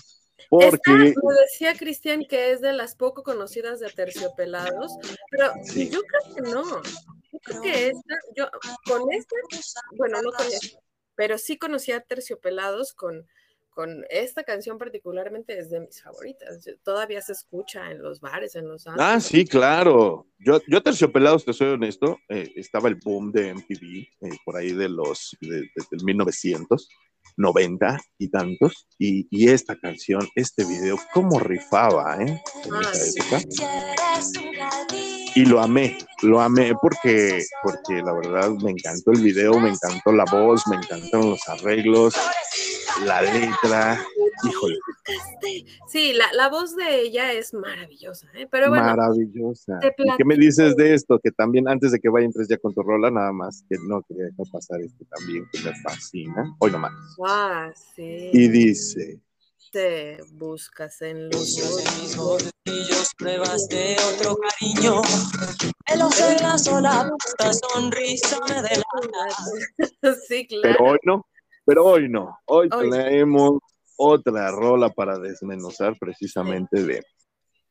porque... 0.59 1.07
Esta, 1.09 1.21
me 1.23 1.33
decía 1.41 1.73
Cristian 1.77 2.25
que 2.25 2.51
es 2.51 2.61
de 2.61 2.73
las 2.73 2.95
poco 2.95 3.23
conocidas 3.23 3.79
de 3.79 3.89
Terciopelados, 3.89 4.91
pero 5.29 5.51
Sí. 5.63 5.89
yo 5.89 6.01
creo 6.01 6.35
que 6.35 6.41
no. 6.51 6.63
Yo 7.31 7.39
creo 7.43 7.61
que 7.61 7.87
esta, 7.87 8.15
yo 8.35 8.47
con 8.87 9.11
esta, 9.11 9.35
bueno, 9.97 10.21
no 10.21 10.31
con 10.31 10.45
esta, 10.47 10.79
pero 11.15 11.37
sí 11.37 11.57
conocía 11.57 11.99
Terciopelados 12.01 12.93
con, 12.93 13.27
con 13.71 14.05
esta 14.09 14.43
canción 14.43 14.77
particularmente 14.77 15.57
es 15.57 15.69
de 15.71 15.79
mis 15.79 16.01
favoritas. 16.01 16.63
Todavía 16.83 17.21
se 17.21 17.31
escucha 17.33 17.89
en 17.91 18.01
los 18.03 18.19
bares, 18.19 18.55
en 18.55 18.67
los 18.67 18.85
Ah, 18.87 19.19
sí, 19.19 19.45
claro. 19.45 20.27
Yo, 20.37 20.59
yo 20.67 20.83
Terciopelados, 20.83 21.43
te 21.43 21.53
soy 21.53 21.69
honesto, 21.69 22.17
eh, 22.29 22.51
estaba 22.55 22.87
el 22.89 22.95
boom 22.95 23.31
de 23.31 23.49
MTV 23.55 23.83
eh, 24.21 24.37
por 24.45 24.55
ahí 24.57 24.73
de 24.73 24.89
los, 24.89 25.35
de, 25.41 25.61
de- 25.61 25.69
del 25.89 26.03
1990 27.37 27.99
y 28.17 28.29
tantos, 28.29 28.87
y, 28.97 29.27
y 29.31 29.49
esta 29.49 29.75
canción, 29.75 30.27
este 30.35 30.65
video, 30.65 30.97
cómo 31.13 31.39
rifaba, 31.39 32.17
¿eh? 32.21 32.41
En 32.65 32.75
esa 32.81 33.21
época. 33.21 33.41
Y 35.35 35.45
lo 35.45 35.61
amé, 35.61 35.97
lo 36.21 36.39
amé 36.39 36.73
porque, 36.79 37.43
porque 37.63 38.01
la 38.03 38.13
verdad 38.13 38.51
me 38.61 38.71
encantó 38.71 39.11
el 39.13 39.21
video, 39.21 39.59
me 39.59 39.69
encantó 39.69 40.11
la 40.11 40.25
voz, 40.25 40.61
me 40.67 40.75
encantaron 40.75 41.31
los 41.31 41.47
arreglos, 41.47 42.13
la 43.05 43.21
letra, 43.21 43.99
híjole, 44.49 44.77
Sí, 45.87 46.13
la, 46.13 46.31
la 46.33 46.49
voz 46.49 46.75
de 46.75 47.01
ella 47.01 47.33
es 47.33 47.53
maravillosa, 47.53 48.27
¿eh? 48.35 48.47
pero 48.49 48.69
bueno, 48.69 48.83
maravillosa. 48.85 49.79
¿Y 49.97 50.15
qué 50.17 50.25
me 50.25 50.35
dices 50.37 50.75
de 50.75 50.93
esto? 50.93 51.19
Que 51.19 51.31
también 51.31 51.67
antes 51.67 51.91
de 51.91 51.99
que 51.99 52.09
vaya 52.09 52.25
entres 52.25 52.47
ya 52.47 52.57
con 52.57 52.73
tu 52.73 52.81
rola, 52.81 53.11
nada 53.11 53.31
más 53.31 53.63
que 53.69 53.77
no 53.87 54.01
quería 54.03 54.25
dejar 54.25 54.45
pasar 54.51 54.81
esto 54.81 55.05
también, 55.09 55.47
que 55.51 55.59
me 55.59 55.73
fascina. 55.81 56.55
Hoy 56.59 56.71
nomás. 56.71 56.91
ah, 57.25 57.71
sí, 57.95 58.29
Y 58.33 58.47
dice, 58.47 59.19
te 59.71 60.17
buscas 60.33 61.01
en 61.01 61.29
los 61.29 61.37
Buscas 61.39 61.95
en 61.95 62.01
mis 62.03 62.15
bolsillos. 62.17 63.11
pruebas 63.17 63.67
de 63.69 63.95
otro 64.15 64.37
cariño. 64.37 65.01
El 65.87 66.01
ojo 66.01 66.25
de 66.27 66.39
la 66.41 66.57
sola 66.57 67.11
esta 67.25 67.53
sonrisa 67.53 68.37
me 68.47 68.55
delata. 68.55 68.83
Sí, 70.27 70.45
claro. 70.47 70.61
pero 70.63 70.85
hoy 70.91 70.97
no, 71.03 71.25
pero 71.65 71.85
hoy 71.85 72.09
no. 72.09 72.37
Hoy 72.45 72.69
Hoy. 72.71 72.89
tenemos 72.89 73.59
otra 73.97 74.51
rola 74.51 74.89
para 74.89 75.17
desmenuzar 75.17 75.97
precisamente 75.99 76.83
de, 76.83 77.03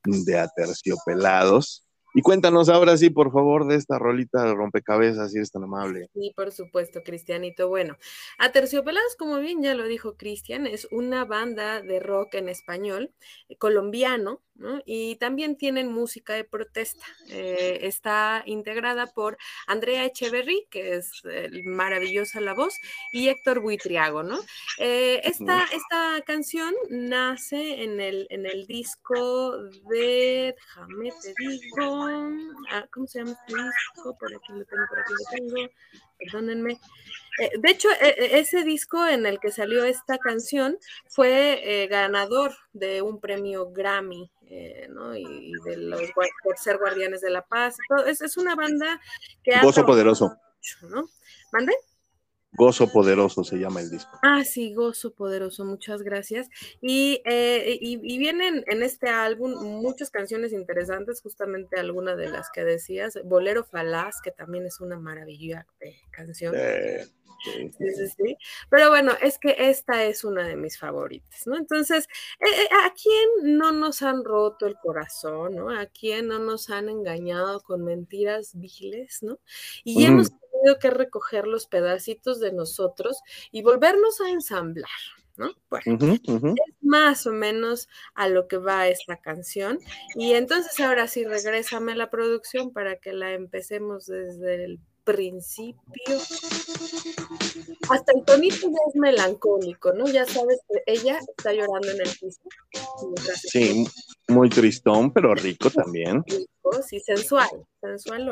de 0.05 0.39
Aterciopelados. 0.39 1.87
Y 2.15 2.23
cuéntanos 2.23 2.69
ahora 2.69 2.97
sí, 2.97 3.11
por 3.11 3.33
favor, 3.33 3.67
de 3.67 3.77
esta 3.77 3.99
rolita 3.99 4.45
de 4.45 4.55
rompecabezas, 4.55 5.31
si 5.31 5.39
eres 5.39 5.51
tan 5.51 5.65
amable. 5.65 6.09
Sí, 6.13 6.33
por 6.37 6.53
supuesto, 6.53 7.03
Cristianito. 7.03 7.69
Bueno, 7.69 7.97
Aterciopelados, 8.39 9.17
como 9.17 9.39
bien 9.39 9.63
ya 9.63 9.75
lo 9.75 9.85
dijo 9.85 10.17
Cristian, 10.17 10.67
es 10.67 10.87
una 10.91 11.25
banda 11.25 11.81
de 11.81 12.01
rock 12.01 12.35
en 12.35 12.49
español, 12.49 13.13
eh, 13.49 13.57
colombiano, 13.57 14.43
¿no? 14.55 14.83
Y 14.85 15.17
también 15.17 15.57
tienen 15.57 15.93
música 15.93 16.35
de 16.35 16.45
protesta. 16.45 17.05
Eh, 17.29 17.81
está 17.83 18.43
integrada 18.47 19.07
por 19.07 19.39
Andrea 19.67 20.05
Echeverry, 20.05 20.67
que 20.71 20.97
es 20.97 21.23
eh, 21.25 21.49
maravillosa 21.65 22.41
la 22.41 22.55
voz, 22.55 22.75
y 23.11 23.29
Héctor 23.29 23.61
Buitriago, 23.61 24.23
¿no? 24.23 24.39
Eh, 24.79 25.21
esta, 25.25 25.65
esta 25.65 26.23
canción 26.27 26.75
nace 26.91 27.83
en 27.83 28.01
el, 28.01 28.27
en 28.31 28.47
el 28.47 28.67
disco 28.67 29.57
de, 29.91 30.55
déjame 30.55 31.13
te 31.23 31.35
digo, 31.39 32.02
ah, 32.71 32.87
¿cómo 32.93 33.07
se 33.07 33.19
llama 33.19 33.33
este 33.33 33.55
disco? 33.55 34.17
Por 34.19 34.35
aquí 34.35 34.53
lo 34.53 34.65
tengo, 34.65 34.85
por 34.89 34.99
aquí 35.01 35.13
lo 35.13 35.31
tengo, 35.31 35.73
perdónenme. 36.19 36.81
Eh, 37.39 37.51
de 37.59 37.71
hecho, 37.71 37.89
eh, 38.01 38.39
ese 38.39 38.63
disco 38.63 39.07
en 39.07 39.25
el 39.27 39.41
que 39.41 39.51
salió 39.51 39.85
esta 39.85 40.19
canción 40.19 40.79
fue 41.09 41.61
eh, 41.63 41.87
ganador 41.87 42.53
de 42.73 43.01
un 43.03 43.21
premio 43.21 43.71
Grammy, 43.71 44.31
eh, 44.49 44.87
¿no? 44.91 45.17
Y, 45.17 45.25
y 45.25 45.53
de 45.65 45.77
los 45.79 46.01
por 46.45 46.59
ser 46.59 46.79
guardianes 46.79 47.23
de 47.23 47.31
la 47.31 47.43
paz. 47.43 47.77
todo. 47.89 48.05
Es, 48.05 48.21
es 48.21 48.37
una 48.37 48.55
banda 48.55 49.01
que 49.43 49.55
ha 49.55 49.63
Gozo 49.63 49.87
Poderoso. 49.87 50.29
mucho, 50.29 50.89
¿no? 50.89 51.09
¿Mande? 51.53 51.73
Gozo 52.55 52.91
Poderoso 52.93 53.45
se 53.45 53.57
llama 53.57 53.81
el 53.81 53.91
disco. 53.91 54.19
Ah, 54.23 54.45
sí, 54.45 54.75
Gozo 54.75 55.15
Poderoso, 55.15 55.65
muchas 55.65 56.03
gracias. 56.03 56.49
Y, 56.81 57.23
eh, 57.25 57.79
y, 57.81 57.99
y 58.03 58.19
vienen 58.19 58.65
en 58.67 58.83
este 58.83 59.09
álbum 59.09 59.53
muchas 59.81 60.11
canciones 60.11 60.53
interesantes, 60.53 61.23
justamente 61.23 61.81
alguna 61.81 62.15
de 62.15 62.29
las 62.29 62.51
que 62.51 62.65
decías, 62.65 63.19
Bolero 63.25 63.65
Falaz, 63.65 64.21
que 64.23 64.33
también 64.33 64.67
es 64.67 64.81
una 64.81 64.99
maravilla 64.99 65.67
de 65.81 65.97
canción. 66.11 66.55
Eh, 66.57 67.05
sí. 67.45 67.71
Sí, 67.77 67.91
sí, 67.97 68.07
sí. 68.17 68.37
Pero 68.71 68.91
bueno, 68.91 69.13
es 69.21 69.39
que 69.39 69.57
esta 69.59 70.05
es 70.05 70.23
una 70.23 70.47
de 70.47 70.55
mis 70.55 70.79
favoritas, 70.79 71.45
¿no? 71.47 71.57
Entonces, 71.57 72.07
eh, 72.39 72.69
¿a 72.85 72.93
quién 72.95 73.59
no 73.59 73.73
nos 73.73 74.03
han 74.03 74.25
roto 74.25 74.67
el 74.67 74.77
corazón, 74.77 75.57
¿no? 75.57 75.71
¿A 75.71 75.87
quién 75.87 76.29
no 76.29 76.39
nos 76.39 76.71
han 76.71 76.89
engañado 76.89 77.61
con 77.63 77.83
mentiras 77.83 78.53
viles, 78.55 79.23
¿no? 79.23 79.41
Y 79.83 80.05
hemos 80.05 80.31
tenido 80.63 80.79
que 80.79 80.91
recoger 80.91 81.47
los 81.47 81.67
pedacitos 81.67 82.41
de 82.41 82.53
nosotros 82.53 83.21
y 83.51 83.63
volvernos 83.63 84.21
a 84.21 84.31
ensamblar, 84.31 84.89
¿no? 85.37 85.51
Bueno, 85.71 85.99
es 86.15 86.21
más 86.81 87.27
o 87.27 87.33
menos 87.33 87.89
a 88.15 88.29
lo 88.29 88.49
que 88.49 88.59
va 88.59 88.89
esta 88.89 89.17
canción. 89.17 89.79
Y 90.15 90.35
entonces 90.35 90.79
ahora 90.81 91.09
sí, 91.09 91.25
regrésame 91.25 91.95
la 91.95 92.11
producción 92.11 92.73
para 92.73 92.97
que 92.97 93.13
la 93.13 93.33
empecemos 93.33 94.07
desde 94.07 94.65
el 94.65 94.81
principio. 95.05 96.19
Hasta 97.91 98.13
el 98.15 98.25
tonito 98.25 98.69
ya 98.69 98.79
es 98.89 98.95
melancólico, 98.95 99.93
¿no? 99.93 100.07
Ya 100.07 100.25
sabes 100.25 100.61
que 100.69 100.83
ella 100.87 101.19
está 101.37 101.53
llorando 101.53 101.91
en 101.91 102.01
el 102.01 102.09
piso. 102.09 102.41
Sí, 103.35 103.85
muy 104.29 104.49
tristón, 104.49 105.13
pero 105.13 105.35
rico 105.35 105.71
también. 105.71 106.23
Rico, 106.27 106.83
sí, 106.87 107.01
sensual, 107.01 107.51
sensual. 107.81 108.31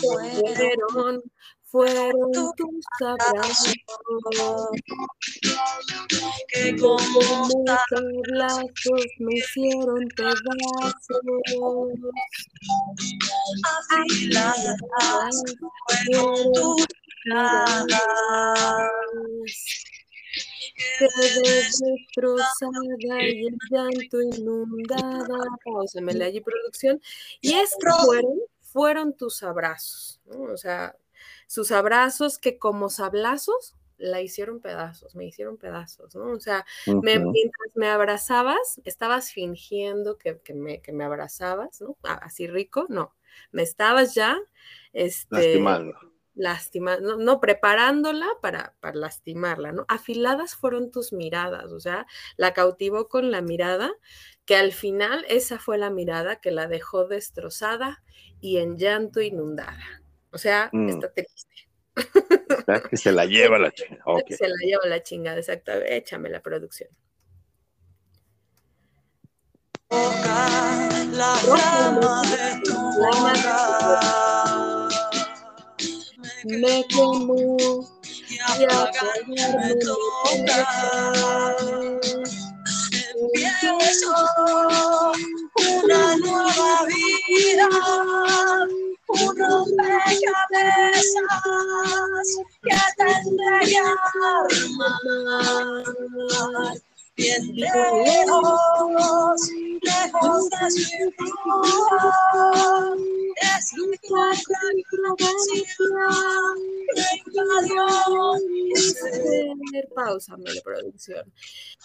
Fueron, 0.00 1.22
fueron 1.64 2.32
tus 2.56 2.84
abrazos. 3.00 3.74
Que 6.48 6.76
como 6.76 7.20
abrazos 7.66 9.06
me 9.18 9.34
hicieron 9.34 10.08
pedazos. 10.16 11.20
Afiladas 13.90 15.42
fueron 15.86 16.52
tus 16.52 16.86
miradas 17.24 18.08
quedé 20.98 21.42
destrozada 21.44 23.22
y 23.22 23.46
el 23.46 23.58
llanto 23.70 24.22
inundada 24.22 25.38
pausa 25.64 26.00
me 26.00 26.12
allí 26.24 26.40
producción. 26.40 27.00
Y 27.40 27.54
es 27.54 27.70
que 27.80 27.90
fueron 28.04 28.38
fueron 28.72 29.16
tus 29.16 29.42
abrazos 29.42 30.20
¿no? 30.26 30.52
o 30.52 30.56
sea 30.56 30.96
sus 31.46 31.72
abrazos 31.72 32.38
que 32.38 32.58
como 32.58 32.90
sablazos 32.90 33.74
la 33.98 34.22
hicieron 34.22 34.60
pedazos, 34.60 35.14
me 35.16 35.26
hicieron 35.26 35.56
pedazos, 35.56 36.14
¿no? 36.14 36.30
O 36.30 36.40
sea, 36.40 36.64
mientras 36.86 37.74
me 37.74 37.88
abrazabas, 37.88 38.80
estabas 38.84 39.32
fingiendo 39.32 40.16
que, 40.16 40.40
me, 40.54 40.80
que, 40.80 40.92
me, 40.92 41.04
abrazabas, 41.04 41.80
¿no? 41.80 41.96
Así 42.02 42.46
rico, 42.46 42.86
no, 42.88 43.14
me 43.50 43.62
estabas 43.62 44.14
ya, 44.14 44.38
este, 44.92 45.36
lastimando. 45.36 45.98
Lastimando, 46.34 47.16
no, 47.16 47.40
preparándola 47.40 48.28
para, 48.40 48.76
para 48.78 48.94
lastimarla, 48.94 49.72
¿no? 49.72 49.84
Afiladas 49.88 50.54
fueron 50.54 50.92
tus 50.92 51.12
miradas, 51.12 51.72
o 51.72 51.80
sea, 51.80 52.06
la 52.36 52.54
cautivó 52.54 53.08
con 53.08 53.32
la 53.32 53.42
mirada, 53.42 53.90
que 54.48 54.56
al 54.56 54.72
final 54.72 55.24
esa 55.28 55.58
fue 55.58 55.76
la 55.76 55.90
mirada 55.90 56.40
que 56.40 56.50
la 56.50 56.68
dejó 56.68 57.04
destrozada 57.04 58.02
y 58.40 58.56
en 58.56 58.78
llanto 58.78 59.20
inundada. 59.20 60.02
O 60.30 60.38
sea, 60.38 60.70
mm. 60.72 60.88
está 60.88 61.12
triste. 61.12 61.68
que 62.88 62.96
se 62.96 63.12
la 63.12 63.26
lleva 63.26 63.58
la 63.58 63.70
chingada. 63.72 64.04
Se 64.30 64.48
la 64.48 64.56
lleva 64.64 64.86
la 64.86 65.02
chingada, 65.02 65.36
exacto. 65.36 65.72
Échame 65.72 66.30
la 66.30 66.40
producción. 66.40 66.88
La 69.90 71.34
flama 71.42 72.22
de 72.22 72.62
tu 72.64 72.72
boca 72.72 74.88
me 76.44 76.86
quemó 76.88 77.58
y 78.30 78.38
apagarme 78.64 79.74
toca. 79.84 80.66
Una 85.56 86.16
nueva 86.16 86.84
vida 86.86 87.68
un 89.08 89.36
rompecabezas 89.36 90.04
que 92.62 92.76
tendré 92.98 93.58
que 93.64 93.78
armar. 94.58 95.24
Bien 97.16 97.44
lejos, 97.56 98.60
lejos 99.82 100.42
de 100.50 100.70
su 100.70 101.10
Pausa, 109.94 110.36
la 110.38 110.60
producción. 110.62 111.32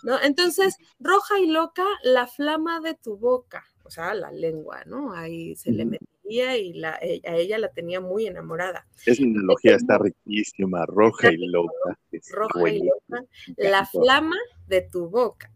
¿No? 0.04 0.22
Entonces, 0.22 0.78
roja 1.00 1.40
y 1.40 1.48
loca, 1.48 1.86
la 2.04 2.28
flama 2.28 2.80
de 2.80 2.96
tu 2.96 3.18
boca, 3.18 3.66
o 3.84 3.90
sea, 3.90 4.14
la 4.14 4.32
lengua, 4.32 4.84
¿no? 4.86 5.14
Ahí 5.14 5.56
se 5.56 5.72
le 5.72 5.86
mete 5.86 6.13
y 6.24 6.74
la, 6.74 6.98
e, 7.02 7.22
a 7.26 7.36
ella 7.36 7.58
la 7.58 7.70
tenía 7.70 8.00
muy 8.00 8.28
enamorada. 8.28 8.88
Esa 9.06 9.24
analogía 9.24 9.76
está 9.76 9.98
riquísima, 9.98 10.86
roja 10.86 11.32
y 11.32 11.48
loca. 11.48 12.00
Roja 12.32 12.70
y 12.70 12.80
loca. 12.80 13.26
La 13.58 13.86
flama 13.86 14.38
de 14.68 14.82
tu 14.82 15.10
boca. 15.10 15.52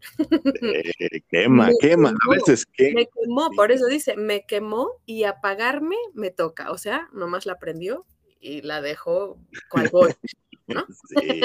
Eh, 0.62 0.92
quema, 1.30 1.70
quema, 1.80 2.10
a 2.10 2.30
veces 2.30 2.66
quema. 2.66 3.00
Me 3.00 3.06
quemó, 3.06 3.50
por 3.56 3.72
eso 3.72 3.86
dice, 3.86 4.16
me 4.16 4.44
quemó 4.46 4.90
y 5.06 5.24
apagarme 5.24 5.96
me 6.14 6.30
toca. 6.30 6.70
O 6.70 6.78
sea, 6.78 7.08
nomás 7.12 7.46
la 7.46 7.58
prendió 7.58 8.04
y 8.40 8.62
la 8.62 8.80
dejó 8.80 9.38
cual 9.70 9.90
¿no? 10.66 10.86
Sí. 11.08 11.40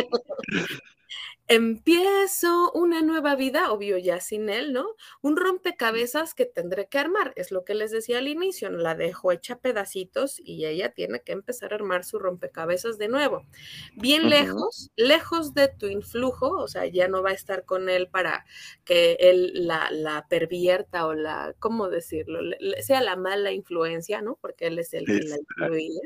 Empiezo 1.47 2.71
una 2.71 3.01
nueva 3.01 3.35
vida, 3.35 3.71
obvio 3.71 3.97
ya 3.97 4.19
sin 4.21 4.49
él, 4.49 4.71
¿no? 4.71 4.87
Un 5.21 5.35
rompecabezas 5.35 6.33
que 6.33 6.45
tendré 6.45 6.87
que 6.87 6.99
armar, 6.99 7.33
es 7.35 7.51
lo 7.51 7.65
que 7.65 7.75
les 7.75 7.91
decía 7.91 8.19
al 8.19 8.27
inicio, 8.27 8.69
la 8.69 8.95
dejo 8.95 9.31
hecha 9.31 9.59
pedacitos 9.59 10.39
y 10.43 10.65
ella 10.65 10.93
tiene 10.93 11.21
que 11.21 11.33
empezar 11.33 11.73
a 11.73 11.75
armar 11.75 12.05
su 12.05 12.17
rompecabezas 12.17 12.97
de 12.97 13.09
nuevo. 13.09 13.45
Bien 13.95 14.29
lejos, 14.29 14.89
lejos 14.95 15.53
de 15.53 15.67
tu 15.67 15.87
influjo, 15.87 16.49
o 16.49 16.67
sea, 16.67 16.85
ya 16.85 17.07
no 17.07 17.21
va 17.21 17.31
a 17.31 17.33
estar 17.33 17.65
con 17.65 17.89
él 17.89 18.07
para 18.07 18.45
que 18.85 19.17
él 19.19 19.51
la, 19.67 19.91
la 19.91 20.27
pervierta 20.29 21.07
o 21.07 21.13
la, 21.13 21.53
¿cómo 21.59 21.89
decirlo? 21.89 22.39
sea 22.81 23.01
la 23.01 23.15
mala 23.15 23.51
influencia, 23.51 24.21
¿no? 24.21 24.37
Porque 24.41 24.67
él 24.67 24.79
es 24.79 24.93
el 24.93 25.05
que 25.05 25.19
la 25.19 25.37
influía 25.37 26.01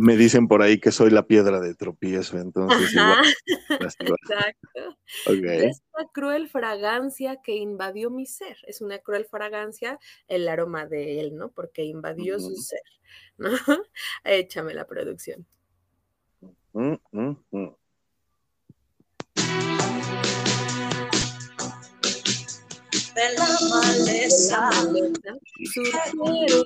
me 0.00 0.16
dicen 0.16 0.48
por 0.48 0.62
ahí 0.62 0.80
que 0.80 0.92
soy 0.92 1.10
la 1.10 1.26
piedra 1.26 1.60
de 1.60 1.74
tropiezo, 1.74 2.38
entonces 2.38 2.90
igual. 2.94 3.22
Exacto. 3.68 4.96
Esta 5.26 6.08
cruel 6.10 6.48
fragancia 6.48 7.42
que 7.42 7.56
invadió 7.56 8.08
mi 8.08 8.24
ser, 8.24 8.56
es 8.66 8.80
una 8.80 8.98
cruel 9.00 9.26
fragancia 9.26 9.98
el 10.26 10.48
aroma 10.48 10.86
de 10.86 11.20
él, 11.20 11.36
¿no? 11.36 11.50
Porque 11.50 11.84
invadió 11.84 12.40
su 12.40 12.56
ser, 12.56 12.80
¿no? 13.36 13.50
Échame 14.24 14.72
la 14.72 14.86
producción. 14.86 15.46
Mm, 16.72 16.94
mm, 17.12 17.36
mm. 17.50 17.68
de 23.14 23.34
la 23.36 23.48
maleza, 23.68 24.70
surgieron 25.74 26.64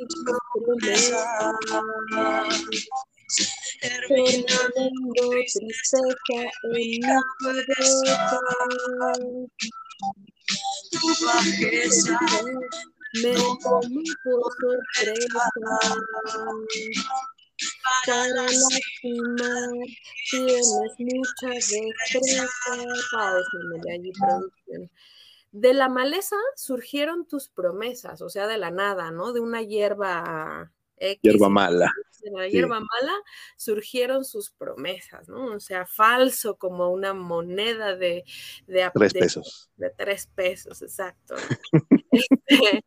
terminando 3.81 4.91
tristeza 5.53 5.99
en 6.63 6.71
mi 6.73 7.01
cabeza. 7.01 8.23
Tu 10.91 11.07
bajeza 11.25 12.19
me 13.23 13.35
tomó 13.35 14.03
por 14.25 14.43
sorpresa. 14.61 15.43
Para 18.07 18.43
lastimar 18.43 19.71
tienes 20.31 20.69
mucha 20.99 21.49
destreza. 21.49 22.49
Allí 23.93 24.13
producción. 24.13 24.91
De 25.53 25.73
la 25.73 25.89
maleza 25.89 26.37
surgieron 26.57 27.29
tus 27.29 27.49
promesas, 27.49 28.21
o 28.23 28.29
sea, 28.29 28.49
de 28.49 28.59
la 28.59 28.73
nada, 28.73 29.13
¿no? 29.13 29.33
De 29.33 29.39
una 29.39 29.63
hierba 29.63 30.73
hierba 31.23 31.49
mala. 31.49 31.91
De 32.23 32.31
la 32.31 32.49
hierba 32.49 32.81
mala 32.81 33.13
surgieron 33.57 34.25
sus 34.25 34.51
promesas, 34.51 35.29
¿no? 35.29 35.55
O 35.55 35.61
sea, 35.61 35.87
falso 35.87 36.57
como 36.57 36.91
una 36.91 37.13
moneda 37.13 37.97
de... 37.97 38.25
de 38.67 38.91
tres 38.95 39.13
pesos. 39.13 39.71
De, 39.77 39.91
tres 39.91 40.27
pesos, 40.35 40.81
exacto. 40.81 41.35
Este, 42.47 42.85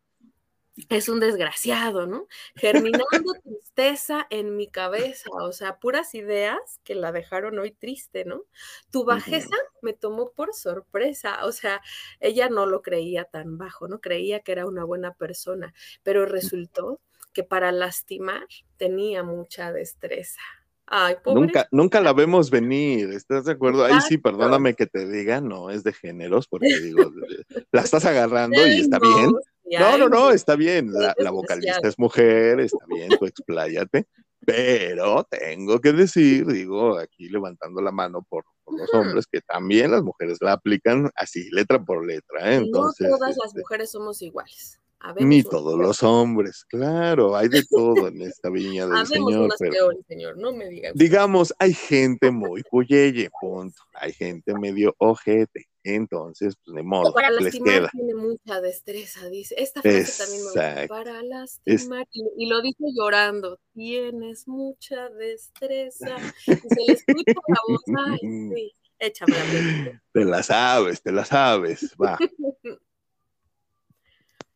es 0.90 1.10
un 1.10 1.20
desgraciado, 1.20 2.06
¿no? 2.06 2.28
Germinando 2.56 3.06
tristeza 3.44 4.28
en 4.30 4.56
mi 4.56 4.68
cabeza, 4.68 5.30
o 5.32 5.52
sea, 5.52 5.80
puras 5.80 6.14
ideas 6.14 6.80
que 6.84 6.96
la 6.96 7.12
dejaron 7.12 7.58
hoy 7.60 7.72
triste, 7.72 8.26
¿no? 8.26 8.44
Tu 8.92 9.04
bajeza 9.04 9.56
me 9.82 9.94
tomó 9.94 10.32
por 10.32 10.54
sorpresa, 10.54 11.46
o 11.46 11.52
sea, 11.52 11.82
ella 12.20 12.50
no 12.50 12.66
lo 12.66 12.82
creía 12.82 13.26
tan 13.26 13.58
bajo, 13.58 13.88
¿no? 13.88 14.00
Creía 14.00 14.42
que 14.42 14.52
era 14.52 14.66
una 14.66 14.84
buena 14.84 15.14
persona, 15.14 15.74
pero 16.04 16.26
resultó 16.26 17.02
que 17.38 17.44
para 17.44 17.72
lastimar 17.72 18.48
tenía 18.78 19.22
mucha 19.22 19.72
destreza. 19.72 20.42
Ay, 20.88 21.18
nunca, 21.24 21.68
nunca 21.70 22.02
la 22.02 22.12
vemos 22.12 22.50
venir, 22.50 23.12
¿estás 23.12 23.46
de 23.46 23.52
acuerdo? 23.52 23.86
Ahí 23.86 24.02
sí, 24.02 24.18
perdóname 24.18 24.74
que 24.74 24.88
te 24.88 25.08
diga, 25.08 25.40
no 25.40 25.70
es 25.70 25.84
de 25.84 25.94
géneros, 25.94 26.48
porque 26.48 26.80
digo, 26.80 27.04
la 27.72 27.82
estás 27.82 28.06
agarrando 28.06 28.66
y 28.66 28.80
está 28.80 28.98
bien. 28.98 29.34
No, 29.80 29.98
no, 30.00 30.10
no, 30.10 30.32
está 30.32 30.56
bien. 30.56 30.92
La, 30.92 31.30
vocalista 31.30 31.88
es 31.88 32.00
mujer, 32.00 32.60
está 32.60 32.84
bien, 32.88 33.10
tú 33.20 33.28
expláyate. 33.28 34.08
Pero 34.44 35.24
tengo 35.30 35.80
que 35.80 35.94
decir, 35.94 36.48
digo, 36.48 36.98
aquí 36.98 37.30
levantando 37.30 37.84
la 37.84 37.92
mano 37.92 38.26
por, 38.28 38.46
por 38.64 38.80
los 38.80 38.92
hombres, 38.96 39.28
que 39.32 39.42
también 39.42 39.92
las 39.92 40.02
mujeres 40.02 40.40
la 40.42 40.54
aplican 40.54 41.12
así, 41.14 41.52
letra 41.52 41.86
por 41.86 42.04
letra. 42.04 42.52
¿eh? 42.52 42.56
Entonces, 42.56 43.08
no 43.08 43.18
todas 43.18 43.38
las 43.38 43.48
este, 43.50 43.60
mujeres 43.60 43.92
somos 43.92 44.24
iguales. 44.24 44.80
Habemos 45.00 45.30
ni 45.30 45.44
todos 45.44 45.78
los 45.78 46.02
hombres, 46.02 46.66
claro, 46.66 47.36
hay 47.36 47.50
de 47.50 47.64
todo 47.70 48.08
en 48.08 48.22
esta 48.34 48.50
viña 48.50 48.88
del 48.88 48.98
Habemos 48.98 49.10
Señor, 49.32 49.50
pero 49.60 49.72
peores, 49.72 50.06
señor, 50.08 50.38
no 50.38 50.52
me 50.54 50.68
digan. 50.70 50.94
digamos, 50.96 51.54
hay 51.60 51.74
gente 51.74 52.32
muy 52.32 52.64
cuyeye, 52.64 53.30
punto. 53.40 53.80
Hay 53.94 54.12
gente 54.14 54.54
medio 54.58 54.96
ojete, 54.98 55.68
entonces, 55.84 56.56
pues 56.66 56.76
de 56.76 56.84
modo, 56.84 57.14
Para 57.14 57.30
les 57.32 57.44
lastimar 57.44 57.74
queda. 57.74 57.90
tiene 57.92 58.16
mucha 58.16 58.60
destreza, 58.62 59.30
dice. 59.30 59.56
Esta 59.58 59.82
frase 59.82 60.24
también 60.24 60.42
me 60.42 60.46
gusta. 60.46 60.72
Exacto. 60.72 60.94
Para 60.94 61.24
lastimar. 61.24 62.08
Y, 62.12 62.24
y 62.38 62.50
lo 62.50 62.62
dice 62.62 62.84
llorando. 62.96 63.60
Tienes 63.74 64.48
mucha 64.48 65.10
destreza. 65.10 66.16
Y 66.48 66.56
se 66.56 66.84
le 66.88 66.94
escucha 66.94 67.34
la 67.48 67.60
voz. 67.68 67.82
Ay, 68.08 68.20
sí. 68.56 68.74
Échamela. 69.00 69.44
Pedrito. 69.52 70.00
Te 70.12 70.26
la 70.26 70.44
sabes, 70.44 71.02
te 71.02 71.12
la 71.12 71.24
sabes, 71.24 71.96
va. 72.02 72.18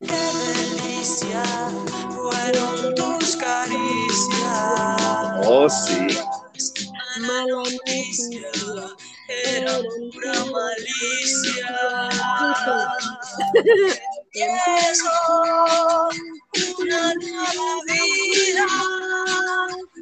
Qué 0.02 0.22
delicia 0.84 1.44
fueron 2.16 2.96
tus 2.96 3.36
caricias. 3.36 5.02
Oh, 5.46 5.70
sí. 5.70 6.08
Mala 7.22 7.64
era 9.28 9.80
pura 9.80 10.46
malicia. 10.46 11.70
Empiezo 14.34 15.12
una 16.80 17.02
nueva 17.16 17.70
vida, 17.88 18.66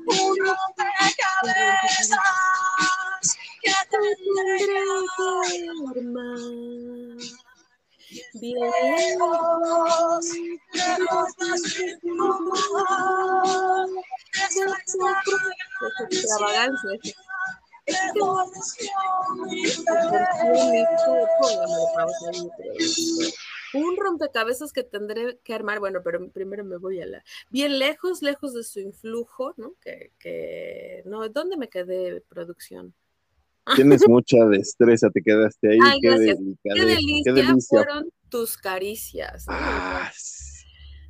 un 0.07 0.35
rompecabezas 0.37 2.17
que 3.61 3.73
tendré 3.89 4.55
que 4.65 4.79
armar. 5.99 7.48
Bien 8.33 8.57
extravagancia, 16.09 16.89
Un 23.73 23.97
rompecabezas 23.97 24.71
que 24.73 24.83
tendré 24.83 25.39
que 25.43 25.53
armar, 25.53 25.79
bueno, 25.79 26.01
pero 26.03 26.29
primero 26.31 26.63
me 26.63 26.77
voy 26.77 27.01
a 27.01 27.05
la... 27.05 27.23
Bien 27.49 27.77
lejos, 27.79 28.21
lejos 28.21 28.53
de 28.53 28.63
su 28.63 28.79
influjo, 28.79 29.53
¿no? 29.57 29.75
Que, 29.81 30.11
que... 30.19 31.03
No, 31.05 31.27
¿dónde 31.29 31.57
me 31.57 31.69
quedé, 31.69 32.21
producción? 32.21 32.93
Tienes 33.75 34.07
mucha 34.07 34.37
destreza, 34.45 35.09
te 35.11 35.21
quedaste 35.21 35.69
ahí. 35.69 35.77
Ay, 35.83 35.99
Qué 36.01 36.09
delicia, 36.09 36.71
qué 37.23 37.31
delicia. 37.31 37.63
fueron 37.69 38.09
tus 38.29 38.57
caricias, 38.57 39.45
¿no? 39.47 39.53
Ah. 39.57 40.11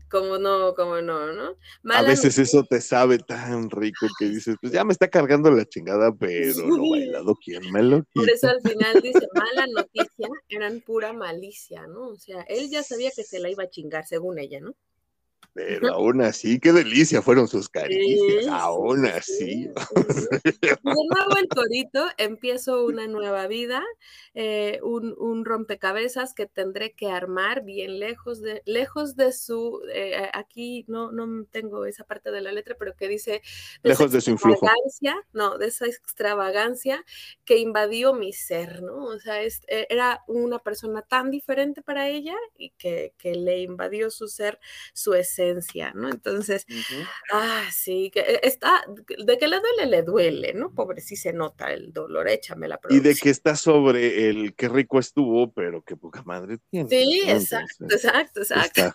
Como 0.10 0.40
no, 0.40 0.74
como 0.74 1.02
no, 1.02 1.32
¿no? 1.34 1.56
A 1.94 2.02
veces 2.02 2.40
eso 2.40 2.64
te 2.64 2.82
sabe 2.82 3.20
tan 3.20 3.70
rico 3.70 4.08
que 4.18 4.26
dices, 4.26 4.56
pues 4.60 4.74
ya 4.74 4.84
me 4.84 4.92
está 4.92 5.08
cargando 5.08 5.52
la 5.52 5.66
chingada, 5.66 6.12
pero 6.12 6.66
lo 6.68 6.84
Sí. 6.84 6.90
bailado, 6.90 7.36
¿quién 7.46 7.72
me 7.72 7.84
lo 7.84 7.98
Por 8.14 8.26
quita? 8.26 8.32
eso 8.32 8.48
al 8.50 8.62
final 8.62 9.02
dice, 9.04 9.28
mala 9.36 9.68
noticia, 9.68 10.28
eran 10.50 10.82
pura 10.82 11.14
malicia, 11.14 11.86
¿no? 11.86 12.08
O 12.08 12.16
sea, 12.16 12.42
él 12.48 12.70
ya 12.72 12.82
sabía 12.82 13.12
que 13.16 13.24
se 13.24 13.38
la 13.40 13.52
iba 13.52 13.66
a 13.66 13.70
chingar, 13.70 14.08
según 14.08 14.40
ella, 14.40 14.60
¿no? 14.62 14.74
Pero 15.54 15.90
aún 15.94 16.22
así, 16.22 16.60
qué 16.60 16.72
delicia 16.72 17.22
fueron 17.22 17.48
sus 17.48 17.70
caricias, 17.70 18.46
Sí, 18.46 18.48
aún 18.48 19.06
sí, 19.06 19.12
así. 19.12 19.70
sí, 19.74 19.74
de 20.82 20.94
nuevo 21.10 21.36
el 21.42 21.50
corito, 21.50 22.08
empiezo 22.18 22.86
una 22.86 23.08
nueva 23.08 23.48
vida, 23.48 23.84
eh, 24.34 24.80
un, 24.84 25.14
un 25.18 25.44
rompecabezas 25.44 26.34
que 26.34 26.46
tendré 26.46 26.94
que 26.94 27.08
armar 27.12 27.64
bien 27.64 28.00
lejos 28.00 28.42
de, 28.42 28.62
lejos 28.66 29.16
de 29.16 29.34
su, 29.34 29.82
eh, 29.94 30.30
aquí 30.34 30.86
no, 30.88 31.12
no 31.12 31.46
tengo 31.52 31.86
esa 31.86 32.06
parte 32.06 32.32
de 32.32 32.42
la 32.42 32.52
letra, 32.54 32.76
pero 32.80 32.96
que 32.96 33.08
dice 33.08 33.42
esa 33.84 33.84
Lejos 33.84 34.12
de 34.12 34.22
su 34.22 34.32
influjo. 34.32 34.68
no, 35.34 35.58
de 35.58 35.68
esa 35.68 35.86
extravagancia 35.86 37.04
que 37.46 37.58
invadió 37.58 38.14
mi 38.14 38.34
ser, 38.34 38.82
¿no? 38.82 39.06
O 39.06 39.20
sea, 39.20 39.42
es- 39.42 39.62
eh, 39.68 39.86
era 39.90 40.24
una 40.28 40.60
persona 40.60 41.02
tan 41.02 41.32
diferente 41.32 41.82
para 41.82 42.08
ella 42.08 42.36
y 42.58 42.72
que, 42.72 43.14
que 43.18 43.36
le 43.36 43.60
invadió 43.62 44.10
su 44.12 44.28
ser, 44.28 44.60
su 44.94 45.14
esencia, 45.14 45.49
¿no? 45.96 46.10
Entonces, 46.10 46.66
Ah, 47.32 47.64
sí, 47.72 48.10
que 48.14 48.22
eh, 48.22 48.40
está, 48.44 48.84
de 48.88 49.38
que 49.38 49.48
le 49.48 49.60
duele, 49.60 49.86
le 49.88 50.04
duele, 50.04 50.54
¿no? 50.54 50.74
Pobre, 50.74 51.02
sí 51.02 51.16
se 51.16 51.34
nota 51.34 51.72
el 51.74 51.92
dolor, 51.94 52.28
échame 52.28 52.68
la 52.68 52.76
Y 52.90 52.96
de 52.96 53.02
producción. 53.02 53.24
que 53.24 53.30
está 53.30 53.56
sobre 53.56 54.30
el 54.30 54.54
qué 54.56 54.70
rico 54.70 55.00
estuvo, 55.00 55.52
pero 55.52 55.82
qué 55.84 55.96
poca 55.96 56.24
madre 56.24 56.58
tiene. 56.70 56.90
Sí, 56.90 57.22
¿no? 57.26 57.32
exacto, 57.34 57.76
Entonces, 57.82 58.06
exacto, 58.06 58.42
exacto. 58.42 58.92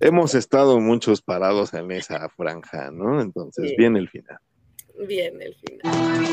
Hemos 0.00 0.34
estado 0.34 0.80
muchos 0.80 1.22
parados 1.22 1.74
en 1.74 1.90
esa 1.92 2.28
franja, 2.30 2.90
¿no? 2.90 3.20
Entonces, 3.20 3.70
Sí. 3.70 3.76
bien 3.76 3.96
el 3.96 4.08
final. 4.08 4.38
Bien, 5.06 5.40
el 5.40 5.54
final. 5.56 6.26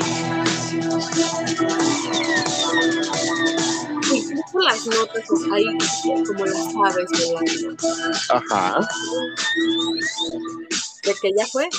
Incluso 4.14 4.60
las 4.60 4.86
notas 4.88 5.24
pues, 5.28 5.42
ahí, 5.52 5.66
como 6.26 6.46
las 6.46 6.76
aves 6.86 7.10
volando, 7.26 7.78
Ajá. 8.30 8.88
de 11.04 11.16
que 11.22 11.32
ya 11.38 11.46
fue. 11.48 11.70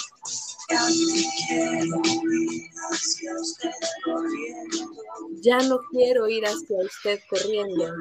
Ya 5.42 5.58
no 5.60 5.78
quiero 5.90 6.28
ir 6.28 6.44
hacia 6.44 6.84
usted 6.84 7.20
corriendo. 7.30 7.92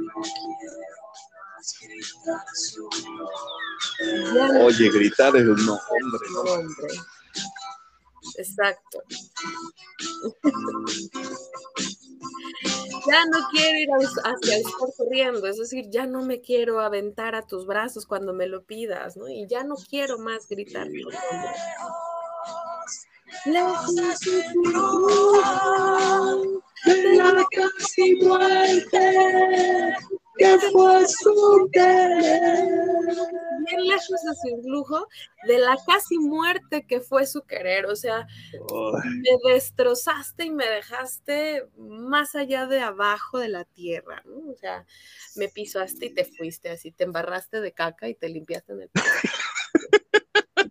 Ya 4.33 4.47
no 4.47 4.65
Oye, 4.65 4.89
gritar 4.89 5.35
es 5.35 5.45
no, 5.45 5.79
hombre, 5.89 6.29
no. 6.31 6.43
nombre. 6.43 6.88
Exacto. 8.38 9.03
ya 13.07 13.25
no 13.25 13.39
quiero 13.51 13.79
ir 13.79 13.89
hacia 14.23 14.59
usted 14.59 14.95
corriendo, 14.97 15.47
es 15.47 15.57
decir, 15.57 15.85
ya 15.89 16.05
no 16.05 16.21
me 16.23 16.41
quiero 16.41 16.79
aventar 16.79 17.35
a 17.35 17.45
tus 17.45 17.65
brazos 17.65 18.05
cuando 18.05 18.33
me 18.33 18.47
lo 18.47 18.63
pidas, 18.65 19.17
¿no? 19.17 19.27
Y 19.27 19.47
ya 19.47 19.63
no 19.63 19.75
quiero 19.75 20.19
más 20.19 20.47
gritar 20.47 20.88
la 26.85 27.45
casi 27.51 28.15
muerte 28.15 29.95
que 30.38 30.57
fue 30.71 31.07
su 31.07 31.69
querer. 31.71 32.21
bien 33.65 33.83
lejos 33.88 34.09
de 34.23 34.35
su 34.41 34.47
influjo, 34.49 35.07
de 35.47 35.57
la 35.59 35.77
casi 35.85 36.17
muerte 36.19 36.85
que 36.88 37.01
fue 37.01 37.25
su 37.27 37.41
querer, 37.43 37.85
o 37.88 37.95
sea, 37.95 38.27
me 39.03 39.53
destrozaste 39.53 40.45
y 40.45 40.51
me 40.51 40.65
dejaste 40.67 41.67
más 41.77 42.35
allá 42.35 42.65
de 42.67 42.79
abajo 42.79 43.39
de 43.39 43.49
la 43.49 43.65
tierra, 43.65 44.21
¿no? 44.25 44.51
O 44.51 44.55
sea, 44.55 44.85
me 45.35 45.47
pisaste 45.49 46.07
y 46.07 46.13
te 46.13 46.25
fuiste 46.25 46.69
así, 46.69 46.91
te 46.91 47.03
embarraste 47.03 47.59
de 47.61 47.71
caca 47.71 48.07
y 48.07 48.15
te 48.15 48.29
limpiaste 48.29 48.73
en 48.73 48.81
el. 48.83 48.89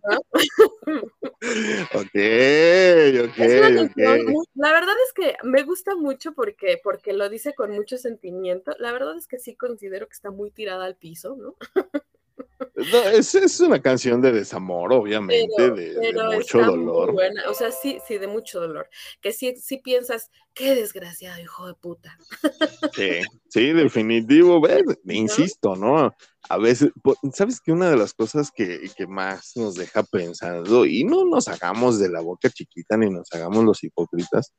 ¿No? 0.09 0.19
Ok, 1.93 2.09
Es 2.15 3.13
una 3.13 3.29
ok, 3.29 3.35
canción 3.75 4.19
ok. 4.21 4.27
muy- 4.29 4.46
la 4.67 4.73
verdad 4.73 4.95
es 5.07 5.13
que 5.13 5.37
me 5.43 5.63
gusta 5.63 5.95
mucho 5.95 6.33
porque, 6.33 6.77
porque 6.83 7.13
lo 7.13 7.29
dice 7.29 7.55
con 7.55 7.71
mucho 7.71 7.97
sentimiento. 7.97 8.73
La 8.79 8.91
verdad 8.91 9.15
es 9.17 9.25
que 9.25 9.39
sí 9.39 9.55
considero 9.55 10.07
que 10.07 10.13
está 10.13 10.29
muy 10.29 10.51
tirada 10.51 10.83
al 10.83 10.97
piso, 10.97 11.37
¿no? 11.37 11.55
No, 12.77 12.99
es, 13.09 13.33
es 13.33 13.59
una 13.59 13.81
canción 13.81 14.21
de 14.21 14.31
desamor, 14.31 14.93
obviamente, 14.93 15.51
Pero, 15.57 15.75
de, 16.29 16.35
mucho 16.35 16.59
dolor. 16.59 17.11
buena. 17.11 17.49
O 17.49 17.55
sea, 17.55 17.71
sí, 17.71 17.97
sí, 18.07 18.19
de 18.19 18.27
mucho 18.27 18.59
dolor. 18.59 18.87
Que 19.19 19.31
sí, 19.31 19.55
sí 19.55 19.79
piensas, 19.79 20.29
qué 20.53 20.75
desgraciado, 20.75 21.41
hijo 21.41 21.65
de 21.65 21.73
puta. 21.73 22.15
Sí, 22.93 23.21
sí, 23.49 23.73
definitivo. 23.73 24.61
ve, 24.61 24.83
Insisto, 25.07 25.75
¿no? 25.75 26.15
A 26.49 26.57
veces, 26.59 26.91
¿sabes 27.33 27.59
que 27.61 27.71
Una 27.71 27.89
de 27.89 27.97
las 27.97 28.13
cosas 28.13 28.51
que, 28.51 28.91
que 28.95 29.07
más 29.07 29.53
nos 29.55 29.73
deja 29.73 30.03
pensando, 30.03 30.85
y 30.85 31.03
no 31.03 31.25
nos 31.25 31.47
hagamos 31.47 31.97
de 31.97 32.09
la 32.09 32.21
boca 32.21 32.47
chiquita 32.51 32.95
ni 32.95 33.09
nos 33.09 33.33
hagamos 33.33 33.63
los 33.63 33.83
hipócritas, 33.83 34.53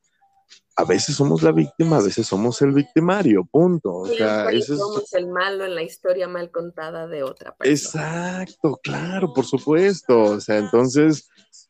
a 0.76 0.84
veces 0.84 1.16
somos 1.16 1.42
la 1.42 1.51
víctima, 1.51 1.96
a 1.96 2.03
veces 2.03 2.26
somos 2.26 2.62
el 2.62 2.72
victimario, 2.72 3.44
punto. 3.44 3.96
O 3.96 4.07
sea, 4.07 4.49
eso 4.51 4.74
es, 4.74 4.78
somos 4.78 5.12
el 5.14 5.26
malo 5.26 5.64
en 5.64 5.74
la 5.74 5.82
historia 5.82 6.28
mal 6.28 6.53
contada 6.53 7.09
de 7.09 7.24
otra 7.24 7.55
persona. 7.57 7.74
Exacto, 7.74 8.78
claro, 8.82 9.32
por 9.34 9.44
supuesto. 9.44 10.22
O 10.22 10.40
sea, 10.40 10.59
entonces, 10.59 11.28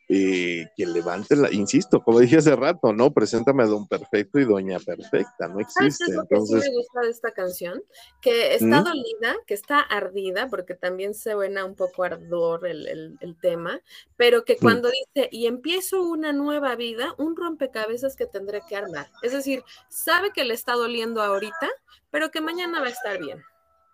eh, 0.08 0.66
que 0.76 0.86
levante 0.86 1.36
la, 1.36 1.52
insisto, 1.52 2.00
como 2.02 2.20
dije 2.20 2.38
hace 2.38 2.56
rato, 2.56 2.92
¿no? 2.92 3.12
Preséntame 3.12 3.62
a 3.62 3.66
Don 3.66 3.86
Perfecto 3.86 4.38
y 4.38 4.44
Doña 4.44 4.78
Perfecta, 4.78 5.48
no 5.48 5.58
¿Sabes 5.68 6.00
existe. 6.00 6.14
lo 6.14 6.24
que 6.26 6.36
sí 6.46 6.54
me 6.54 6.70
gusta 6.76 7.00
de 7.02 7.10
esta 7.10 7.30
canción? 7.32 7.82
Que 8.22 8.54
está 8.54 8.80
¿Mm? 8.80 8.84
dolida, 8.84 9.36
que 9.46 9.54
está 9.54 9.80
ardida, 9.80 10.48
porque 10.48 10.74
también 10.74 11.14
se 11.14 11.32
suena 11.32 11.64
un 11.64 11.74
poco 11.74 12.04
ardor 12.04 12.66
el, 12.66 12.86
el- 12.88 13.16
el 13.20 13.36
tema, 13.40 13.80
pero 14.16 14.44
que 14.44 14.56
cuando 14.56 14.88
dice, 14.90 15.28
y 15.30 15.46
empiezo 15.46 16.02
una 16.02 16.32
nueva 16.32 16.74
vida, 16.74 17.14
un 17.18 17.36
rompecabezas 17.36 18.16
que 18.16 18.26
tendré 18.26 18.62
que 18.68 18.76
armar. 18.76 19.08
Es 19.22 19.32
decir, 19.32 19.62
sabe 19.88 20.30
que 20.32 20.44
le 20.44 20.54
está 20.54 20.72
doliendo 20.72 21.20
ahorita, 21.22 21.68
pero 22.10 22.30
que 22.30 22.40
mañana 22.40 22.80
va 22.80 22.86
a 22.86 22.90
estar 22.90 23.18
bien. 23.18 23.42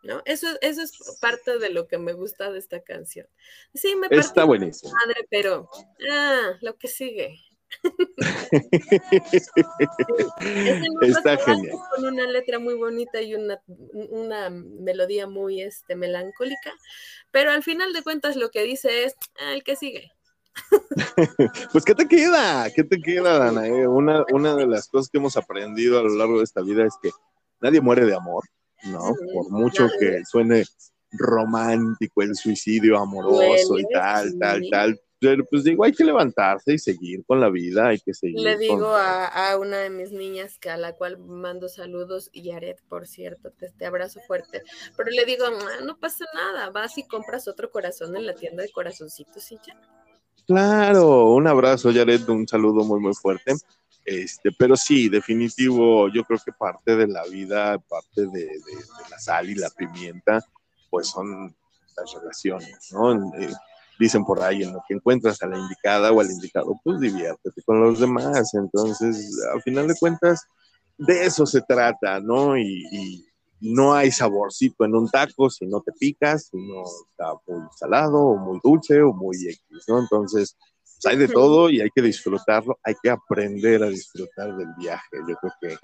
¿No? 0.05 0.21
Eso, 0.27 0.47
eso 0.61 0.83
es 0.83 0.93
parte 1.21 1.59
de 1.59 1.71
lo 1.71 1.89
que 1.89 1.97
me 1.99 2.13
gusta 2.13 2.51
de 2.53 2.59
esta 2.59 2.83
canción. 2.83 3.27
Sí, 3.75 3.97
me 3.97 4.07
está 4.11 4.23
partió 4.29 4.47
buenísimo. 4.47 4.93
madre, 4.93 5.27
pero 5.31 5.69
ah, 6.11 6.53
lo 6.61 6.77
que 6.77 6.89
sigue. 6.89 7.41
Está 11.03 11.37
genial. 11.39 11.77
con 11.95 12.05
una 12.07 12.27
letra 12.27 12.59
muy 12.59 12.75
bonita 12.75 13.21
y 13.21 13.35
una, 13.35 13.61
una 13.67 14.51
melodía 14.51 15.27
muy 15.27 15.63
este, 15.63 15.97
melancólica, 15.97 16.73
pero 17.31 17.51
al 17.51 17.63
final 17.63 17.93
de 17.93 18.03
cuentas 18.03 18.37
lo 18.37 18.51
que 18.51 18.63
dice 18.63 19.05
es 19.05 19.15
"Ah, 19.41 19.55
el 19.55 19.63
que 19.65 19.77
sigue. 19.77 20.13
Pues, 21.73 21.85
¿qué 21.85 21.95
te 21.97 22.07
queda? 22.07 22.71
¿Qué 22.75 22.85
te 22.85 23.01
queda, 23.01 23.39
Dana? 23.39 23.63
Una, 23.89 24.25
una 24.33 24.55
de 24.55 24.67
las 24.69 24.87
cosas 24.89 25.09
que 25.11 25.19
hemos 25.19 25.37
aprendido 25.37 25.99
a 25.99 26.03
lo 26.03 26.11
largo 26.15 26.39
de 26.39 26.45
esta 26.45 26.63
vida 26.63 26.85
es 26.87 26.95
que 27.03 27.11
nadie 27.61 27.81
muere 27.81 28.07
de 28.07 28.15
amor, 28.15 28.45
¿no? 28.87 29.15
Por 29.33 29.51
mucho 29.51 29.89
que 29.99 30.23
suene 30.25 30.65
romántico 31.13 32.23
el 32.23 32.35
suicidio 32.35 32.99
amoroso 32.99 33.79
y 33.79 33.85
tal, 33.93 34.37
tal, 34.39 34.63
tal. 34.71 35.01
Pero 35.21 35.45
pues 35.51 35.65
digo, 35.65 35.85
hay 35.85 35.93
que 35.93 36.05
levantarse 36.05 36.75
y 36.75 36.79
seguir 36.79 37.25
con 37.25 37.41
la 37.41 37.49
vida, 37.49 37.89
hay 37.89 37.99
que 37.99 38.13
seguir. 38.13 38.41
Le 38.41 38.51
con- 38.55 38.61
digo 38.61 38.89
a, 38.89 39.27
a 39.27 39.57
una 39.59 39.79
de 39.79 39.89
mis 39.89 40.13
niñas, 40.13 40.59
que 40.59 40.69
a 40.69 40.77
la 40.77 40.95
cual 40.95 41.17
mando 41.19 41.69
saludos, 41.69 42.29
y 42.33 42.51
Aret, 42.51 42.83
por 42.89 43.07
cierto, 43.07 43.51
te, 43.53 43.71
te 43.71 43.87
abrazo 43.87 44.21
fuerte, 44.27 44.63
pero 44.97 45.11
le 45.11 45.25
digo, 45.25 45.45
"Ah, 45.47 45.83
no 45.85 45.97
pasa 45.99 46.27
nada, 46.35 46.69
vas 46.71 46.99
y 46.99 47.07
compras 47.07 47.49
otro 47.49 47.71
corazón 47.71 48.17
en 48.17 48.27
la 48.27 48.35
tienda 48.35 48.63
de 48.63 48.71
corazoncitos 48.71 49.51
y 49.53 49.57
ya. 49.67 49.81
Claro, 50.47 51.33
un 51.33 51.47
abrazo, 51.47 51.91
Jared, 51.91 52.29
un 52.29 52.47
saludo 52.47 52.85
muy, 52.85 53.01
muy 53.01 53.15
fuerte. 53.15 53.55
Este, 54.05 54.51
pero 54.59 54.77
sí, 54.77 55.09
definitivo, 55.09 56.09
yo 56.09 56.25
creo 56.25 56.39
que 56.45 56.53
parte 56.53 56.95
de 56.95 57.07
la 57.07 57.25
vida, 57.25 57.79
parte 57.79 58.27
de, 58.27 58.49
la 59.11 59.19
sal 59.19 59.49
y 59.49 59.55
la 59.55 59.71
pimienta, 59.71 60.45
pues 60.91 61.09
son 61.09 61.55
las 61.97 62.15
relaciones, 62.15 62.93
¿no? 62.93 63.33
Eh, 63.39 63.53
dicen 63.99 64.25
por 64.25 64.43
ahí, 64.43 64.63
en 64.63 64.75
lo 64.75 64.83
que 64.87 64.95
encuentras 64.95 65.43
a 65.43 65.47
la 65.47 65.59
indicada 65.59 66.13
o 66.13 66.21
al 66.21 66.31
indicado, 66.31 66.79
pues 66.85 67.01
diviértete 67.01 67.63
con 67.63 67.81
los 67.81 67.99
demás. 67.99 68.53
Entonces, 68.55 69.41
al 69.53 69.63
final 69.63 69.89
de 69.89 69.97
cuentas, 69.99 70.43
de 70.99 71.25
eso 71.25 71.47
se 71.47 71.63
trata, 71.63 72.21
¿no? 72.21 72.59
Y, 72.59 72.85
y 72.93 73.27
no 73.61 73.95
hay 73.95 74.11
saborcito 74.11 74.85
en 74.85 74.95
un 74.95 75.09
taco 75.09 75.49
si 75.49 75.67
no 75.67 75.81
te 75.81 75.93
picas, 75.93 76.49
si 76.49 76.59
no 76.59 76.83
está 77.11 77.33
muy 77.47 77.63
salado 77.75 78.19
o 78.19 78.37
muy 78.37 78.61
dulce 78.63 79.01
o 79.01 79.13
muy 79.15 79.37
X, 79.49 79.85
¿no? 79.89 80.01
Entonces, 80.01 80.57
pues, 81.03 81.07
hay 81.13 81.17
de 81.19 81.29
todo 81.29 81.69
y 81.71 81.81
hay 81.81 81.91
que 81.95 82.03
disfrutarlo, 82.03 82.79
hay 82.83 82.95
que 83.03 83.11
aprender 83.11 83.83
a 83.83 83.89
disfrutar 83.89 84.57
del 84.57 84.69
viaje, 84.79 85.17
yo 85.29 85.37
creo 85.37 85.53
que 85.61 85.77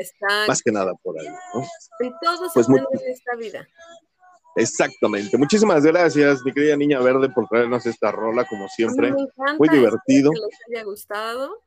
más 0.49 0.63
que 0.63 0.73
nada 0.73 0.93
por 1.03 1.19
ahí, 1.21 1.29
¿no? 1.55 1.63
en 2.01 2.13
todo 2.23 2.47
se 2.49 2.55
Pues 2.55 2.69
muy- 2.69 2.81
en 2.81 3.11
esta 3.13 3.37
vida. 3.37 3.67
Exactamente. 4.57 5.39
Muchísimas 5.39 5.85
gracias, 5.85 6.43
mi 6.45 6.53
querida 6.53 6.77
niña 6.77 7.01
verde, 7.01 7.29
por 7.31 7.47
traernos 7.49 7.87
esta 7.87 8.11
rola, 8.11 8.45
como 8.47 8.69
siempre. 8.69 9.13
me 9.13 9.23
encanta, 9.23 9.55
Muy 9.59 9.69
divertido. 9.69 10.31
Que 10.33 10.41
les 10.41 10.79
haya 10.79 10.85
gustado. 10.85 11.63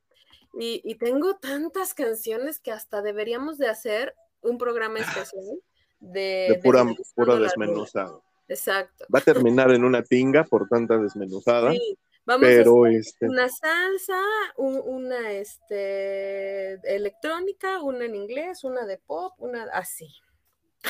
Y, 0.59 0.81
y 0.83 0.95
tengo 0.95 1.35
tantas 1.37 1.93
canciones 1.93 2.59
que 2.59 2.71
hasta 2.71 3.01
deberíamos 3.01 3.57
de 3.57 3.67
hacer 3.69 4.13
un 4.41 4.57
programa 4.57 4.99
especial 4.99 5.59
de, 5.99 6.47
De 6.49 6.59
pura, 6.61 6.79
desmenuzando 6.79 7.13
pura 7.15 7.35
desmenuzada. 7.37 8.19
Exacto. 8.49 9.05
Va 9.13 9.19
a 9.19 9.21
terminar 9.23 9.71
en 9.71 9.83
una 9.85 10.03
tinga 10.03 10.43
por 10.43 10.67
tanta 10.67 10.97
desmenuzada, 10.97 11.71
Sí, 11.71 11.97
vamos 12.25 12.43
a 12.47 12.49
pero 12.49 12.85
este, 12.87 13.27
una 13.27 13.47
salsa, 13.49 14.19
un- 14.57 14.81
una 14.85 15.31
este, 15.31 16.73
electrónica, 16.95 17.81
una 17.81 18.05
en 18.05 18.15
inglés, 18.15 18.63
una 18.63 18.85
de 18.85 18.97
pop, 18.97 19.33
una 19.39 19.63
así. 19.73 20.07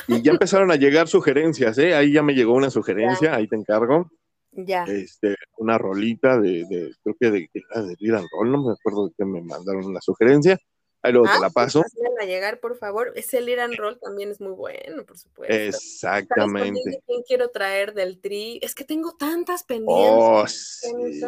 y 0.07 0.21
ya 0.21 0.31
empezaron 0.39 0.71
a 0.71 0.75
llegar 0.75 1.07
sugerencias, 1.07 1.77
¿eh? 1.77 1.95
Ahí 1.95 2.13
ya 2.13 2.23
me 2.23 2.33
llegó 2.33 2.53
una 2.53 2.69
sugerencia, 2.69 3.35
ahí 3.35 3.47
te 3.47 3.55
encargo. 3.55 4.09
Ya. 4.55 4.83
este, 4.83 5.35
una 5.57 5.79
rolita 5.79 6.39
de, 6.39 6.65
de 6.69 6.93
creo 7.03 7.15
que 7.19 7.31
de, 7.31 7.49
de 7.53 8.15
and 8.15 8.27
Roll, 8.31 8.51
no 8.51 8.63
me 8.63 8.73
acuerdo 8.73 9.07
de 9.07 9.13
qué 9.17 9.25
me 9.25 9.41
mandaron 9.41 9.91
la 9.91 9.99
sugerencia. 9.99 10.59
Ahí 11.03 11.11
luego 11.11 11.27
te 11.27 11.33
Ah, 11.33 11.39
la 11.41 11.49
paso. 11.49 11.81
házmela 11.85 12.25
llegar, 12.25 12.59
por 12.61 12.77
favor. 12.77 13.11
Ese 13.15 13.41
Liran 13.41 13.75
Roll 13.75 13.99
también 13.99 14.31
es 14.31 14.39
muy 14.39 14.53
bueno, 14.53 15.05
por 15.05 15.17
supuesto. 15.17 15.53
¿Sabes 15.77 16.27
también 16.29 16.67
Exactamente. 16.77 17.03
quién 17.05 17.21
quiero 17.27 17.49
traer 17.49 17.93
del 17.93 18.19
tri? 18.21 18.57
Es 18.63 18.73
que 18.73 18.85
tengo 18.85 19.11
tantas 19.17 19.63
pendientes. 19.63 19.95
Oh, 19.99 20.47
sí. 20.47 21.21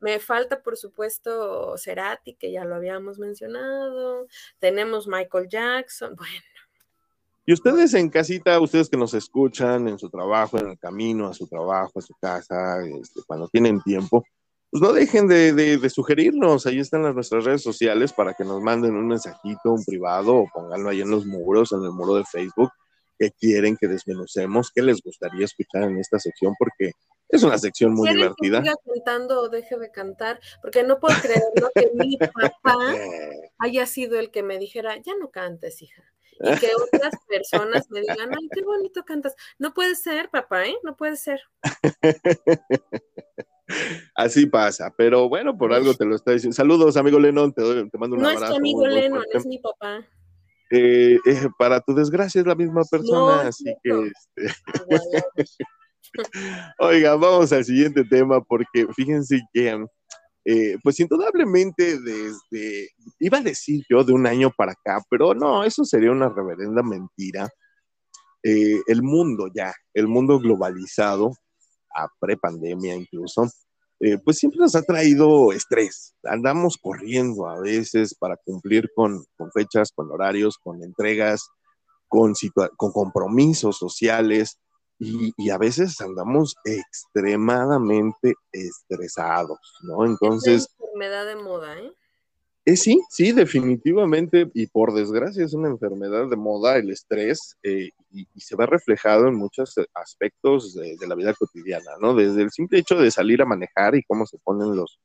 Me 0.00 0.18
falta, 0.18 0.62
por 0.62 0.76
supuesto, 0.76 1.76
Cerati, 1.78 2.34
que 2.34 2.50
ya 2.50 2.64
lo 2.64 2.74
habíamos 2.74 3.18
mencionado. 3.18 4.26
Tenemos 4.58 5.06
Michael 5.06 5.46
Jackson. 5.48 6.16
Bueno, 6.16 6.34
Y 7.46 7.52
ustedes 7.52 7.94
en 7.94 8.08
casita, 8.10 8.60
ustedes 8.60 8.88
que 8.88 8.96
nos 8.96 9.12
escuchan 9.14 9.88
en 9.88 9.98
su 9.98 10.08
trabajo, 10.10 10.58
en 10.58 10.68
el 10.70 10.78
camino 10.78 11.26
a 11.28 11.34
su 11.34 11.46
trabajo, 11.48 11.98
a 11.98 12.02
su 12.02 12.14
casa, 12.20 12.84
este, 12.84 13.20
cuando 13.26 13.48
tienen 13.48 13.80
tiempo, 13.82 14.24
pues 14.70 14.82
no 14.82 14.92
dejen 14.92 15.26
de, 15.26 15.52
de- 15.52 15.78
de 15.78 15.90
sugerirnos. 15.90 16.66
Ahí 16.66 16.78
están 16.78 17.02
las, 17.02 17.14
nuestras 17.14 17.44
redes 17.44 17.62
sociales 17.62 18.12
para 18.12 18.34
que 18.34 18.44
nos 18.44 18.60
manden 18.62 18.94
un 18.94 19.08
mensajito, 19.08 19.72
un 19.72 19.84
privado, 19.84 20.36
o 20.36 20.48
pónganlo 20.52 20.88
ahí 20.90 21.00
en 21.00 21.10
los 21.10 21.26
muros, 21.26 21.72
en 21.72 21.82
el 21.82 21.90
muro 21.90 22.14
de 22.14 22.24
Facebook, 22.24 22.70
que 23.18 23.30
quieren 23.32 23.76
que 23.76 23.88
desmenucemos, 23.88 24.70
qué 24.74 24.82
les 24.82 25.02
gustaría 25.02 25.44
escuchar 25.44 25.82
en 25.84 25.98
esta 25.98 26.18
sección, 26.18 26.54
porque 26.58 26.92
es 27.28 27.42
una 27.42 27.58
sección 27.58 27.92
muy 27.94 28.08
¿quieren 28.08 28.34
que 28.40 28.46
divertida. 28.48 28.62
siga 28.72 28.94
cantando 28.94 29.40
o 29.42 29.48
deje 29.48 29.76
de 29.78 29.90
cantar? 29.90 30.40
Porque 30.62 30.82
no 30.82 30.98
puedo 30.98 31.14
creerlo 31.20 31.70
que 31.74 31.90
mi 31.94 32.16
papá 32.18 32.78
haya 33.58 33.86
sido 33.86 34.18
el 34.18 34.30
que 34.30 34.42
me 34.42 34.58
dijera, 34.58 34.96
ya 35.02 35.12
no 35.20 35.30
cantes, 35.30 35.82
hija. 35.82 36.02
Y 36.42 36.58
que 36.58 36.70
otras 36.74 37.12
personas 37.28 37.90
me 37.90 38.00
digan, 38.00 38.30
ay, 38.32 38.48
qué 38.54 38.62
bonito 38.64 39.04
cantas. 39.04 39.34
No 39.58 39.74
puede 39.74 39.94
ser, 39.94 40.30
papá, 40.30 40.64
¿eh? 40.64 40.74
No 40.82 40.96
puede 40.96 41.16
ser. 41.16 41.40
Así 44.14 44.46
pasa, 44.46 44.92
pero 44.96 45.28
bueno, 45.28 45.56
por 45.56 45.72
algo 45.72 45.94
te 45.94 46.04
lo 46.04 46.16
está 46.16 46.32
diciendo. 46.32 46.54
Saludos, 46.54 46.96
amigo 46.96 47.18
Lennon, 47.18 47.52
te, 47.52 47.62
doy- 47.62 47.88
te 47.90 47.98
mando 47.98 48.16
un 48.16 48.22
No 48.22 48.28
es 48.30 48.36
abrazo. 48.36 48.54
tu 48.54 48.58
amigo 48.58 48.86
Lennon, 48.86 49.24
es 49.32 49.46
mi 49.46 49.58
papá. 49.58 50.06
Eh, 50.70 51.18
eh, 51.26 51.48
para 51.58 51.80
tu 51.80 51.94
desgracia 51.94 52.40
es 52.40 52.46
la 52.46 52.54
misma 52.54 52.82
persona, 52.84 53.42
No, 53.42 53.48
así 53.48 53.64
que, 53.82 53.90
este, 53.90 54.54
Guau. 54.86 55.00
oiga, 56.78 57.14
vamos 57.16 57.52
al 57.52 57.64
siguiente 57.64 58.04
tema, 58.04 58.40
porque 58.42 58.86
fíjense 58.94 59.40
que, 59.52 59.84
eh, 60.44 60.76
pues 60.82 60.98
indudablemente 61.00 61.98
desde, 62.00 62.88
iba 63.18 63.38
a 63.38 63.42
decir 63.42 63.84
yo 63.88 64.02
de 64.04 64.12
un 64.12 64.26
año 64.26 64.50
para 64.56 64.72
acá, 64.72 65.02
pero 65.10 65.34
no, 65.34 65.64
eso 65.64 65.84
sería 65.84 66.10
una 66.12 66.28
reverenda 66.28 66.82
mentira. 66.82 67.48
Eh, 68.42 68.80
el 68.86 69.02
mundo 69.02 69.48
ya, 69.54 69.72
el 69.92 70.08
mundo 70.08 70.38
globalizado, 70.38 71.32
a 72.02 72.08
prepandemia 72.18 72.94
incluso, 72.94 73.48
eh, 74.00 74.18
pues 74.24 74.38
siempre 74.38 74.60
nos 74.60 74.74
ha 74.74 74.82
traído 74.82 75.52
estrés. 75.52 76.14
Andamos 76.24 76.78
corriendo 76.80 77.46
a 77.46 77.60
veces 77.60 78.14
para 78.14 78.36
cumplir 78.36 78.90
con, 78.94 79.24
con 79.36 79.50
fechas, 79.52 79.92
con 79.94 80.10
horarios, 80.10 80.56
con 80.58 80.82
entregas, 80.82 81.48
con, 82.08 82.32
con 82.76 82.92
compromisos 82.92 83.76
sociales 83.76 84.58
y, 84.98 85.32
y 85.36 85.50
a 85.50 85.58
veces 85.58 86.00
andamos 86.00 86.54
extremadamente 86.64 88.34
estresados, 88.52 89.58
¿no? 89.82 90.04
Entonces, 90.04 90.62
Es 90.62 90.74
una 90.78 90.86
enfermedad 90.86 91.26
de 91.26 91.36
moda, 91.36 91.78
¿eh? 91.78 91.92
Eh, 92.72 92.76
sí, 92.76 93.00
sí, 93.08 93.32
definitivamente, 93.32 94.50
y 94.54 94.66
por 94.66 94.92
desgracia 94.92 95.44
es 95.44 95.54
una 95.54 95.68
enfermedad 95.68 96.28
de 96.28 96.36
moda, 96.36 96.76
el 96.76 96.90
estrés, 96.90 97.56
eh, 97.62 97.90
y, 98.10 98.28
y 98.34 98.40
se 98.40 98.56
ve 98.56 98.66
reflejado 98.66 99.28
en 99.28 99.34
muchos 99.34 99.74
aspectos 99.94 100.74
de, 100.74 100.96
de 100.98 101.06
la 101.06 101.14
vida 101.14 101.34
cotidiana, 101.34 101.92
¿no? 102.00 102.14
Desde 102.14 102.42
el 102.42 102.50
simple 102.50 102.78
hecho 102.78 102.96
de 102.96 103.10
salir 103.10 103.42
a 103.42 103.46
manejar 103.46 103.94
y 103.94 104.02
cómo 104.02 104.26
se 104.26 104.38
ponen 104.38 104.76
los, 104.76 104.98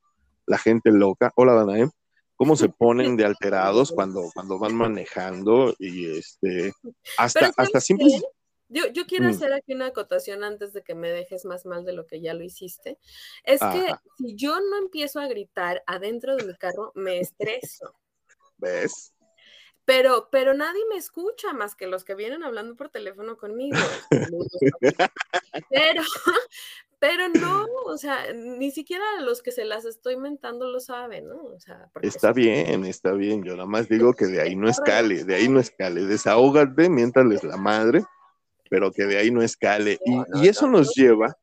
la 0.45 0.57
gente 0.57 0.91
loca, 0.91 1.31
hola 1.35 1.53
Danae, 1.53 1.89
cómo 2.35 2.55
se 2.55 2.69
ponen 2.69 3.15
de 3.15 3.25
alterados 3.25 3.91
cuando, 3.91 4.29
cuando 4.33 4.59
van 4.59 4.75
manejando 4.75 5.73
y 5.79 6.17
este, 6.17 6.73
hasta, 7.17 7.47
hasta 7.47 7.65
¿sabes 7.65 7.85
simple... 7.85 8.21
Yo, 8.67 8.87
yo 8.87 9.05
quiero 9.05 9.25
Mm. 9.25 9.29
hacer 9.29 9.53
aquí 9.53 9.73
una 9.73 9.87
acotación 9.87 10.43
antes 10.43 10.73
de 10.73 10.81
que 10.83 10.95
me 10.95 11.11
dejes 11.11 11.45
más 11.45 11.65
mal 11.65 11.85
de 11.85 11.93
lo 11.93 12.07
que 12.07 12.21
ya 12.21 12.33
lo 12.33 12.43
hiciste. 12.43 12.97
Es 13.43 13.61
que 13.61 13.93
si 14.17 14.35
yo 14.35 14.59
no 14.59 14.77
empiezo 14.77 15.19
a 15.19 15.27
gritar 15.27 15.83
adentro 15.85 16.35
de 16.35 16.45
mi 16.45 16.55
carro, 16.55 16.91
me 16.95 17.19
estreso. 17.19 17.95
¿Ves? 18.57 19.13
Pero, 19.85 20.29
pero 20.31 20.55
nadie 20.55 20.81
me 20.89 20.97
escucha 20.97 21.53
más 21.53 21.75
que 21.75 21.85
los 21.85 22.03
que 22.03 22.15
vienen 22.15 22.43
hablando 22.43 22.75
por 22.75 22.89
teléfono 22.89 23.37
conmigo. 23.37 23.77
Pero, 25.69 26.03
Pero 26.99 27.29
no, 27.29 27.65
o 27.85 27.97
sea, 27.97 28.33
ni 28.33 28.71
siquiera 28.71 29.03
los 29.21 29.41
que 29.43 29.51
se 29.51 29.65
las 29.65 29.85
estoy 29.85 30.17
mentando 30.17 30.67
lo 30.67 30.79
saben, 30.79 31.27
¿no? 31.27 31.35
O 31.43 31.59
sea, 31.59 31.89
está 32.01 32.31
bien, 32.31 32.85
está 32.85 33.11
bien. 33.11 33.43
Yo 33.43 33.55
nada 33.55 33.67
más 33.67 33.87
digo 33.89 34.13
que 34.13 34.25
de 34.25 34.41
ahí 34.41 34.55
no 34.55 34.69
escale, 34.69 35.23
de 35.23 35.35
ahí 35.35 35.47
no 35.47 35.59
escale. 35.59 36.05
Desahógate, 36.05 36.89
miéntales 36.89 37.43
la 37.43 37.57
madre, 37.57 38.03
pero 38.69 38.91
que 38.91 39.05
de 39.05 39.17
ahí 39.17 39.31
no 39.31 39.41
escale. 39.41 39.99
y, 40.35 40.47
eso 40.47 40.67
nos 40.67 40.93
lleva, 40.95 41.37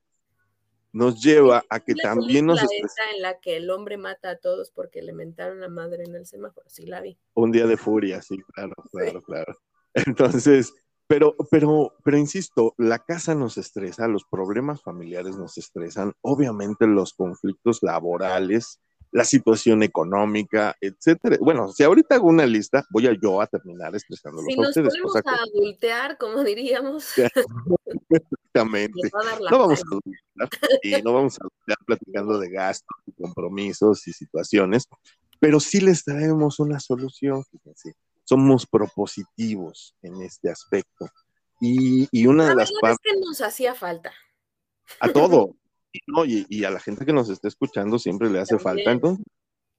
nos 0.92 1.22
lleva 1.22 1.64
a 1.68 1.80
que 1.80 1.94
también 1.94 2.46
nos... 2.46 2.60
en 2.62 3.22
la 3.22 3.40
que 3.40 3.56
el 3.56 3.70
hombre 3.70 3.96
mata 3.96 4.30
a 4.30 4.36
todos 4.36 4.70
porque 4.70 5.02
le 5.02 5.12
mentaron 5.12 5.60
la 5.60 5.68
madre 5.68 6.04
en 6.04 6.14
el 6.14 6.26
semáforo, 6.26 6.68
sí 6.68 6.86
la 6.86 7.00
vi. 7.00 7.18
Un 7.34 7.52
día 7.52 7.66
de 7.66 7.76
furia, 7.76 8.20
sí, 8.22 8.38
claro, 8.54 8.74
claro, 8.90 9.22
claro. 9.22 9.56
Entonces, 9.94 10.74
pero, 11.06 11.34
pero, 11.50 11.94
pero 12.04 12.16
insisto, 12.16 12.74
la 12.78 12.98
casa 12.98 13.34
nos 13.34 13.58
estresa, 13.58 14.08
los 14.08 14.24
problemas 14.24 14.82
familiares 14.82 15.36
nos 15.36 15.58
estresan, 15.58 16.14
obviamente 16.22 16.86
los 16.86 17.12
conflictos 17.12 17.82
laborales, 17.82 18.80
la 19.12 19.24
situación 19.24 19.82
económica, 19.82 20.76
etcétera. 20.80 21.36
Bueno, 21.40 21.68
si 21.68 21.84
ahorita 21.84 22.16
hago 22.16 22.28
una 22.28 22.46
lista, 22.46 22.84
voy 22.90 23.06
a 23.06 23.12
yo 23.12 23.40
a 23.40 23.46
terminar 23.46 23.94
estresándolos 23.94 24.46
si 24.46 24.58
a 24.58 24.68
ustedes. 24.68 24.94
nos 25.02 25.16
a 25.16 25.42
adultear, 25.42 26.18
como 26.18 26.42
diríamos. 26.42 27.06
Exactamente. 27.16 29.10
No 29.50 29.58
vamos 29.58 29.80
a 29.80 29.84
adultear 29.86 30.48
y 30.82 31.02
no 31.02 31.12
vamos 31.12 31.38
a 31.38 31.44
adultear 31.44 31.78
platicando 31.86 32.38
de 32.38 32.50
gastos 32.50 32.96
y 33.06 33.12
compromisos 33.12 34.08
y 34.08 34.12
situaciones, 34.12 34.88
pero 35.38 35.60
sí 35.60 35.80
les 35.80 36.02
traemos 36.04 36.58
una 36.58 36.80
solución, 36.80 37.44
fíjense 37.44 37.94
somos 38.24 38.66
propositivos 38.66 39.94
en 40.02 40.22
este 40.22 40.50
aspecto. 40.50 41.06
Y, 41.60 42.08
y 42.10 42.26
una 42.26 42.48
de 42.48 42.54
las 42.54 42.72
partes... 42.80 42.98
Es 43.04 43.12
que 43.12 43.20
nos 43.20 43.40
hacía 43.40 43.74
falta. 43.74 44.12
A 45.00 45.08
todo. 45.08 45.54
Y, 46.26 46.64
a 46.64 46.70
la 46.70 46.80
gente 46.80 47.04
que 47.04 47.12
nos 47.12 47.28
está 47.28 47.48
escuchando 47.48 47.98
siempre 47.98 48.30
le 48.30 48.40
hace 48.40 48.58
falta. 48.58 48.90
Entonces, 48.90 49.24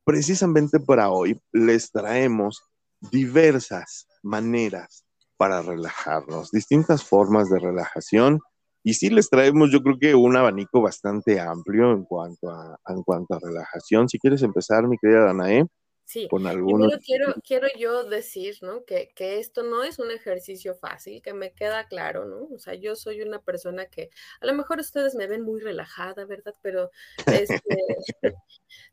precisamente 0.05 0.79
para 0.79 1.09
hoy 1.09 1.39
les 1.51 1.91
traemos 1.91 2.63
diversas 3.11 4.07
maneras 4.21 5.05
para 5.37 5.61
relajarnos, 5.61 6.51
distintas 6.51 7.03
formas 7.03 7.49
de 7.49 7.59
relajación. 7.59 8.39
Y 8.83 8.95
sí 8.95 9.09
les 9.09 9.29
traemos, 9.29 9.71
yo 9.71 9.81
creo 9.81 9.97
que 9.99 10.15
un 10.15 10.35
abanico 10.35 10.81
bastante 10.81 11.39
amplio 11.39 11.93
en 11.93 12.03
cuanto 12.03 12.49
a, 12.49 12.77
en 12.87 13.01
cuanto 13.03 13.35
a 13.35 13.39
relajación. 13.39 14.09
Si 14.09 14.19
quieres 14.19 14.43
empezar, 14.43 14.87
mi 14.87 14.97
querida 14.97 15.25
Danae. 15.25 15.65
Sí, 16.05 16.27
con 16.27 16.45
algunos... 16.47 16.97
quiero, 16.97 17.33
quiero 17.45 17.67
yo 17.77 18.03
decir, 18.03 18.57
¿no? 18.61 18.83
Que, 18.83 19.11
que, 19.15 19.39
esto 19.39 19.63
no 19.63 19.83
es 19.83 19.99
un 19.99 20.11
ejercicio 20.11 20.75
fácil, 20.75 21.21
que 21.21 21.33
me 21.33 21.53
queda 21.53 21.87
claro, 21.87 22.25
¿no? 22.25 22.53
O 22.53 22.59
sea, 22.59 22.73
yo 22.73 22.95
soy 22.95 23.21
una 23.21 23.41
persona 23.41 23.85
que 23.85 24.09
a 24.41 24.45
lo 24.45 24.53
mejor 24.53 24.79
ustedes 24.79 25.15
me 25.15 25.27
ven 25.27 25.41
muy 25.43 25.61
relajada, 25.61 26.25
¿verdad? 26.25 26.53
Pero 26.61 26.91
este, 27.25 27.61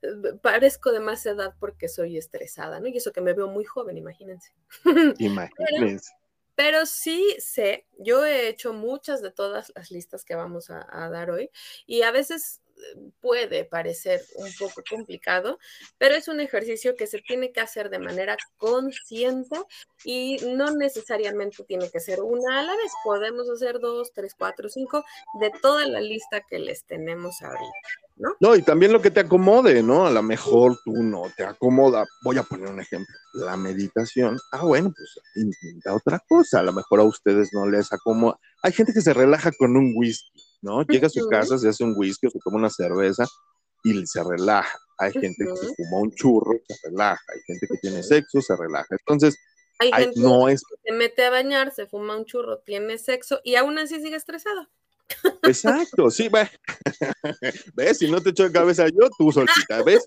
parezco 0.42 0.92
de 0.92 1.00
más 1.00 1.26
edad 1.26 1.54
porque 1.58 1.88
soy 1.88 2.16
estresada, 2.16 2.80
¿no? 2.80 2.86
Y 2.86 2.96
eso 2.96 3.12
que 3.12 3.20
me 3.20 3.34
veo 3.34 3.48
muy 3.48 3.64
joven, 3.64 3.96
imagínense. 3.96 4.52
Imagínense. 5.18 6.12
Pero, 6.54 6.84
sí 6.84 7.36
sé, 7.38 7.86
yo 7.98 8.24
he 8.24 8.48
hecho 8.48 8.74
muchas 8.74 9.22
de 9.22 9.30
todas 9.30 9.72
las 9.74 9.90
listas 9.90 10.24
que 10.24 10.34
vamos 10.34 10.68
a, 10.68 10.86
a 10.90 11.08
dar 11.08 11.30
hoy 11.30 11.50
y 11.86 12.02
a 12.02 12.11
veces 12.11 12.61
puede 13.20 13.64
parecer 13.64 14.20
un 14.36 14.50
poco 14.58 14.82
complicado, 14.88 15.58
pero 15.98 16.14
es 16.14 16.28
un 16.28 16.40
ejercicio 16.40 16.96
que 16.96 17.06
se 17.06 17.20
tiene 17.20 17.52
que 17.52 17.60
hacer 17.60 17.90
de 17.90 17.98
manera 17.98 18.36
consciente 18.56 19.56
y 20.04 20.38
no 20.54 20.70
necesariamente 20.70 21.64
tiene 21.64 21.90
que 21.90 22.00
ser 22.00 22.20
una 22.20 22.60
a 22.60 22.62
la 22.62 22.76
vez. 22.76 22.92
Podemos 23.04 23.48
hacer 23.48 23.78
dos, 23.80 24.12
tres, 24.12 24.34
cuatro, 24.36 24.68
cinco 24.68 25.04
de 25.40 25.50
toda 25.62 25.86
la 25.86 26.00
lista 26.00 26.40
que 26.48 26.58
les 26.58 26.84
tenemos 26.84 27.40
ahorita. 27.42 27.66
¿No? 28.16 28.28
no, 28.38 28.54
y 28.54 28.60
también 28.60 28.92
lo 28.92 29.00
que 29.00 29.10
te 29.10 29.20
acomode, 29.20 29.82
¿no? 29.82 30.06
A 30.06 30.10
lo 30.10 30.22
mejor 30.22 30.78
tú 30.84 30.92
no 30.92 31.22
te 31.38 31.42
acomoda. 31.42 32.04
Voy 32.22 32.36
a 32.36 32.42
poner 32.42 32.68
un 32.68 32.78
ejemplo. 32.78 33.14
La 33.32 33.56
meditación. 33.56 34.38
Ah, 34.52 34.62
bueno, 34.62 34.92
pues 34.94 35.18
intenta 35.36 35.94
otra 35.94 36.22
cosa. 36.28 36.60
A 36.60 36.62
lo 36.62 36.74
mejor 36.74 37.00
a 37.00 37.04
ustedes 37.04 37.48
no 37.54 37.66
les 37.66 37.90
acomoda. 37.94 38.38
Hay 38.62 38.72
gente 38.72 38.92
que 38.92 39.00
se 39.00 39.14
relaja 39.14 39.52
con 39.52 39.74
un 39.74 39.94
whisky 39.96 40.49
¿no? 40.62 40.82
Llega 40.82 41.06
a 41.06 41.11
su 41.11 41.26
casa, 41.28 41.58
se 41.58 41.68
hace 41.68 41.84
un 41.84 41.94
whisky 41.96 42.26
o 42.26 42.30
se 42.30 42.38
toma 42.44 42.58
una 42.58 42.70
cerveza 42.70 43.24
y 43.84 44.06
se 44.06 44.22
relaja. 44.22 44.78
Hay 44.98 45.12
gente 45.12 45.44
que 45.44 45.56
se 45.56 45.74
fuma 45.74 46.02
un 46.02 46.12
churro, 46.12 46.58
se 46.68 46.88
relaja. 46.88 47.22
Hay 47.32 47.40
gente 47.46 47.66
que 47.66 47.78
tiene 47.78 48.02
sexo, 48.02 48.40
se 48.42 48.54
relaja. 48.56 48.88
Entonces, 48.90 49.36
hay, 49.78 49.90
gente 49.92 50.20
no 50.20 50.48
es... 50.48 50.62
que 50.62 50.76
se 50.84 50.92
mete 50.92 51.24
a 51.24 51.30
bañar, 51.30 51.72
se 51.72 51.86
fuma 51.86 52.16
un 52.16 52.26
churro, 52.26 52.58
tiene 52.58 52.98
sexo 52.98 53.40
y 53.42 53.54
aún 53.54 53.78
así 53.78 54.00
sigue 54.00 54.16
estresado. 54.16 54.68
Exacto, 55.42 56.11
sí, 56.11 56.28
ves, 57.74 57.98
si 57.98 58.11
no 58.11 58.20
te 58.20 58.30
echo 58.30 58.44
de 58.44 58.52
cabeza 58.52 58.86
yo, 58.86 59.08
tú 59.18 59.32
solita, 59.32 59.82
¿ves? 59.84 60.06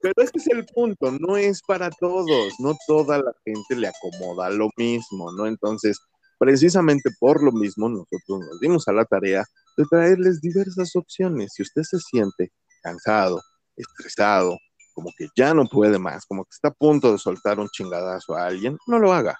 pero 0.00 0.14
este 0.18 0.38
es 0.38 0.46
el 0.48 0.66
punto, 0.66 1.10
no 1.12 1.36
es 1.36 1.62
para 1.62 1.90
todos, 1.90 2.52
no 2.58 2.76
toda 2.86 3.18
la 3.18 3.32
gente 3.44 3.76
le 3.76 3.88
acomoda 3.88 4.50
lo 4.50 4.68
mismo, 4.76 5.32
¿no? 5.32 5.46
Entonces, 5.46 5.98
Precisamente 6.40 7.10
por 7.20 7.42
lo 7.44 7.52
mismo, 7.52 7.90
nosotros 7.90 8.40
nos 8.40 8.60
dimos 8.60 8.88
a 8.88 8.94
la 8.94 9.04
tarea 9.04 9.44
de 9.76 9.84
traerles 9.90 10.40
diversas 10.40 10.96
opciones. 10.96 11.52
Si 11.54 11.62
usted 11.62 11.82
se 11.82 11.98
siente 11.98 12.50
cansado, 12.82 13.42
estresado, 13.76 14.56
como 14.94 15.10
que 15.18 15.28
ya 15.36 15.52
no 15.52 15.66
puede 15.66 15.98
más, 15.98 16.24
como 16.24 16.44
que 16.44 16.54
está 16.54 16.68
a 16.68 16.72
punto 16.72 17.12
de 17.12 17.18
soltar 17.18 17.60
un 17.60 17.68
chingadazo 17.68 18.34
a 18.34 18.46
alguien, 18.46 18.78
no 18.86 18.98
lo 18.98 19.12
haga. 19.12 19.36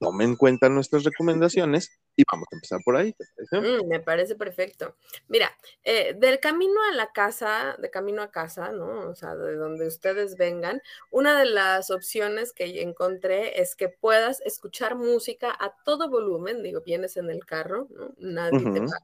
Tome 0.00 0.24
en 0.24 0.34
cuenta 0.34 0.68
nuestras 0.68 1.04
recomendaciones 1.04 1.88
y 2.20 2.24
vamos 2.30 2.46
a 2.50 2.56
empezar 2.56 2.80
por 2.84 2.96
ahí. 2.96 3.14
Mm, 3.50 3.88
me 3.88 4.00
parece 4.00 4.34
perfecto. 4.34 4.96
Mira, 5.28 5.50
eh, 5.84 6.14
del 6.16 6.38
camino 6.38 6.80
a 6.90 6.94
la 6.94 7.12
casa, 7.12 7.76
de 7.78 7.90
camino 7.90 8.22
a 8.22 8.30
casa, 8.30 8.72
¿no? 8.72 9.08
O 9.08 9.14
sea, 9.14 9.34
de 9.34 9.56
donde 9.56 9.86
ustedes 9.86 10.36
vengan, 10.36 10.82
una 11.10 11.38
de 11.38 11.46
las 11.46 11.90
opciones 11.90 12.52
que 12.52 12.82
encontré 12.82 13.60
es 13.60 13.74
que 13.74 13.88
puedas 13.88 14.40
escuchar 14.42 14.96
música 14.96 15.56
a 15.58 15.74
todo 15.84 16.10
volumen, 16.10 16.62
digo, 16.62 16.82
vienes 16.82 17.16
en 17.16 17.30
el 17.30 17.44
carro, 17.46 17.88
¿no? 17.90 18.12
Nadie 18.18 18.70
te 18.70 18.80
va 18.80 18.98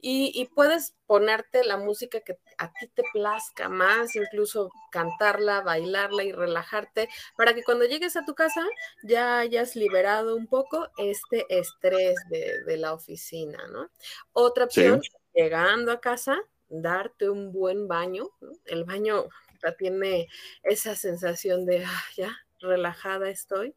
y, 0.00 0.48
puedes 0.54 0.94
ponerte 1.06 1.64
la 1.64 1.76
música 1.76 2.20
que 2.20 2.38
a 2.58 2.72
ti 2.72 2.88
te 2.94 3.02
plazca 3.12 3.68
más, 3.68 4.16
incluso 4.16 4.70
cantarla, 4.90 5.60
bailarla 5.60 6.24
y 6.24 6.32
relajarte, 6.32 7.08
para 7.36 7.54
que 7.54 7.62
cuando 7.62 7.84
llegues 7.84 8.16
a 8.16 8.24
tu 8.24 8.34
casa 8.34 8.64
ya 9.02 9.38
hayas 9.38 9.76
liberado 9.76 10.36
un 10.36 10.46
poco 10.46 10.88
este 10.96 11.46
estrés 11.48 12.16
de, 12.28 12.76
la 12.76 12.92
oficina, 12.92 13.66
¿no? 13.68 13.90
Otra 14.32 14.64
opción, 14.64 15.00
llegando 15.34 15.92
a 15.92 16.00
casa, 16.00 16.38
darte 16.68 17.30
un 17.30 17.52
buen 17.52 17.88
baño, 17.88 18.30
El 18.66 18.84
baño 18.84 19.28
tiene 19.72 20.28
esa 20.62 20.94
sensación 20.94 21.66
de, 21.66 21.84
ah, 21.84 22.04
ya, 22.16 22.36
relajada 22.60 23.28
estoy, 23.30 23.74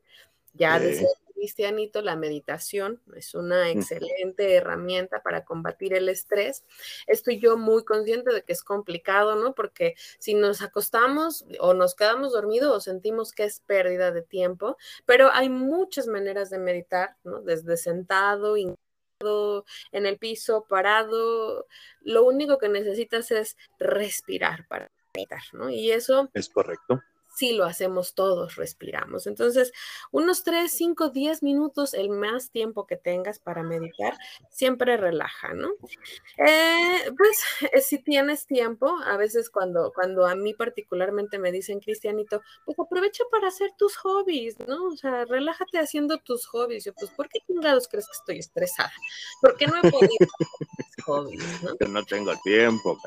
ya 0.53 0.79
desde 0.79 1.07
cristianito, 1.39 2.01
la 2.01 2.17
meditación 2.17 3.01
es 3.15 3.33
una 3.33 3.69
excelente 3.69 4.55
herramienta 4.55 5.21
para 5.21 5.45
combatir 5.45 5.93
el 5.93 6.09
estrés. 6.09 6.65
Estoy 7.07 7.39
yo 7.39 7.57
muy 7.57 7.85
consciente 7.85 8.33
de 8.33 8.43
que 8.43 8.51
es 8.51 8.61
complicado, 8.61 9.35
¿no? 9.35 9.55
Porque 9.55 9.95
si 10.19 10.33
nos 10.33 10.61
acostamos 10.61 11.45
o 11.59 11.73
nos 11.73 11.95
quedamos 11.95 12.33
dormidos 12.33 12.75
o 12.75 12.79
sentimos 12.81 13.31
que 13.31 13.45
es 13.45 13.61
pérdida 13.61 14.11
de 14.11 14.21
tiempo, 14.21 14.77
pero 15.05 15.31
hay 15.31 15.49
muchas 15.49 16.07
maneras 16.07 16.49
de 16.49 16.59
meditar, 16.59 17.15
¿no? 17.23 17.41
Desde 17.41 17.77
sentado, 17.77 18.57
en 18.57 20.05
el 20.05 20.17
piso, 20.17 20.65
parado, 20.67 21.67
lo 22.01 22.23
único 22.25 22.57
que 22.57 22.69
necesitas 22.69 23.31
es 23.31 23.57
respirar 23.79 24.67
para 24.67 24.91
meditar, 25.15 25.41
¿no? 25.53 25.69
Y 25.69 25.91
eso 25.91 26.29
es 26.33 26.49
correcto 26.49 27.01
si 27.39 27.53
lo 27.53 27.63
hacemos 27.63 28.15
todos, 28.15 28.57
respiramos. 28.57 29.25
Entonces, 29.25 29.71
unos 30.11 30.43
3, 30.43 30.69
5, 30.69 31.09
10 31.09 31.41
minutos, 31.41 31.93
el 31.93 32.09
más 32.09 32.51
tiempo 32.51 32.85
que 32.85 32.97
tengas 32.97 33.39
para 33.39 33.63
meditar, 33.63 34.17
siempre 34.49 34.97
relaja, 34.97 35.53
¿no? 35.53 35.69
Eh, 36.37 37.09
pues 37.17 37.41
eh, 37.71 37.79
si 37.79 37.99
tienes 37.99 38.45
tiempo, 38.45 38.93
a 39.05 39.15
veces 39.15 39.49
cuando, 39.49 39.93
cuando 39.95 40.27
a 40.27 40.35
mí 40.35 40.53
particularmente 40.53 41.39
me 41.39 41.53
dicen, 41.53 41.79
Cristianito, 41.79 42.41
pues 42.65 42.77
aprovecha 42.77 43.23
para 43.31 43.47
hacer 43.47 43.71
tus 43.77 43.95
hobbies, 43.95 44.59
¿no? 44.67 44.87
O 44.87 44.97
sea, 44.97 45.23
relájate 45.23 45.79
haciendo 45.79 46.17
tus 46.17 46.45
hobbies. 46.47 46.83
Yo, 46.83 46.93
pues, 46.93 47.09
¿por 47.11 47.29
qué 47.29 47.39
chingados 47.47 47.87
crees 47.87 48.07
que 48.07 48.17
estoy 48.17 48.39
estresada? 48.39 48.91
Porque 49.39 49.65
no 49.65 49.77
he 49.77 49.89
podido 49.89 50.27
hacer 50.41 51.03
hobbies, 51.05 51.63
¿no? 51.63 51.87
No 51.87 52.03
tengo 52.03 52.33
tiempo. 52.43 52.99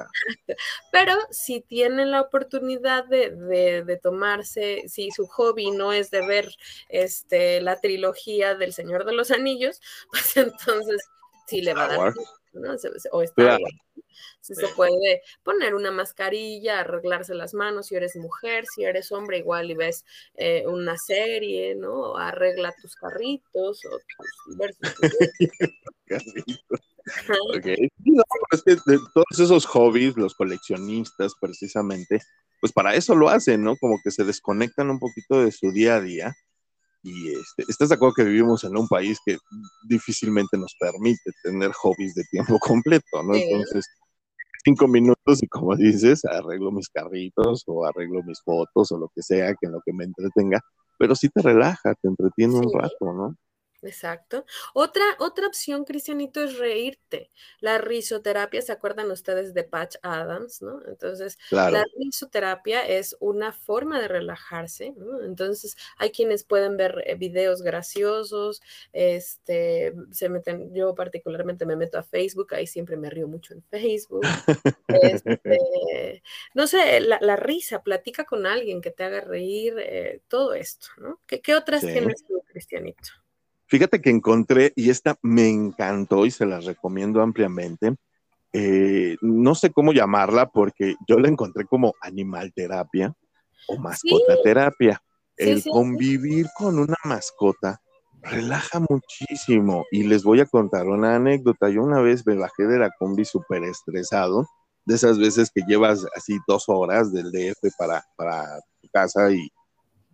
Pero 0.91 1.18
si 1.30 1.61
tienen 1.61 2.11
la 2.11 2.22
oportunidad 2.22 3.05
de, 3.05 3.28
de, 3.30 3.85
de 3.85 3.97
tomar 3.99 4.22
si 4.45 5.11
su 5.11 5.27
hobby 5.27 5.70
no 5.70 5.93
es 5.93 6.11
de 6.11 6.27
ver 6.27 6.55
este, 6.89 7.61
la 7.61 7.81
trilogía 7.81 8.55
del 8.55 8.73
Señor 8.73 9.05
de 9.05 9.12
los 9.12 9.31
Anillos, 9.31 9.81
pues 10.11 10.37
entonces 10.37 11.03
sí 11.47 11.62
le 11.62 11.75
va 11.75 11.85
a 11.85 11.89
dar. 11.89 12.14
¿no? 12.53 12.75
O 13.12 13.23
está 13.23 13.59
Si 14.41 14.55
se 14.55 14.68
puede 14.68 15.23
poner 15.43 15.75
una 15.75 15.91
mascarilla, 15.91 16.81
arreglarse 16.81 17.35
las 17.35 17.55
manos 17.55 17.87
si 17.87 17.97
eres 17.97 18.16
mujer, 18.16 18.64
si 18.66 18.85
eres 18.85 19.11
hombre, 19.12 19.39
igual 19.39 19.70
y 19.70 19.75
ves 19.75 20.05
eh, 20.35 20.64
una 20.66 20.97
serie, 20.99 21.75
¿no? 21.75 22.16
Arregla 22.16 22.75
tus 22.81 22.95
carritos 22.97 23.81
o 23.85 23.91
tus 23.91 24.57
diversos. 24.57 25.11
Ok. 27.55 27.66
No, 28.05 28.23
es 28.53 28.62
que 28.62 28.77
de 28.87 28.99
todos 29.12 29.39
esos 29.39 29.66
hobbies, 29.66 30.16
los 30.16 30.35
coleccionistas 30.35 31.35
precisamente, 31.41 32.20
pues 32.62 32.72
para 32.72 32.94
eso 32.94 33.16
lo 33.16 33.28
hacen, 33.28 33.64
¿no? 33.64 33.76
Como 33.76 33.98
que 34.04 34.12
se 34.12 34.22
desconectan 34.22 34.88
un 34.88 35.00
poquito 35.00 35.42
de 35.42 35.50
su 35.50 35.72
día 35.72 35.96
a 35.96 36.00
día. 36.00 36.32
Y 37.02 37.30
este, 37.30 37.64
estás 37.66 37.88
de 37.88 37.96
acuerdo 37.96 38.14
que 38.14 38.22
vivimos 38.22 38.62
en 38.62 38.76
un 38.76 38.86
país 38.86 39.18
que 39.26 39.36
difícilmente 39.88 40.56
nos 40.56 40.72
permite 40.78 41.32
tener 41.42 41.72
hobbies 41.72 42.14
de 42.14 42.22
tiempo 42.30 42.56
completo, 42.60 43.20
¿no? 43.24 43.34
Sí. 43.34 43.42
Entonces, 43.50 43.84
cinco 44.64 44.86
minutos 44.86 45.42
y 45.42 45.48
como 45.48 45.74
dices, 45.74 46.24
arreglo 46.24 46.70
mis 46.70 46.88
carritos 46.88 47.64
o 47.66 47.84
arreglo 47.84 48.22
mis 48.22 48.40
fotos 48.44 48.92
o 48.92 48.98
lo 48.98 49.10
que 49.12 49.22
sea, 49.22 49.48
que 49.54 49.66
en 49.66 49.72
lo 49.72 49.80
que 49.84 49.92
me 49.92 50.04
entretenga, 50.04 50.60
pero 51.00 51.16
sí 51.16 51.30
te 51.30 51.42
relaja, 51.42 51.96
te 52.00 52.06
entretiene 52.06 52.54
un 52.54 52.72
rato, 52.72 53.12
¿no? 53.12 53.34
Exacto. 53.83 54.45
Otra, 54.74 55.03
otra 55.18 55.47
opción, 55.49 55.85
Cristianito, 55.85 56.43
es 56.43 56.57
reírte. 56.59 57.30
La 57.61 57.78
risoterapia, 57.78 58.62
¿se 58.62 58.72
acuerdan 58.72 59.11
ustedes 59.11 59.55
de 59.55 59.64
Patch 59.64 59.97
Adams, 60.03 60.62
no? 60.62 60.80
Entonces, 60.87 61.37
Claro. 61.49 61.72
la 61.78 61.85
risoterapia 61.99 62.87
es 62.87 63.16
una 63.20 63.53
forma 63.53 64.01
de 64.01 64.09
relajarse, 64.09 64.93
¿no? 64.97 65.22
Entonces, 65.24 65.76
hay 65.99 66.11
quienes 66.12 66.45
pueden 66.45 66.76
ver 66.76 67.03
eh, 67.07 67.16
videos 67.16 67.62
graciosos, 67.62 68.62
este, 68.93 69.93
se 70.12 70.28
meten, 70.28 70.72
yo 70.74 70.95
particularmente 70.95 71.66
me 71.66 71.76
meto 71.76 71.99
a 71.99 72.03
Facebook, 72.03 72.55
ahí 72.55 72.66
siempre 72.66 72.97
me 72.97 73.11
río 73.11 73.28
mucho 73.28 73.55
en 73.55 73.62
Facebook. 73.64 74.22
Este, 74.89 76.22
no 76.55 76.66
sé, 76.66 77.01
la, 77.01 77.18
la 77.20 77.37
risa, 77.37 77.83
platica 77.83 78.24
con 78.24 78.47
alguien 78.47 78.80
que 78.83 78.91
te 78.91 79.05
haga 79.05 79.20
reír, 79.22 79.74
eh, 79.78 80.20
todo 80.28 80.55
esto, 80.55 80.89
¿no? 80.99 81.20
¿Qué, 81.26 81.41
qué 81.41 81.55
otras 81.55 81.80
Sí. 81.83 81.89
tienes 81.89 82.24
tú, 82.26 82.43
Cristianito? 82.47 83.22
Fíjate 83.73 84.03
que 84.03 84.11
encontré, 84.11 84.75
y 84.77 84.91
esta 84.91 85.16
me 85.23 85.49
encantó 85.49 86.27
y 86.27 86.31
se 86.31 86.45
la 86.45 86.61
recomiendo 86.61 87.23
ampliamente. 87.23 87.97
eh, 88.53 89.16
no 89.23 89.55
sé 89.55 89.70
cómo 89.73 89.95
llamarla 89.95 90.51
porque 90.51 90.95
yo 91.09 91.18
la 91.18 91.29
encontré 91.29 91.64
como 91.64 91.95
animal 92.03 92.53
terapia 92.55 93.14
o 93.68 93.79
mascota 93.79 94.37
terapia. 94.45 95.03
Sí, 95.39 95.49
El 95.49 95.57
sí, 95.57 95.62
sí. 95.62 95.70
convivir 95.70 96.49
con 96.55 96.79
una 96.79 96.99
mascota 97.05 97.81
relaja 98.20 98.79
muchísimo. 98.91 99.87
Y 99.91 100.03
les 100.03 100.23
voy 100.23 100.41
a 100.41 100.45
contar 100.45 100.85
una 100.87 101.16
anécdota. 101.16 101.70
Yo 101.70 101.83
una 101.83 102.03
vez 102.03 102.27
me 102.27 102.35
bajé 102.37 102.64
de 102.64 102.79
la 102.79 102.91
combi 102.99 103.25
súper 103.25 103.64
estresado, 103.64 104.47
de 104.85 104.97
esas 104.97 105.18
veces 105.18 105.51
que 105.51 105.62
llevas 105.66 106.05
así 106.14 106.37
dos 106.47 106.64
horas 106.66 107.11
del 107.11 107.33
DF 107.33 107.75
para, 107.79 108.05
para 108.16 108.61
tu 108.83 108.89
casa 108.93 109.33
y 109.33 109.49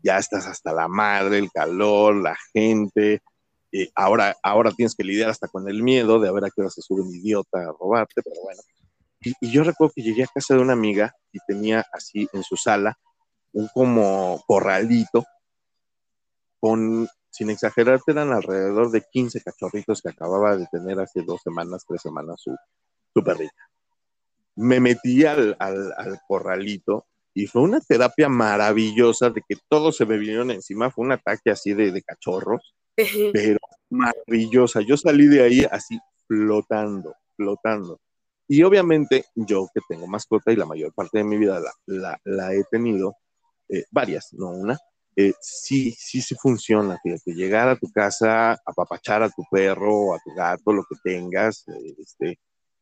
ya 0.04 0.18
estás 0.18 0.46
hasta 0.46 0.72
la 0.72 0.86
madre, 0.86 1.38
el 1.38 1.50
calor, 1.50 2.14
la 2.14 2.36
gente. 2.52 3.20
Eh, 3.70 3.90
ahora, 3.94 4.36
ahora 4.42 4.72
tienes 4.72 4.94
que 4.94 5.04
lidiar 5.04 5.28
hasta 5.28 5.48
con 5.48 5.68
el 5.68 5.82
miedo 5.82 6.18
de 6.18 6.28
a 6.28 6.32
ver 6.32 6.44
a 6.44 6.50
qué 6.50 6.62
hora 6.62 6.70
se 6.70 6.80
sube 6.80 7.02
un 7.02 7.14
idiota 7.14 7.58
a 7.58 7.74
robarte, 7.78 8.22
pero 8.22 8.40
bueno. 8.42 8.60
Y, 9.20 9.50
yo 9.50 9.62
recuerdo 9.64 9.92
que 9.94 10.02
llegué 10.02 10.24
a 10.24 10.28
casa 10.28 10.54
de 10.54 10.60
una 10.60 10.72
amiga 10.72 11.14
y 11.32 11.38
tenía 11.46 11.84
así 11.92 12.28
en 12.32 12.42
su 12.42 12.56
sala 12.56 12.98
un 13.52 13.68
como 13.68 14.42
corralito 14.46 15.24
con, 16.60 17.08
sin 17.30 17.50
exagerarte, 17.50 18.12
eran 18.12 18.32
alrededor 18.32 18.90
de 18.90 19.02
15 19.02 19.42
cachorritos 19.42 20.02
que 20.02 20.10
acababa 20.10 20.56
de 20.56 20.66
tener 20.66 20.98
hace 21.00 21.22
dos 21.22 21.40
semanas, 21.42 21.84
tres 21.86 22.02
semanas 22.02 22.40
su, 22.42 22.54
perrita. 23.24 23.68
Me 24.54 24.80
metí 24.80 25.24
al, 25.24 25.56
al, 25.58 25.92
al 25.96 26.20
corralito 26.26 27.06
y 27.34 27.46
fue 27.46 27.62
una 27.62 27.80
terapia 27.80 28.28
maravillosa 28.28 29.30
de 29.30 29.42
que 29.46 29.56
todos 29.68 29.96
se 29.96 30.06
me 30.06 30.18
vinieron 30.18 30.50
encima, 30.50 30.90
fue 30.90 31.04
un 31.04 31.12
ataque 31.12 31.50
así 31.50 31.74
de 31.74 32.02
cachorros, 32.02 32.74
pero 33.32 33.58
maravillosa. 33.90 34.80
Yo 34.80 34.96
salí 34.96 35.26
de 35.26 35.42
ahí 35.42 35.66
así 35.70 35.98
flotando, 36.26 37.14
flotando. 37.36 38.00
Y 38.46 38.62
obviamente 38.62 39.24
yo 39.34 39.68
que 39.74 39.80
tengo 39.88 40.06
mascota 40.06 40.52
y 40.52 40.56
la 40.56 40.66
mayor 40.66 40.92
parte 40.94 41.18
de 41.18 41.24
mi 41.24 41.36
vida 41.36 41.60
la, 41.60 41.72
la, 41.86 42.20
la 42.24 42.54
he 42.54 42.64
tenido, 42.64 43.16
eh, 43.68 43.84
varias, 43.90 44.28
no 44.32 44.48
una, 44.50 44.78
eh, 45.16 45.34
sí, 45.40 45.90
sí, 45.98 46.22
sí 46.22 46.34
funciona. 46.34 46.98
Fíjate, 47.02 47.34
llegar 47.34 47.68
a 47.68 47.76
tu 47.76 47.90
casa, 47.92 48.52
apapachar 48.64 49.22
a 49.22 49.28
tu 49.30 49.42
perro, 49.50 50.14
a 50.14 50.18
tu 50.24 50.32
gato, 50.34 50.72
lo 50.72 50.84
que 50.84 50.96
tengas, 51.02 51.66
eh, 51.68 51.94
este, 51.98 52.38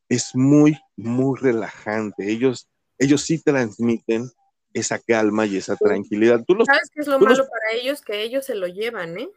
es 0.08 0.34
muy, 0.34 0.76
muy 0.96 1.38
relajante. 1.40 2.30
Ellos, 2.30 2.68
ellos 2.98 3.22
sí 3.22 3.42
transmiten 3.42 4.30
esa 4.72 4.98
calma 4.98 5.46
y 5.46 5.56
esa 5.56 5.74
tranquilidad. 5.76 6.44
Tú 6.46 6.54
los, 6.54 6.66
¿Sabes 6.66 6.90
qué 6.92 7.00
es 7.00 7.06
lo 7.08 7.18
malo 7.18 7.38
los- 7.38 7.48
para 7.48 7.72
ellos? 7.80 8.02
Que 8.02 8.22
ellos 8.22 8.44
se 8.44 8.54
lo 8.54 8.66
llevan, 8.68 9.18
¿eh? 9.18 9.28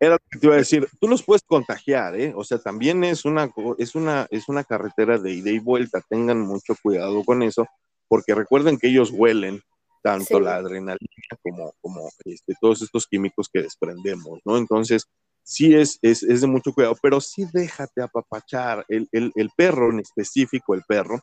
Era 0.00 0.12
lo 0.12 0.18
que 0.30 0.38
te 0.38 0.46
iba 0.46 0.54
a 0.54 0.58
decir, 0.58 0.88
tú 1.00 1.08
los 1.08 1.22
puedes 1.22 1.42
contagiar, 1.42 2.18
¿eh? 2.20 2.32
O 2.36 2.44
sea, 2.44 2.58
también 2.58 3.04
es 3.04 3.24
una, 3.24 3.50
es 3.78 3.94
una, 3.94 4.26
es 4.30 4.48
una 4.48 4.64
carretera 4.64 5.18
de 5.18 5.32
ida 5.32 5.50
y 5.50 5.58
vuelta. 5.58 6.02
Tengan 6.08 6.40
mucho 6.40 6.74
cuidado 6.82 7.24
con 7.24 7.42
eso, 7.42 7.66
porque 8.08 8.34
recuerden 8.34 8.78
que 8.78 8.88
ellos 8.88 9.10
huelen 9.10 9.60
tanto 10.02 10.38
Sí. 10.38 10.40
la 10.40 10.56
adrenalina 10.56 10.98
como, 11.42 11.72
como 11.80 12.10
este, 12.24 12.54
todos 12.60 12.82
estos 12.82 13.06
químicos 13.06 13.48
que 13.52 13.62
desprendemos, 13.62 14.40
¿no? 14.44 14.58
Entonces, 14.58 15.06
sí 15.42 15.74
es, 15.74 15.98
es, 16.02 16.22
es 16.22 16.40
de 16.42 16.46
mucho 16.46 16.72
cuidado, 16.72 16.96
pero 17.02 17.20
sí 17.20 17.46
déjate 17.52 18.02
apapachar. 18.02 18.84
El, 18.88 19.08
el, 19.12 19.32
el 19.34 19.50
perro 19.56 19.90
en 19.90 20.00
específico, 20.00 20.74
el 20.74 20.82
perro, 20.86 21.20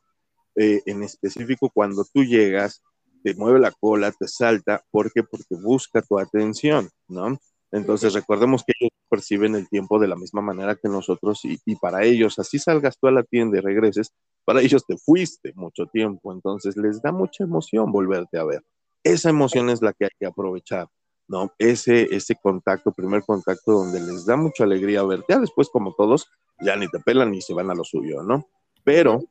eh, 0.56 0.82
en 0.86 1.04
específico 1.04 1.70
cuando 1.74 2.06
tú 2.12 2.24
llegas, 2.24 2.82
te 3.24 3.36
mueve 3.36 3.60
la 3.60 3.72
cola, 3.72 4.12
te 4.12 4.28
salta, 4.28 4.84
¿por 4.92 5.12
qué? 5.14 5.24
Porque 5.24 5.56
busca 5.62 6.02
tu 6.02 6.18
atención, 6.20 6.90
¿no? 7.08 7.38
Entonces 7.72 8.14
recordemos 8.14 8.64
que 8.66 8.74
ellos 8.80 8.92
perciben 9.10 9.56
el 9.56 9.68
tiempo 9.70 10.00
de 10.00 10.08
la 10.08 10.16
misma 10.16 10.42
manera 10.42 10.76
que 10.76 10.90
nosotros 10.90 11.44
y, 11.46 11.60
y 11.66 11.76
para 11.76 12.04
ellos, 12.04 12.38
así 12.40 12.60
salgas 12.60 12.98
tú 12.98 13.08
a 13.08 13.12
la 13.12 13.24
tienda 13.24 13.58
y 13.58 13.62
regreses, 13.62 14.12
para 14.46 14.62
ellos 14.62 14.86
te 14.86 14.98
fuiste 14.98 15.54
mucho 15.56 15.86
tiempo, 15.86 16.34
entonces 16.34 16.76
les 16.76 17.02
da 17.02 17.12
mucha 17.12 17.44
emoción 17.44 17.92
volverte 17.92 18.38
a 18.38 18.44
ver. 18.44 18.64
Esa 19.04 19.30
emoción 19.30 19.70
es 19.70 19.82
la 19.82 19.94
que 19.94 20.06
hay 20.06 20.12
que 20.20 20.26
aprovechar, 20.26 20.88
¿no? 21.28 21.54
Ese, 21.58 22.14
ese 22.14 22.36
contacto, 22.36 22.92
primer 22.92 23.24
contacto 23.24 23.72
donde 23.72 24.00
les 24.00 24.26
da 24.26 24.36
mucha 24.36 24.64
alegría 24.64 25.04
verte, 25.04 25.28
ya 25.30 25.40
después 25.40 25.70
como 25.70 25.94
todos, 25.94 26.30
ya 26.60 26.76
ni 26.76 26.88
te 26.90 27.00
pelan 27.00 27.32
ni 27.32 27.42
se 27.42 27.54
van 27.54 27.72
a 27.72 27.76
lo 27.76 27.84
suyo, 27.84 28.24
¿no? 28.24 28.48
Pero 28.84 29.22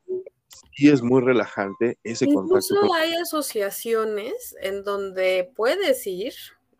sí 0.75 0.89
es 0.89 1.01
muy 1.01 1.21
relajante 1.21 1.97
ese 2.03 2.25
contacto. 2.25 2.73
Incluso 2.73 2.93
hay 2.93 3.13
asociaciones 3.15 4.55
en 4.61 4.83
donde 4.83 5.51
puedes 5.55 6.05
ir, 6.07 6.33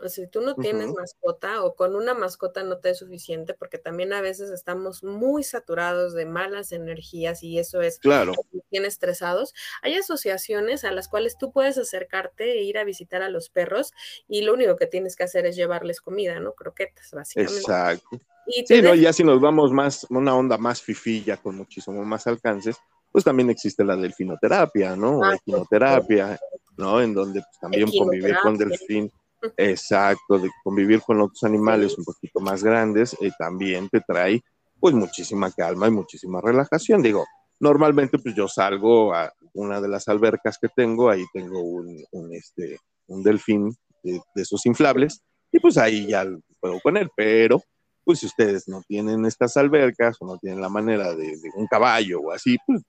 o 0.03 0.09
si 0.09 0.27
tú 0.27 0.41
no 0.41 0.55
tienes 0.55 0.91
mascota 0.93 1.63
o 1.63 1.75
con 1.75 1.95
una 1.95 2.13
mascota 2.13 2.63
no 2.63 2.77
te 2.79 2.91
es 2.91 2.99
suficiente, 2.99 3.53
porque 3.53 3.77
también 3.77 4.13
a 4.13 4.21
veces 4.21 4.49
estamos 4.49 5.03
muy 5.03 5.43
saturados 5.43 6.13
de 6.13 6.25
malas 6.25 6.71
energías 6.71 7.43
y 7.43 7.59
eso 7.59 7.81
es 7.81 7.99
Claro, 7.99 8.33
tiene 8.69 8.87
estresados. 8.87 9.53
Hay 9.81 9.95
asociaciones 9.95 10.83
a 10.83 10.91
las 10.91 11.07
cuales 11.07 11.37
tú 11.37 11.51
puedes 11.51 11.77
acercarte 11.77 12.51
e 12.51 12.63
ir 12.63 12.77
a 12.77 12.83
visitar 12.83 13.21
a 13.21 13.29
los 13.29 13.49
perros 13.49 13.93
y 14.27 14.41
lo 14.41 14.53
único 14.53 14.75
que 14.75 14.87
tienes 14.87 15.15
que 15.15 15.23
hacer 15.23 15.45
es 15.45 15.55
llevarles 15.55 16.01
comida, 16.01 16.39
¿no? 16.39 16.53
Croquetas, 16.53 17.11
básicamente. 17.11 17.59
exacto. 17.59 18.19
Y 18.47 18.65
Sí, 18.65 18.81
¿no? 18.81 18.95
ya 18.95 19.13
si 19.13 19.23
nos 19.23 19.39
vamos 19.39 19.71
más, 19.71 20.07
una 20.09 20.35
onda 20.35 20.57
más 20.57 20.81
fifilla 20.81 21.37
con 21.37 21.55
muchísimo 21.55 22.03
más 22.03 22.25
alcances, 22.27 22.75
pues 23.11 23.23
también 23.23 23.49
existe 23.49 23.83
la 23.83 23.95
delfinoterapia, 23.95 24.95
¿no? 24.95 25.19
O 25.19 25.23
Ah, 25.23 25.29
la 25.29 25.35
equinoterapia, 25.35 26.39
¿no? 26.77 27.01
En 27.01 27.13
donde 27.13 27.41
pues, 27.41 27.59
también 27.59 27.89
convivir 27.91 28.35
con 28.41 28.57
delfín, 28.57 29.11
exacto, 29.57 30.39
de 30.39 30.49
convivir 30.63 31.01
con 31.01 31.21
otros 31.21 31.43
animales 31.43 31.97
un 31.97 32.05
poquito 32.05 32.39
más 32.39 32.63
grandes, 32.63 33.15
eh, 33.21 33.31
también 33.37 33.89
te 33.89 34.01
trae 34.01 34.41
pues 34.79 34.95
muchísima 34.95 35.51
calma 35.51 35.87
y 35.87 35.91
muchísima 35.91 36.41
relajación. 36.41 37.01
Digo, 37.01 37.25
normalmente 37.59 38.17
pues 38.17 38.33
yo 38.35 38.47
salgo 38.47 39.13
a 39.13 39.31
una 39.53 39.79
de 39.79 39.87
las 39.87 40.07
albercas 40.07 40.57
que 40.59 40.69
tengo, 40.75 41.09
ahí 41.09 41.23
tengo 41.33 41.61
un, 41.61 42.03
un, 42.11 42.33
este, 42.33 42.79
un 43.07 43.21
delfín 43.21 43.75
de, 44.03 44.19
de 44.33 44.41
esos 44.41 44.65
inflables, 44.65 45.21
y 45.51 45.59
pues 45.59 45.77
ahí 45.77 46.07
ya 46.07 46.25
juego 46.59 46.79
con 46.81 46.97
él, 46.97 47.09
pero 47.15 47.61
pues 48.03 48.19
si 48.19 48.25
ustedes 48.25 48.67
no 48.67 48.81
tienen 48.87 49.25
estas 49.25 49.57
albercas 49.57 50.17
o 50.19 50.25
no 50.25 50.37
tienen 50.37 50.61
la 50.61 50.69
manera 50.69 51.13
de, 51.13 51.37
de 51.37 51.51
un 51.55 51.67
caballo 51.67 52.19
o 52.21 52.31
así, 52.31 52.57
pues 52.65 52.81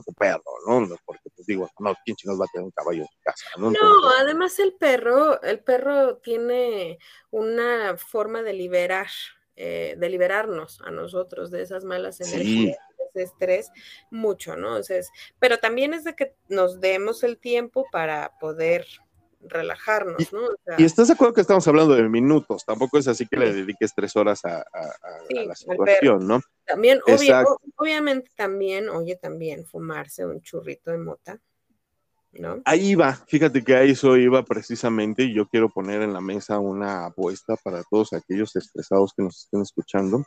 tu 0.00 0.12
perro, 0.14 0.42
¿no? 0.66 0.96
Porque 1.04 1.28
pues 1.34 1.46
digo, 1.46 1.68
no, 1.78 1.94
¿quién 2.04 2.16
chingados 2.16 2.40
va 2.40 2.44
a 2.46 2.52
tener 2.52 2.64
un 2.64 2.70
caballo 2.70 3.02
en 3.02 3.08
su 3.08 3.18
casa? 3.22 3.44
No, 3.56 3.70
No, 3.70 3.74
Entonces, 3.74 4.20
además 4.20 4.58
el 4.58 4.72
perro, 4.74 5.42
el 5.42 5.60
perro 5.60 6.16
tiene 6.18 6.98
una 7.30 7.96
forma 7.96 8.42
de 8.42 8.52
liberar, 8.54 9.08
eh, 9.56 9.94
de 9.98 10.08
liberarnos 10.08 10.80
a 10.82 10.90
nosotros 10.90 11.50
de 11.50 11.62
esas 11.62 11.84
malas 11.84 12.16
Sí. 12.16 12.24
energías, 12.34 12.78
de 12.98 13.04
ese 13.04 13.22
estrés, 13.24 13.70
mucho, 14.10 14.56
¿no? 14.56 14.68
Entonces, 14.68 15.10
pero 15.38 15.58
también 15.58 15.92
es 15.92 16.04
de 16.04 16.14
que 16.14 16.34
nos 16.48 16.80
demos 16.80 17.22
el 17.24 17.38
tiempo 17.38 17.86
para 17.92 18.38
poder 18.38 18.86
relajarnos, 19.42 20.32
¿no? 20.32 20.44
O 20.46 20.56
sea, 20.64 20.76
y 20.78 20.84
estás 20.84 21.08
de 21.08 21.14
acuerdo 21.14 21.34
que 21.34 21.40
estamos 21.40 21.66
hablando 21.68 21.94
de 21.94 22.08
minutos, 22.08 22.64
tampoco 22.64 22.98
es 22.98 23.08
así 23.08 23.26
que 23.26 23.36
le 23.36 23.52
dediques 23.52 23.92
tres 23.94 24.14
horas 24.16 24.44
a, 24.44 24.58
a- 24.58 24.62
a- 24.62 25.26
Sí, 25.28 25.38
a 25.38 25.44
la 25.44 25.54
situación, 25.54 26.26
¿no? 26.26 26.40
también, 26.64 27.00
obvia- 27.06 27.44
o- 27.44 27.58
obviamente 27.76 28.30
también, 28.36 28.88
oye, 28.88 29.16
también 29.16 29.66
fumarse 29.66 30.24
un 30.24 30.40
churrito 30.40 30.90
de 30.92 30.98
mota, 30.98 31.40
¿no? 32.32 32.62
Ahí 32.64 32.94
va, 32.94 33.14
fíjate 33.14 33.62
que 33.62 33.74
a 33.74 33.82
eso 33.82 34.16
iba 34.16 34.42
precisamente 34.44 35.24
y 35.24 35.34
yo 35.34 35.46
quiero 35.48 35.68
poner 35.68 36.02
en 36.02 36.12
la 36.12 36.20
mesa 36.20 36.58
una 36.58 37.06
apuesta 37.06 37.56
para 37.62 37.82
todos 37.90 38.12
aquellos 38.12 38.54
estresados 38.56 39.12
que 39.16 39.22
nos 39.24 39.44
estén 39.44 39.60
escuchando. 39.62 40.24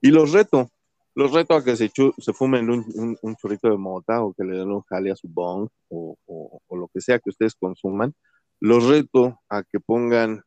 Y 0.00 0.10
los 0.10 0.32
reto, 0.32 0.70
Los 1.14 1.32
reto 1.32 1.54
a 1.54 1.64
que 1.64 1.76
se, 1.76 1.90
se 2.18 2.32
fumen 2.32 2.70
un, 2.70 2.84
un- 2.94 3.18
un 3.22 3.36
churrito 3.36 3.68
de 3.68 3.76
mota 3.76 4.22
o 4.22 4.32
que 4.32 4.44
le 4.44 4.56
den 4.56 4.70
un 4.70 4.82
jale 4.82 5.10
a 5.10 5.16
su 5.16 5.28
bong 5.28 5.68
o, 5.88 6.16
o- 6.26 6.60
o 6.66 6.76
lo 6.76 6.88
que 6.92 7.00
sea 7.00 7.18
que 7.18 7.30
ustedes 7.30 7.54
consuman. 7.54 8.14
Los 8.60 8.86
reto 8.86 9.38
a 9.48 9.62
que 9.64 9.80
pongan 9.80 10.42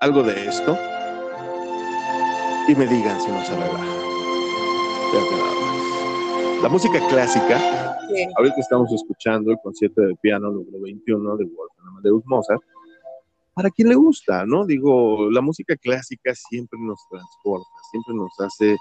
algo 0.00 0.22
de 0.22 0.48
esto 0.48 0.76
y 2.68 2.74
me 2.74 2.86
digan 2.86 3.20
si 3.20 3.30
no 3.30 3.44
se 3.44 3.54
relaja. 3.54 3.96
La 6.62 6.68
música 6.68 6.98
clásica 7.08 7.58
Sí. 8.12 8.26
Ahorita 8.36 8.56
estamos 8.58 8.92
escuchando 8.92 9.52
el 9.52 9.58
concierto 9.62 10.00
de 10.00 10.16
piano 10.16 10.50
número 10.50 10.80
21 10.80 11.36
de 11.36 11.44
Wolfgang 11.44 11.86
Amadeus 11.90 12.24
Mozart. 12.26 12.60
Para 13.54 13.70
quien 13.70 13.88
le 13.88 13.94
gusta, 13.94 14.44
¿no? 14.46 14.66
Digo, 14.66 15.30
la 15.30 15.40
música 15.40 15.76
clásica 15.76 16.34
siempre 16.34 16.76
nos 16.80 16.98
transporta, 17.08 17.68
siempre 17.92 18.14
nos 18.14 18.32
hace 18.40 18.76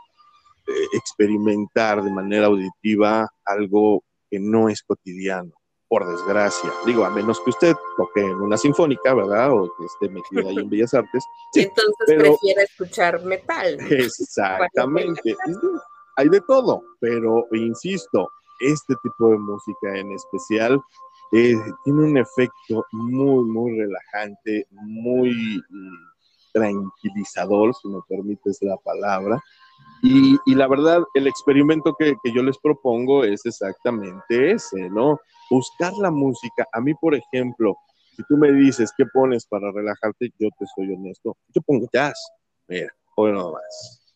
experimentar 0.93 2.03
de 2.03 2.11
manera 2.11 2.47
auditiva 2.47 3.27
algo 3.45 4.03
que 4.29 4.39
no 4.39 4.69
es 4.69 4.83
cotidiano, 4.83 5.51
por 5.87 6.07
desgracia. 6.07 6.71
Digo, 6.85 7.03
a 7.05 7.09
menos 7.09 7.39
que 7.41 7.49
usted 7.49 7.75
toque 7.97 8.21
en 8.21 8.39
una 8.41 8.57
sinfónica, 8.57 9.13
¿verdad? 9.13 9.51
O 9.51 9.71
que 9.77 9.85
esté 9.85 10.09
metido 10.09 10.47
ahí 10.49 10.57
en 10.57 10.69
Bellas 10.69 10.93
Artes. 10.93 11.23
Sí, 11.53 11.61
Entonces 11.61 11.93
pero- 12.05 12.21
prefiere 12.21 12.63
escuchar 12.63 13.23
metal. 13.25 13.77
Exactamente. 13.89 15.35
Hay 16.17 16.29
de 16.29 16.41
todo, 16.41 16.83
pero 16.99 17.45
insisto, 17.53 18.29
este 18.59 18.93
tipo 19.01 19.29
de 19.29 19.37
música 19.37 19.95
en 19.97 20.11
especial 20.11 20.79
eh, 21.31 21.55
tiene 21.85 22.03
un 22.03 22.17
efecto 22.17 22.85
muy, 22.91 23.45
muy 23.45 23.79
relajante, 23.79 24.67
muy 24.71 25.31
mm, 25.69 26.09
tranquilizador, 26.51 27.73
si 27.75 27.87
me 27.87 27.99
permites 28.07 28.57
la 28.61 28.75
palabra. 28.77 29.41
Y, 30.01 30.37
y 30.45 30.55
la 30.55 30.67
verdad, 30.67 31.03
el 31.13 31.27
experimento 31.27 31.93
que, 31.97 32.15
que 32.23 32.31
yo 32.31 32.41
les 32.41 32.57
propongo 32.57 33.23
es 33.23 33.45
exactamente 33.45 34.51
ese, 34.51 34.89
¿no? 34.89 35.19
Buscar 35.49 35.93
la 36.01 36.09
música. 36.09 36.65
A 36.71 36.79
mí, 36.79 36.93
por 36.93 37.15
ejemplo, 37.15 37.75
si 38.19 38.23
tú 38.27 38.35
me 38.35 38.51
dices 38.51 38.91
qué 38.97 39.05
pones 39.13 39.45
para 39.45 39.71
relajarte, 39.71 40.29
yo 40.37 40.49
te 40.57 40.65
soy 40.75 40.93
honesto. 40.93 41.37
Yo 41.55 41.61
pongo 41.61 41.87
jazz. 41.93 42.17
Mira, 42.67 42.93
hoy 43.15 43.31
no 43.31 43.53
más. 43.53 44.13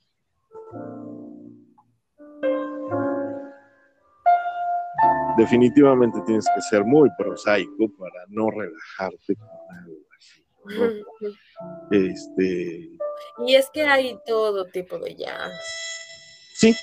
Definitivamente 5.38 6.20
tienes 6.26 6.46
que 6.54 6.62
ser 6.62 6.84
muy 6.84 7.10
prosaico 7.18 7.90
para 7.98 8.26
no 8.28 8.52
relajarte 8.52 9.36
con 9.36 9.78
algo 9.78 9.96
así. 10.18 10.46
¿no? 10.66 11.98
Este, 11.98 12.93
Y 13.48 13.56
es 13.56 13.70
que 13.74 13.82
hay 13.84 14.18
todo 14.26 14.66
tipo 14.66 14.98
de 15.00 15.16
jazz. 15.16 15.52
sí, 16.56 16.74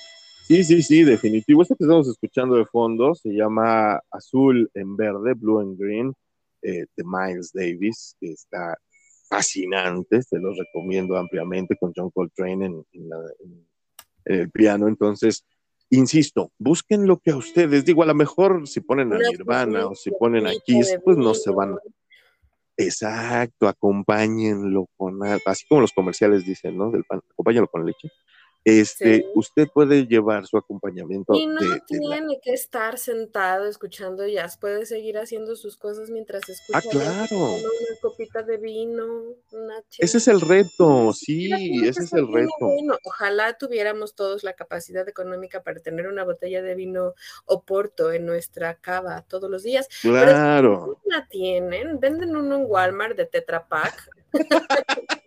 sí, 0.46 0.64
sí, 0.64 0.82
sí, 0.82 1.04
definitivo. 1.04 1.62
Este 1.62 1.74
que 1.76 1.84
estamos 1.84 2.08
escuchando 2.08 2.56
de 2.56 2.66
fondo 2.66 3.14
se 3.14 3.30
llama 3.30 4.00
Azul 4.10 4.70
en 4.74 4.96
Verde, 4.96 5.34
Blue 5.34 5.60
and 5.60 5.78
Green, 5.78 6.12
eh, 6.62 6.86
de 6.96 7.04
Miles 7.04 7.50
Davis, 7.54 8.16
que 8.20 8.32
está 8.32 8.76
fascinante, 9.28 10.20
te 10.28 10.38
lo 10.38 10.52
recomiendo 10.52 11.16
ampliamente 11.16 11.76
con 11.78 11.92
John 11.94 12.10
Coltrane 12.10 12.66
en, 12.66 12.84
en 12.92 13.08
la- 13.08 13.32
en- 13.44 13.66
en 14.24 14.40
el 14.40 14.50
piano. 14.50 14.88
Entonces, 14.88 15.44
insisto, 15.88 16.50
busquen 16.58 17.06
lo 17.06 17.18
que 17.18 17.30
a 17.30 17.36
ustedes, 17.36 17.84
digo, 17.84 18.02
a 18.02 18.06
lo 18.06 18.14
mejor 18.14 18.66
si 18.66 18.80
ponen 18.80 19.12
a 19.12 19.16
Una 19.16 19.28
Nirvana 19.30 19.86
o 19.86 19.94
si 19.94 20.10
ponen 20.10 20.46
a 20.46 20.50
Kiss, 20.64 20.98
pues 21.04 21.16
no 21.16 21.32
se 21.34 21.50
van. 21.50 21.78
Exacto, 22.86 23.68
acompáñenlo 23.68 24.86
con 24.96 25.22
algo, 25.24 25.42
así 25.46 25.66
como 25.68 25.82
los 25.82 25.92
comerciales 25.92 26.44
dicen, 26.46 26.76
¿no? 26.78 26.90
Del 26.90 27.04
pan, 27.04 27.20
acompáñenlo 27.32 27.68
con 27.68 27.84
leche. 27.84 28.08
Este, 28.64 29.16
Sí. 29.20 29.24
usted 29.34 29.68
puede 29.72 30.06
llevar 30.06 30.46
su 30.46 30.58
acompañamiento 30.58 31.32
Y 31.34 31.46
no 31.46 31.60
de, 31.60 31.66
de 31.66 31.74
la- 31.76 31.84
tiene 32.16 32.40
que 32.42 32.52
estar 32.52 32.98
sentado 32.98 33.64
escuchando 33.66 34.26
jazz, 34.26 34.58
puede 34.58 34.84
seguir 34.84 35.16
haciendo 35.16 35.56
sus 35.56 35.76
cosas 35.78 36.10
mientras 36.10 36.46
escucha 36.48 36.78
Ah, 36.78 36.82
claro. 36.90 37.54
una 37.54 37.64
copita 38.02 38.42
de 38.42 38.58
vino, 38.58 39.04
una 39.52 39.82
Ese 39.98 40.18
es 40.18 40.28
el 40.28 40.40
reto, 40.42 41.12
sí, 41.14 41.50
ese 41.86 42.02
es 42.02 42.12
el 42.12 42.30
reto. 42.30 42.50
Ojalá 43.04 43.56
tuviéramos 43.56 44.14
todos 44.14 44.44
la 44.44 44.52
capacidad 44.52 45.08
económica 45.08 45.62
para 45.62 45.80
tener 45.80 46.06
una 46.06 46.24
botella 46.24 46.60
de 46.62 46.74
vino 46.74 47.14
Oporto 47.46 48.12
en 48.12 48.26
nuestra 48.26 48.74
cava 48.74 49.22
todos 49.26 49.50
los 49.50 49.62
días. 49.62 49.88
Claro. 50.02 50.98
No 51.06 51.16
la 51.16 51.26
tienen, 51.28 51.98
venden 51.98 52.36
uno 52.36 52.56
en 52.56 52.64
Walmart 52.66 53.16
de 53.16 53.24
Tetra 53.26 53.66
Pak. 53.66 54.10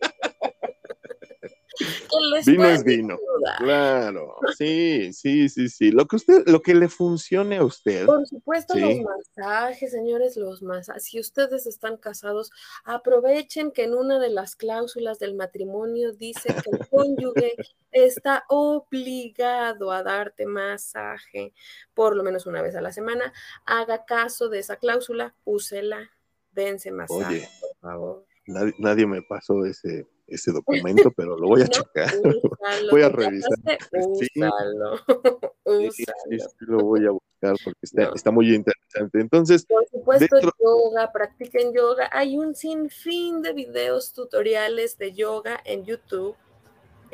Vino 2.46 2.66
es 2.68 2.84
vino. 2.84 3.16
ayudar. 3.16 3.58
Claro, 3.58 4.36
sí, 4.58 5.12
sí, 5.14 5.50
sí, 5.50 5.70
sí. 5.70 5.92
Lo 5.92 6.08
que 6.08 6.18
usted, 6.18 6.44
lo 6.46 6.62
que 6.62 6.76
le 6.76 6.90
funcione 6.90 7.58
a 7.58 7.64
usted. 7.64 8.06
Por 8.06 8.26
supuesto, 8.28 8.78
los 8.78 8.96
masajes, 9.00 9.92
señores, 9.92 10.38
los 10.38 10.62
masajes. 10.62 11.04
Si 11.06 11.20
ustedes 11.20 11.66
están 11.66 11.98
casados, 11.98 12.52
aprovechen 12.84 13.72
que 13.72 13.84
en 13.84 13.96
una 13.96 14.20
de 14.20 14.30
las 14.30 14.56
cláusulas 14.56 15.20
del 15.20 15.36
matrimonio 15.36 16.14
dice 16.14 16.54
que 16.64 16.70
el 16.72 16.88
cónyuge 16.88 17.56
está 17.92 18.46
obligado 18.50 19.92
a 19.92 20.04
darte 20.04 20.46
masaje 20.46 21.54
por 21.94 22.16
lo 22.16 22.24
menos 22.24 22.46
una 22.46 22.62
vez 22.62 22.76
a 22.76 22.82
la 22.82 22.92
semana. 22.92 23.34
Haga 23.66 24.06
caso 24.06 24.50
de 24.50 24.60
esa 24.60 24.78
cláusula, 24.78 25.36
úsela, 25.44 26.12
dense 26.52 26.92
masaje, 26.92 27.26
Oye. 27.26 27.50
por 27.60 27.78
favor. 27.78 28.26
Nadie, 28.46 28.74
nadie 28.78 29.08
me 29.08 29.22
pasó 29.22 29.66
ese, 29.66 30.06
ese 30.28 30.52
documento, 30.52 31.12
pero 31.16 31.38
lo 31.38 31.48
voy 31.48 31.62
a 31.62 31.66
No, 31.66 31.70
checar. 31.72 32.14
úsalo, 32.18 32.92
Voy 32.92 33.02
a 33.04 33.10
¿te 33.10 33.16
revisar. 33.16 33.50
casaste? 33.64 34.04
Sí. 34.20 34.42
Úsalo, 34.42 34.98
Sí, 35.92 35.92
sí, 35.92 36.04
úsalo. 36.04 36.50
sí, 36.60 36.66
lo 36.68 36.78
voy 36.80 37.06
a 37.06 37.12
buscar 37.12 37.56
porque 37.64 37.80
está, 37.84 38.04
No. 38.04 38.14
está 38.16 38.32
muy 38.32 38.54
interesante. 38.54 39.20
Entonces, 39.22 39.66
Por 39.66 39.88
supuesto, 39.88 40.36
Dentro- 40.36 40.52
yoga, 40.60 41.12
practiquen 41.12 41.74
yoga. 41.74 42.10
Hay 42.12 42.38
un 42.38 42.54
sinfín 42.56 43.42
de 43.42 43.54
videos 43.54 44.12
tutoriales 44.14 44.98
de 44.98 45.14
yoga 45.14 45.60
en 45.66 45.86
YouTube. 45.86 46.36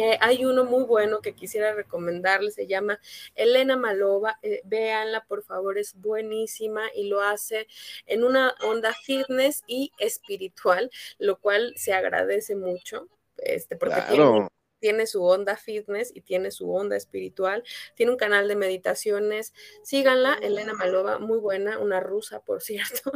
Eh, 0.01 0.17
hay 0.21 0.45
uno 0.45 0.63
muy 0.63 0.85
bueno 0.85 1.19
que 1.19 1.35
quisiera 1.35 1.73
recomendarles, 1.73 2.53
se 2.53 2.67
llama 2.67 3.01
Elena 3.35 3.75
Malova. 3.75 4.39
Eh, 4.41 4.61
véanla, 4.63 5.25
por 5.25 5.43
favor, 5.43 5.77
es 5.77 5.93
buenísima 5.93 6.83
y 6.95 7.09
lo 7.09 7.21
hace 7.21 7.67
en 8.05 8.23
una 8.23 8.55
onda 8.63 8.93
fitness 8.93 9.61
y 9.67 9.91
espiritual, 9.99 10.89
lo 11.17 11.37
cual 11.37 11.73
se 11.75 11.91
agradece 11.91 12.55
mucho, 12.55 13.09
este, 13.35 13.75
porque 13.75 13.95
tiene 14.07 14.15
claro, 14.15 14.47
tiene 14.79 15.05
su 15.05 15.21
onda 15.21 15.57
fitness 15.57 16.15
y 16.15 16.21
tiene 16.21 16.51
su 16.51 16.73
onda 16.73 16.95
espiritual. 16.95 17.65
Tiene 17.95 18.13
un 18.13 18.17
canal 18.17 18.47
de 18.47 18.55
meditaciones. 18.55 19.53
Síganla, 19.83 20.35
Elena 20.41 20.71
Malova, 20.75 21.19
muy 21.19 21.39
buena, 21.39 21.77
una 21.77 21.99
rusa, 21.99 22.39
por 22.39 22.61
cierto, 23.01 23.11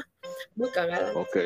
muy 0.56 0.70
cagada. 0.72 1.14
ok. 1.18 1.38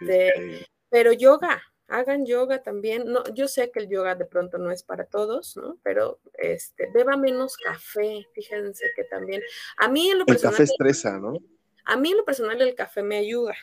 De- 0.00 0.66
Pero 0.90 1.12
yoga, 1.12 1.62
hagan 1.88 2.26
yoga 2.26 2.62
también. 2.62 3.04
No, 3.06 3.22
yo 3.34 3.48
sé 3.48 3.70
que 3.70 3.80
el 3.80 3.88
yoga 3.88 4.14
de 4.14 4.24
pronto 4.24 4.58
no 4.58 4.70
es 4.70 4.82
para 4.82 5.04
todos, 5.06 5.56
¿no? 5.56 5.78
Pero 5.82 6.20
este, 6.34 6.90
beba 6.92 7.16
menos 7.16 7.56
café, 7.56 8.26
fíjense 8.34 8.86
que 8.94 9.04
también. 9.04 9.42
A 9.78 9.88
mí 9.88 10.10
en 10.10 10.18
lo 10.18 10.22
el 10.22 10.26
personal, 10.26 10.52
café 10.54 10.62
estresa, 10.64 11.18
¿no? 11.18 11.34
a 11.84 11.96
mí 11.96 12.10
en 12.10 12.16
lo 12.16 12.24
personal 12.24 12.60
el 12.60 12.74
café 12.74 13.02
me 13.02 13.16
ayuda, 13.16 13.54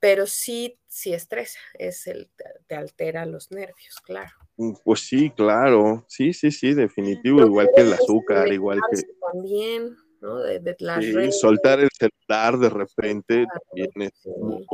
pero 0.00 0.26
sí, 0.26 0.78
sí 0.86 1.12
estresa, 1.12 1.58
es 1.74 2.06
el, 2.06 2.30
te 2.66 2.74
altera 2.74 3.26
los 3.26 3.50
nervios, 3.50 4.00
claro. 4.02 4.32
Mm, 4.56 4.74
Pues 4.84 5.00
sí, 5.00 5.30
claro. 5.30 6.04
Sí, 6.08 6.32
sí, 6.32 6.50
sí, 6.50 6.74
definitivo. 6.74 7.40
Igual 7.44 7.68
que 7.74 7.82
el 7.82 7.92
azúcar, 7.92 8.52
igual 8.52 8.80
que 8.90 9.02
También, 9.32 9.96
¿no? 10.20 10.38
De, 10.38 10.60
de 10.60 10.76
las 10.78 11.04
sí, 11.04 11.12
redes. 11.12 11.40
soltar 11.40 11.80
el 11.80 11.88
celular 11.90 12.58
de 12.58 12.70
repente 12.70 13.44
Claro, 13.44 13.60
también 13.68 13.90
es 14.02 14.12
sí. 14.22 14.30
muy 14.38 14.64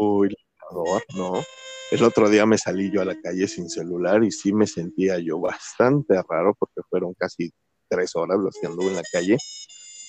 ¿no? 1.15 1.45
El 1.91 2.05
otro 2.05 2.29
día 2.29 2.47
me 2.47 2.57
salí 2.57 2.91
yo 2.93 3.01
a 3.03 3.05
la 3.05 3.21
calle 3.21 3.49
sin 3.49 3.69
celular 3.69 4.23
y 4.23 4.31
sí 4.31 4.53
me 4.53 4.67
sentía 4.67 5.19
yo 5.19 5.41
bastante 5.41 6.15
raro 6.29 6.55
porque 6.59 6.81
fueron 6.89 7.15
casi 7.15 7.53
tres 7.89 8.15
horas 8.15 8.39
las 8.43 8.55
que 8.61 8.69
anduve 8.69 8.89
en 8.89 8.97
la 8.97 9.03
calle 9.13 9.37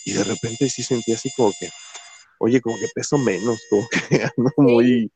y 0.05 0.13
de 0.13 0.23
repente 0.23 0.69
sí 0.69 0.83
sentí 0.83 1.13
así 1.13 1.31
como 1.35 1.51
que, 1.59 1.69
oye, 2.39 2.61
como 2.61 2.77
que 2.77 2.87
peso 2.93 3.17
menos, 3.17 3.59
como 3.69 3.87
que 3.89 3.99
ando 4.37 4.51
muy... 4.57 5.11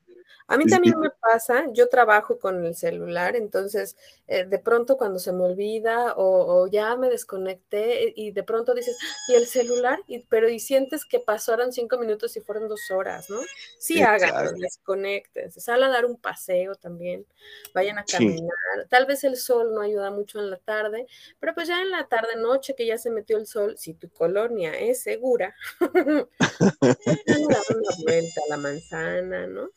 A 0.47 0.57
mí 0.57 0.67
también 0.67 0.99
me 0.99 1.09
pasa, 1.21 1.65
yo 1.73 1.89
trabajo 1.89 2.37
con 2.39 2.63
el 2.65 2.75
celular, 2.75 3.35
entonces 3.35 3.97
eh, 4.27 4.45
de 4.45 4.59
pronto 4.59 4.95
cuando 4.97 5.17
se 5.19 5.31
me 5.33 5.43
olvida 5.43 6.13
o, 6.15 6.61
o 6.63 6.67
ya 6.67 6.95
me 6.95 7.09
desconecté 7.09 8.13
y 8.15 8.31
de 8.31 8.43
pronto 8.43 8.73
dices, 8.75 8.95
¿y 9.27 9.33
el 9.33 9.47
celular? 9.47 9.99
Y, 10.07 10.19
pero 10.27 10.47
y 10.49 10.59
sientes 10.59 11.05
que 11.05 11.19
pasaron 11.19 11.71
cinco 11.73 11.97
minutos 11.97 12.37
y 12.37 12.41
fueron 12.41 12.67
dos 12.67 12.91
horas, 12.91 13.29
¿no? 13.29 13.39
Sí, 13.79 14.01
háganlo, 14.01 14.51
Exacto. 14.51 14.59
desconecten, 14.59 15.51
sal 15.51 15.81
a 15.83 15.89
dar 15.89 16.05
un 16.05 16.17
paseo 16.17 16.75
también, 16.75 17.25
vayan 17.73 17.97
a 17.97 18.05
Sí. 18.05 18.25
caminar. 18.25 18.51
Tal 18.89 19.05
vez 19.05 19.23
el 19.23 19.37
sol 19.37 19.73
no 19.73 19.81
ayuda 19.81 20.11
mucho 20.11 20.39
en 20.39 20.49
la 20.51 20.57
tarde, 20.57 21.07
pero 21.39 21.53
pues 21.55 21.67
ya 21.67 21.81
en 21.81 21.91
la 21.91 22.07
tarde, 22.07 22.35
noche 22.37 22.75
que 22.75 22.85
ya 22.85 22.97
se 22.97 23.09
metió 23.11 23.37
el 23.37 23.47
sol, 23.47 23.77
si 23.77 23.93
tu 23.93 24.09
colonia 24.11 24.73
es 24.77 25.01
segura, 25.03 25.55
dan 27.49 27.63
una 27.69 27.89
vuelta 27.97 28.41
a 28.45 28.49
la 28.49 28.57
manzana, 28.57 29.47
¿no? 29.47 29.69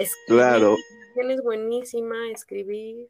Escribir, 0.00 0.26
Claro, 0.26 0.76
es 1.16 1.42
buenísima, 1.42 2.30
escribir, 2.30 3.08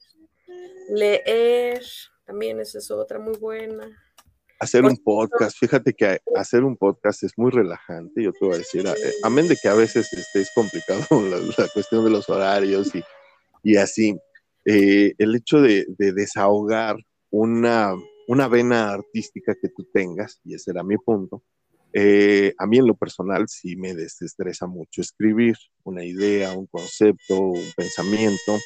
leer, 0.89 1.83
también 2.27 2.61
esa 2.61 2.79
es 2.79 2.91
otra 2.91 3.19
muy 3.19 3.37
buena. 3.39 3.89
hacer 4.59 4.85
un 4.85 4.97
podcast. 4.97 5.57
Fíjate 5.59 5.95
que 5.95 6.19
hacer 6.37 6.65
un 6.65 6.77
podcast 6.77 7.23
es 7.23 7.33
muy 7.37 7.51
relajante, 7.51 8.23
yo 8.23 8.33
te 8.33 8.45
voy 8.45 8.55
a 8.55 8.59
decir, 8.59 8.87
eh, 8.87 9.13
amén 9.23 9.49
de 9.49 9.57
que 9.57 9.69
a 9.69 9.75
veces 9.75 10.13
este, 10.13 10.41
es 10.41 10.51
complicado 10.55 11.07
la, 11.31 11.39
la 11.57 11.69
cuestión 11.73 12.05
de 12.05 12.11
los 12.11 12.29
horarios 12.29 12.95
y, 12.95 13.03
y 13.63 13.77
así. 13.77 14.19
eh, 14.67 15.15
el 15.19 15.35
hecho 15.37 15.61
de, 15.63 15.87
de 15.99 16.13
desahogar 16.13 16.97
una, 17.31 17.95
una 18.29 18.49
vena 18.49 18.91
artística 18.93 19.55
que 19.55 19.69
tú 19.69 19.89
tengas, 19.95 20.41
y 20.45 20.55
ese 20.55 20.73
era 20.73 20.83
mi 20.83 20.97
punto, 20.99 21.43
eh, 21.93 22.55
a 22.59 22.67
mí 22.67 22.79
en 22.79 22.87
lo 22.87 22.95
personal 22.95 23.49
sí 23.49 23.77
me 23.77 23.95
desestresa 23.95 24.67
mucho 24.67 25.01
escribir 25.01 25.57
una 25.85 26.05
idea, 26.05 26.53
un 26.53 26.67
concepto, 26.67 27.39
un 27.39 27.65
pensamiento. 27.77 28.59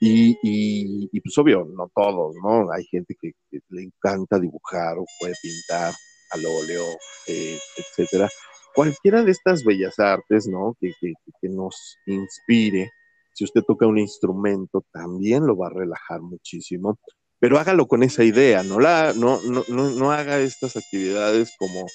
Y, 0.00 0.38
y, 0.42 1.20
pues 1.20 1.36
obvio, 1.38 1.66
no 1.76 1.90
todos, 1.92 2.36
¿no? 2.42 2.70
Hay 2.70 2.84
gente 2.84 3.16
que, 3.20 3.32
que 3.50 3.58
le 3.70 3.82
encanta 3.82 4.38
dibujar 4.38 4.96
o 4.96 5.04
puede 5.18 5.34
pintar 5.42 5.92
al 6.30 6.46
óleo, 6.46 6.84
eh, 7.26 7.58
etcétera. 7.76 8.28
Cualquiera 8.74 9.24
de 9.24 9.32
estas 9.32 9.64
bellas 9.64 9.98
artes, 9.98 10.46
¿no? 10.46 10.76
Que, 10.80 10.92
que, 11.00 11.14
que 11.40 11.48
nos 11.48 11.96
inspire, 12.06 12.92
si 13.34 13.44
usted 13.44 13.62
toca 13.66 13.88
un 13.88 13.98
instrumento, 13.98 14.84
también 14.92 15.46
lo 15.46 15.56
va 15.56 15.66
a 15.66 15.74
relajar 15.74 16.20
muchísimo, 16.20 16.98
pero 17.40 17.58
hágalo 17.58 17.86
con 17.86 18.02
esa 18.02 18.24
idea, 18.24 18.62
no, 18.62 18.80
la, 18.80 19.12
no, 19.14 19.40
no, 19.42 19.64
no, 19.68 19.90
no 19.90 20.10
haga 20.10 20.40
estas 20.40 20.76
actividades 20.76 21.54
como, 21.58 21.86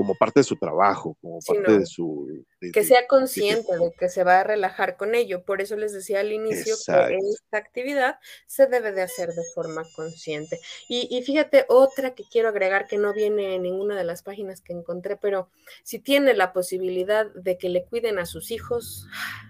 como 0.00 0.14
parte 0.14 0.40
de 0.40 0.44
su 0.44 0.56
trabajo, 0.56 1.14
como 1.20 1.42
Sí, 1.42 1.52
parte 1.52 1.72
no. 1.72 1.78
de 1.80 1.84
su... 1.84 2.42
de- 2.58 2.72
que 2.72 2.84
sea 2.84 3.06
consciente 3.06 3.76
de 3.76 3.92
que 3.98 4.08
se 4.08 4.24
va 4.24 4.40
a 4.40 4.44
relajar 4.44 4.96
con 4.96 5.14
ello. 5.14 5.44
Por 5.44 5.60
eso 5.60 5.76
les 5.76 5.92
decía 5.92 6.20
al 6.20 6.32
inicio 6.32 6.72
Exacto. 6.72 7.08
que 7.08 7.16
esta 7.18 7.58
actividad 7.58 8.18
se 8.46 8.66
debe 8.66 8.92
de 8.92 9.02
hacer 9.02 9.28
de 9.34 9.42
forma 9.54 9.82
consciente. 9.94 10.58
Y, 10.88 11.06
y 11.14 11.22
fíjate, 11.22 11.66
otra 11.68 12.14
que 12.14 12.24
quiero 12.24 12.48
agregar 12.48 12.86
que 12.86 12.96
no 12.96 13.12
viene 13.12 13.56
en 13.56 13.62
ninguna 13.62 13.94
de 13.94 14.04
las 14.04 14.22
páginas 14.22 14.62
que 14.62 14.72
encontré, 14.72 15.18
pero 15.18 15.50
si 15.82 15.98
tiene 15.98 16.32
la 16.32 16.54
posibilidad 16.54 17.26
de 17.34 17.58
que 17.58 17.68
le 17.68 17.84
cuiden 17.84 18.18
a 18.18 18.24
sus 18.24 18.50
hijos. 18.50 19.06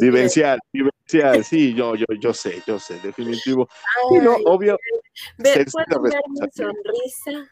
Vivencial, 0.00 0.58
vivencial, 0.72 1.44
sí, 1.44 1.74
yo, 1.74 1.94
yo, 1.94 2.06
yo 2.20 2.32
sé, 2.32 2.62
yo 2.66 2.78
sé, 2.78 2.98
definitivo. 3.00 3.68
Sí, 4.08 4.18
no, 4.18 4.36
Ay, 4.36 4.42
obvio, 4.46 4.78
ve, 5.38 5.52
ser 5.52 5.66
¿pueden 5.70 6.02
ver 6.02 6.22
mi 6.28 6.38
sonrisa? 6.52 7.50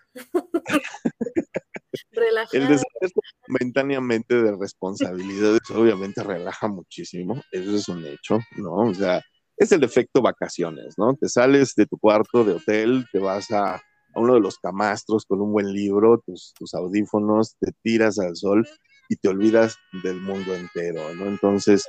el 1.93 2.13
Relajada. 2.13 2.69
deshacerse 2.69 3.21
momentáneamente 3.47 4.35
de 4.43 4.57
responsabilidades 4.57 5.61
obviamente 5.71 6.23
relaja 6.23 6.69
muchísimo, 6.69 7.41
eso 7.51 7.77
es 7.77 7.89
un 7.89 8.05
hecho, 8.05 8.39
¿no? 8.57 8.75
O 8.75 8.95
sea, 8.95 9.23
es 9.57 9.73
el 9.73 9.83
efecto 9.85 10.23
vacaciones, 10.23 10.95
¿no? 10.97 11.15
Te 11.15 11.29
sales 11.29 11.75
de 11.75 11.87
tu 11.87 11.99
cuarto 11.99 12.45
de 12.45 12.55
hotel, 12.55 13.07
te 13.13 13.19
vas 13.19 13.51
a, 13.51 13.75
a 13.75 13.81
uno 14.15 14.35
de 14.35 14.41
los 14.41 14.59
camastros 14.59 15.25
con 15.27 15.41
un 15.41 15.53
buen 15.53 15.73
libro, 15.73 16.23
tus, 16.25 16.53
tus 16.57 16.75
audífonos, 16.75 17.57
te 17.59 17.73
tiras 17.83 18.19
al 18.19 18.37
sol 18.37 18.67
y 19.09 19.17
te 19.17 19.29
olvidas 19.29 19.77
del 20.05 20.21
mundo 20.21 20.55
entero, 20.55 21.15
¿no? 21.15 21.27
Entonces, 21.27 21.85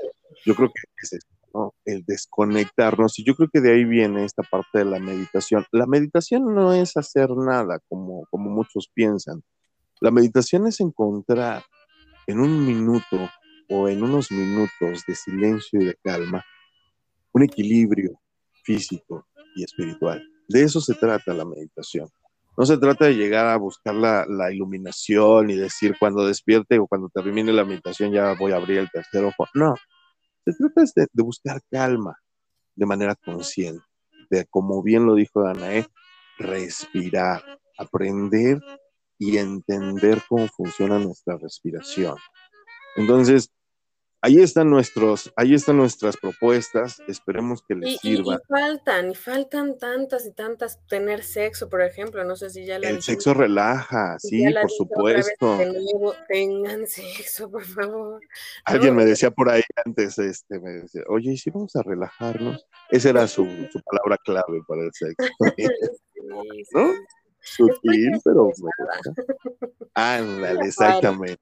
yo 0.45 0.55
creo 0.55 0.69
que 0.69 0.81
es 1.01 1.19
¿no? 1.53 1.73
El 1.85 2.03
desconectarnos, 2.05 3.19
y 3.19 3.23
yo 3.23 3.35
creo 3.35 3.49
que 3.51 3.61
de 3.61 3.73
ahí 3.73 3.85
viene 3.85 4.26
esta 4.26 4.43
parte 4.43 4.80
de 4.80 4.85
la 4.85 4.99
meditación. 4.99 5.65
La 5.71 5.85
meditación 5.85 6.53
no 6.53 6.73
es 6.73 6.97
hacer 6.97 7.30
nada, 7.31 7.80
como, 7.88 8.26
como 8.30 8.49
muchos 8.49 8.89
piensan. 8.93 9.43
La 10.01 10.11
meditación 10.11 10.67
es 10.67 10.80
encontrar 10.80 11.63
en 12.27 12.39
un 12.39 12.65
minuto 12.65 13.30
o 13.69 13.88
en 13.88 14.03
unos 14.03 14.31
minutos 14.31 15.03
de 15.07 15.15
silencio 15.15 15.81
y 15.81 15.85
de 15.85 15.95
calma 16.03 16.43
un 17.31 17.43
equilibrio 17.43 18.19
físico 18.63 19.27
y 19.55 19.63
espiritual. 19.63 20.23
De 20.47 20.63
eso 20.63 20.81
se 20.81 20.95
trata 20.95 21.34
la 21.34 21.45
meditación. 21.45 22.09
No 22.57 22.65
se 22.65 22.77
trata 22.77 23.05
de 23.05 23.15
llegar 23.15 23.47
a 23.47 23.57
buscar 23.57 23.95
la, 23.95 24.26
la 24.27 24.51
iluminación 24.51 25.49
y 25.49 25.55
decir 25.55 25.95
cuando 25.99 26.26
despierte 26.26 26.77
o 26.80 26.88
cuando 26.88 27.09
termine 27.09 27.53
la 27.53 27.63
meditación 27.63 28.11
ya 28.11 28.34
voy 28.34 28.51
a 28.51 28.57
abrir 28.57 28.80
el 28.80 28.89
tercer 28.89 29.23
ojo. 29.23 29.47
No, 29.53 29.76
se 30.51 30.57
trata 30.57 30.84
de, 30.95 31.07
de 31.11 31.23
buscar 31.23 31.61
calma 31.69 32.17
de 32.76 32.85
manera 32.85 33.15
consciente, 33.15 33.84
de 34.30 34.45
como 34.45 34.81
bien 34.81 35.05
lo 35.05 35.15
dijo 35.15 35.43
Danae, 35.43 35.85
respirar, 36.38 37.43
aprender 37.77 38.59
y 39.17 39.38
entender 39.38 40.21
cómo 40.30 40.47
funciona 40.47 40.97
nuestra 40.97 41.38
respiración. 41.38 42.15
Entonces, 42.95 43.51
ahí 44.21 44.39
están 44.39 44.69
nuestros, 44.69 45.31
ahí 45.35 45.53
están 45.53 45.77
nuestras 45.77 46.17
propuestas, 46.17 46.99
esperemos 47.07 47.61
que 47.67 47.75
les 47.75 47.89
Y, 47.89 47.91
y- 47.91 48.13
y 48.13 48.15
sirva. 48.17 48.39
faltan, 48.47 49.11
y 49.11 49.15
faltan 49.15 49.77
tantas 49.77 50.25
y 50.25 50.31
tantas, 50.31 50.79
tener 50.87 51.23
sexo, 51.23 51.69
por 51.69 51.81
ejemplo, 51.81 52.23
no 52.25 52.35
sé 52.35 52.49
si 52.49 52.65
ya 52.65 52.79
la 52.79 52.89
El 52.89 53.01
sexo 53.01 53.33
relaja, 53.33 54.17
sí, 54.19 54.43
por 54.61 54.69
supuesto. 54.71 55.57
nuevo, 55.65 56.13
tengan 56.27 56.85
sexo, 56.87 57.49
por 57.49 57.63
favor. 57.65 58.21
Alguien 58.65 58.93
No, 58.95 58.99
me 59.01 59.05
decía 59.05 59.31
por 59.31 59.49
ahí 59.49 59.61
antes, 59.85 60.17
este, 60.19 60.59
me 60.59 60.71
decía, 60.71 61.03
oye, 61.07 61.31
¿y 61.33 61.37
si 61.37 61.49
vamos 61.49 61.75
a 61.75 61.83
relajarnos? 61.83 62.65
Esa 62.89 63.09
era 63.09 63.27
su, 63.27 63.45
su 63.71 63.79
palabra 63.81 64.17
clave 64.23 64.61
para 64.67 64.81
el 64.83 64.91
sexo. 64.93 65.27
sí, 65.57 65.67
¿No? 66.73 66.91
sí. 66.91 66.99
Sutil, 67.41 68.19
pero. 68.23 68.51
Ándale, 69.93 70.65
exactamente. 70.67 71.39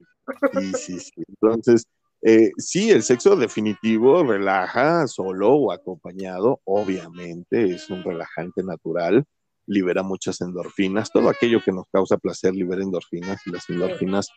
Sí, 0.53 0.73
sí, 0.73 0.99
sí. 0.99 1.23
Entonces, 1.27 1.85
eh, 2.21 2.51
sí, 2.57 2.89
el 2.91 3.03
sexo 3.03 3.35
definitivo 3.35 4.23
relaja 4.23 5.07
solo 5.07 5.53
o 5.53 5.71
acompañado, 5.71 6.61
obviamente, 6.65 7.73
es 7.75 7.89
un 7.89 8.03
relajante 8.03 8.63
natural, 8.63 9.23
libera 9.67 10.01
muchas 10.01 10.41
endorfinas, 10.41 11.11
todo 11.11 11.29
aquello 11.29 11.61
que 11.63 11.71
nos 11.71 11.85
causa 11.91 12.17
placer 12.17 12.55
libera 12.55 12.81
endorfinas 12.83 13.41
y 13.45 13.51
las 13.51 13.69
endorfinas 13.69 14.29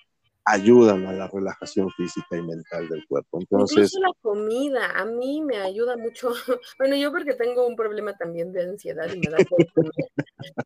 ayudan 0.44 1.06
a 1.06 1.12
la 1.12 1.28
relajación 1.28 1.90
física 1.90 2.36
y 2.36 2.42
mental 2.42 2.88
del 2.88 3.06
cuerpo. 3.06 3.38
Entonces, 3.40 3.92
Incluso 3.92 4.00
la 4.00 4.12
comida, 4.20 4.90
a 4.96 5.04
mí 5.04 5.42
me 5.42 5.58
ayuda 5.58 5.96
mucho. 5.96 6.30
Bueno, 6.78 6.96
yo 6.96 7.10
porque 7.12 7.34
tengo 7.34 7.66
un 7.66 7.76
problema 7.76 8.16
también 8.16 8.52
de 8.52 8.62
ansiedad 8.62 9.06
y 9.12 9.18
me 9.18 9.30
da 9.30 9.38
por 9.48 9.70
comer, 9.72 9.92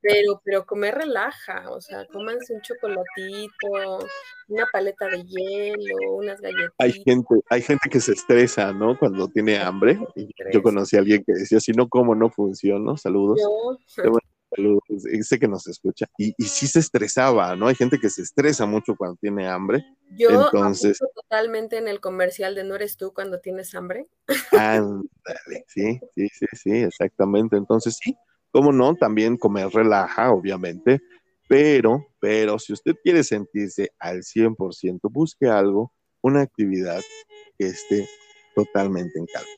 pero, 0.00 0.40
pero 0.44 0.64
comer 0.64 0.94
relaja, 0.94 1.70
o 1.70 1.80
sea, 1.80 2.06
cómanse 2.06 2.54
un 2.54 2.60
chocolatito, 2.60 4.06
una 4.48 4.66
paleta 4.72 5.08
de 5.08 5.24
hielo, 5.24 5.96
unas 6.16 6.40
galletitas. 6.40 6.74
hay 6.78 6.92
gente, 6.92 7.34
hay 7.50 7.62
gente 7.62 7.88
que 7.90 8.00
se 8.00 8.12
estresa, 8.12 8.72
¿no? 8.72 8.98
Cuando 8.98 9.28
tiene 9.28 9.58
hambre. 9.58 9.98
Y 10.14 10.28
yo 10.52 10.62
conocí 10.62 10.96
a 10.96 11.00
alguien 11.00 11.24
que 11.24 11.32
decía, 11.32 11.58
si 11.58 11.72
no 11.72 11.88
como, 11.88 12.14
no 12.14 12.30
funciono. 12.30 12.96
Saludos. 12.96 13.40
Yo, 13.40 14.12
Saludos. 14.54 14.82
Sé 15.22 15.38
que 15.38 15.48
nos 15.48 15.66
escucha. 15.66 16.06
Y, 16.18 16.34
y 16.38 16.44
sí 16.44 16.66
se 16.66 16.78
estresaba, 16.80 17.56
¿no? 17.56 17.66
Hay 17.66 17.74
gente 17.74 17.98
que 17.98 18.10
se 18.10 18.22
estresa 18.22 18.66
mucho 18.66 18.94
cuando 18.96 19.16
tiene 19.16 19.48
hambre. 19.48 19.84
yo 20.16 20.30
Entonces- 20.30 20.98
totalmente 21.14 21.78
en 21.78 21.88
el 21.88 22.00
comercial 22.00 22.54
de 22.54 22.64
no 22.64 22.74
eres 22.74 22.96
tú 22.96 23.12
cuando 23.12 23.40
tienes 23.40 23.74
hambre. 23.74 24.06
Ándale, 24.52 25.64
sí, 25.68 25.98
sí, 26.14 26.28
sí, 26.28 26.46
sí, 26.52 26.70
exactamente. 26.70 27.56
Entonces, 27.56 27.98
sí, 28.02 28.16
cómo 28.52 28.72
no, 28.72 28.94
también 28.94 29.36
comer 29.36 29.68
relaja, 29.70 30.30
obviamente, 30.32 31.00
pero, 31.48 32.06
pero 32.20 32.58
si 32.58 32.72
usted 32.72 32.94
quiere 33.02 33.24
sentirse 33.24 33.90
al 33.98 34.22
100%, 34.22 35.00
busque 35.10 35.46
algo, 35.46 35.92
una 36.22 36.40
actividad 36.42 37.02
que 37.58 37.66
esté 37.66 38.08
totalmente 38.54 39.18
en 39.18 39.26
calma. 39.26 39.48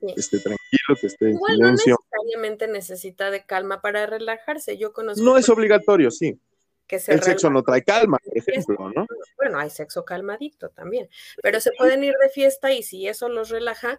Sí. 0.00 0.06
Que 0.14 0.20
esté 0.20 0.38
tranquilo, 0.40 0.96
que 1.00 1.06
esté 1.06 1.24
en 1.26 1.34
Igual 1.34 1.52
no 1.52 1.64
silencio. 1.66 1.96
necesariamente 2.12 2.68
necesita 2.68 3.30
de 3.30 3.44
calma 3.46 3.80
para 3.80 4.06
relajarse. 4.06 4.76
Yo 4.76 4.92
conozco 4.92 5.24
No 5.24 5.36
es 5.38 5.48
obligatorio, 5.48 6.10
sí. 6.10 6.38
que 6.86 6.98
se 6.98 7.12
El 7.12 7.22
sexo 7.22 7.50
no 7.50 7.62
trae 7.62 7.82
calma, 7.82 8.18
por 8.22 8.36
ejemplo, 8.38 8.90
¿no? 8.94 9.06
Bueno, 9.36 9.58
hay 9.58 9.70
sexo 9.70 10.04
calmadito 10.04 10.68
también, 10.70 11.08
pero 11.42 11.60
se 11.60 11.72
pueden 11.72 12.04
ir 12.04 12.14
de 12.20 12.28
fiesta 12.28 12.72
y 12.72 12.82
si 12.82 13.08
eso 13.08 13.28
los 13.28 13.48
relaja, 13.48 13.98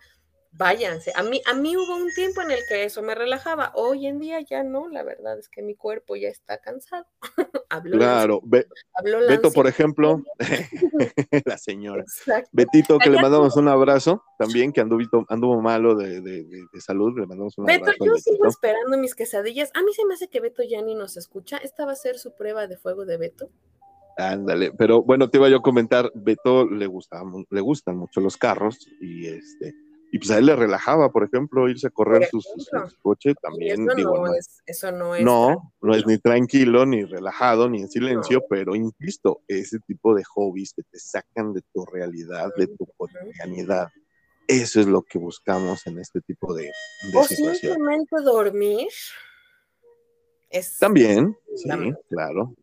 váyanse. 0.57 1.11
A 1.15 1.23
mí, 1.23 1.41
a 1.45 1.53
mí 1.53 1.77
hubo 1.77 1.95
un 1.95 2.11
tiempo 2.13 2.41
en 2.41 2.51
el 2.51 2.59
que 2.67 2.83
eso 2.83 3.01
me 3.01 3.13
relajaba. 3.15 3.71
Hoy 3.75 4.07
en 4.07 4.19
día 4.19 4.41
ya 4.41 4.63
no, 4.63 4.87
la 4.89 5.03
verdad 5.03 5.37
es 5.37 5.47
que 5.49 5.61
mi 5.61 5.75
cuerpo 5.75 6.15
ya 6.15 6.29
está 6.29 6.57
cansado. 6.59 7.05
habló 7.69 7.97
la, 7.97 7.97
Claro. 7.97 8.41
Be- 8.43 8.67
habló 8.93 9.19
la 9.21 9.27
Beto, 9.31 9.51
por 9.51 9.67
ejemplo, 9.67 10.23
la 11.45 11.57
señora. 11.57 12.01
Exacto. 12.01 12.49
Betito, 12.51 12.97
que 12.99 13.09
le 13.09 13.21
mandamos 13.21 13.55
un 13.55 13.67
abrazo 13.67 14.23
también, 14.39 14.71
que 14.73 14.81
anduvo, 14.81 15.25
anduvo 15.29 15.61
malo 15.61 15.95
de, 15.95 16.21
de- 16.21 16.43
de- 16.43 16.65
de 16.71 16.81
salud, 16.81 17.13
le 17.19 17.25
mandamos 17.27 17.57
un 17.57 17.65
Beto, 17.65 17.83
abrazo. 17.85 18.03
al 18.03 18.09
yo 18.09 18.15
sigo 18.17 18.47
esperando 18.47 18.97
mis 18.97 19.15
quesadillas. 19.15 19.71
A 19.75 19.83
mí 19.83 19.93
se 19.93 20.05
me 20.05 20.15
hace 20.15 20.27
que 20.27 20.39
Beto 20.39 20.63
ya 20.63 20.81
ni 20.81 20.95
nos 20.95 21.17
escucha. 21.17 21.57
Esta 21.57 21.85
va 21.85 21.91
a 21.91 21.95
ser 21.95 22.17
su 22.17 22.35
prueba 22.35 22.67
de 22.67 22.77
fuego 22.77 23.05
de 23.05 23.17
Beto. 23.17 23.49
Ándale, 24.19 24.71
pero 24.71 25.03
bueno, 25.03 25.29
te 25.29 25.37
iba 25.37 25.47
yo 25.47 25.57
a 25.57 25.61
comentar, 25.61 26.11
Beto 26.15 26.65
le 26.67 26.87
gustaba, 26.87 27.23
mu- 27.23 27.45
le 27.51 27.61
gustan 27.61 27.97
mucho 27.97 28.19
los 28.19 28.35
carros 28.35 28.87
y 28.99 29.27
este, 29.27 29.75
y 30.11 30.19
pues 30.19 30.31
a 30.31 30.37
él 30.37 30.45
le 30.45 30.55
relajaba, 30.55 31.11
por 31.11 31.23
ejemplo, 31.25 31.67
irse 31.67 31.87
a 31.87 31.89
correr 31.89 32.27
sus, 32.29 32.45
su 32.45 33.01
coche 33.01 33.35
también, 33.41 33.81
eso 33.83 33.95
digo, 33.95 34.17
no 34.17 34.27
no, 34.27 34.33
es, 34.33 34.61
eso 34.65 34.91
no 34.91 35.15
es. 35.15 35.23
no, 35.23 35.73
no 35.81 35.95
es 35.95 36.05
ni 36.05 36.17
tranquilo, 36.17 36.85
ni 36.85 37.03
relajado, 37.03 37.69
ni 37.69 37.81
en 37.81 37.89
silencio, 37.89 38.41
pero 38.49 38.75
insisto, 38.75 39.41
ese 39.47 39.79
tipo 39.79 40.15
de 40.15 40.23
hobbies 40.23 40.73
que 40.73 40.83
te 40.83 40.99
sacan 40.99 41.53
de 41.53 41.61
tu 41.73 41.85
realidad, 41.85 42.53
de 42.55 42.67
tu 42.67 42.85
cotidianidad 42.97 43.89
Eso 44.47 44.79
es 44.79 44.87
lo 44.87 45.01
que 45.01 45.19
buscamos 45.19 45.85
en 45.87 45.99
este 45.99 46.21
tipo 46.21 46.53
de, 46.53 46.63
de 46.63 47.17
O 47.17 47.23
simplemente 47.23 48.15
dormir. 48.23 48.87
Es 50.49 50.77
También, 50.77 51.37
sí, 51.55 51.67
También. 51.67 51.97
claro. 52.07 52.55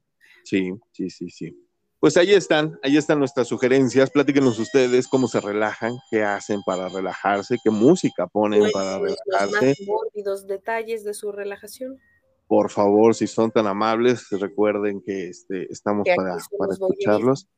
Sí, 0.44 0.72
sí, 0.92 1.10
sí, 1.10 1.28
sí. 1.28 1.63
Pues 2.04 2.18
ahí 2.18 2.34
están, 2.34 2.78
ahí 2.82 2.98
están 2.98 3.18
nuestras 3.18 3.48
sugerencias. 3.48 4.10
Platíquenos 4.10 4.58
ustedes 4.58 5.08
cómo 5.08 5.26
se 5.26 5.40
relajan, 5.40 5.96
qué 6.10 6.22
hacen 6.22 6.60
para 6.66 6.90
relajarse, 6.90 7.56
qué 7.64 7.70
música 7.70 8.26
ponen 8.26 8.60
pues, 8.60 8.72
para 8.72 8.98
los, 8.98 9.12
los 9.12 9.18
relajarse. 9.24 9.66
más 9.68 9.88
mórbidos 9.88 10.46
detalles 10.46 11.02
de 11.02 11.14
su 11.14 11.32
relajación. 11.32 11.98
Por 12.46 12.70
favor, 12.70 13.14
si 13.14 13.26
son 13.26 13.50
tan 13.50 13.66
amables, 13.66 14.26
recuerden 14.32 15.00
que 15.00 15.30
este, 15.30 15.72
estamos 15.72 16.04
Que 16.04 16.14
para, 16.14 16.36
para 16.58 16.74
escucharlos. 16.74 17.48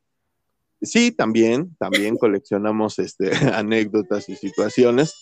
Sí, 0.81 1.11
también, 1.11 1.75
también 1.77 2.15
coleccionamos 2.17 2.99
este, 2.99 3.31
anécdotas 3.53 4.29
y 4.29 4.37
situaciones. 4.37 5.13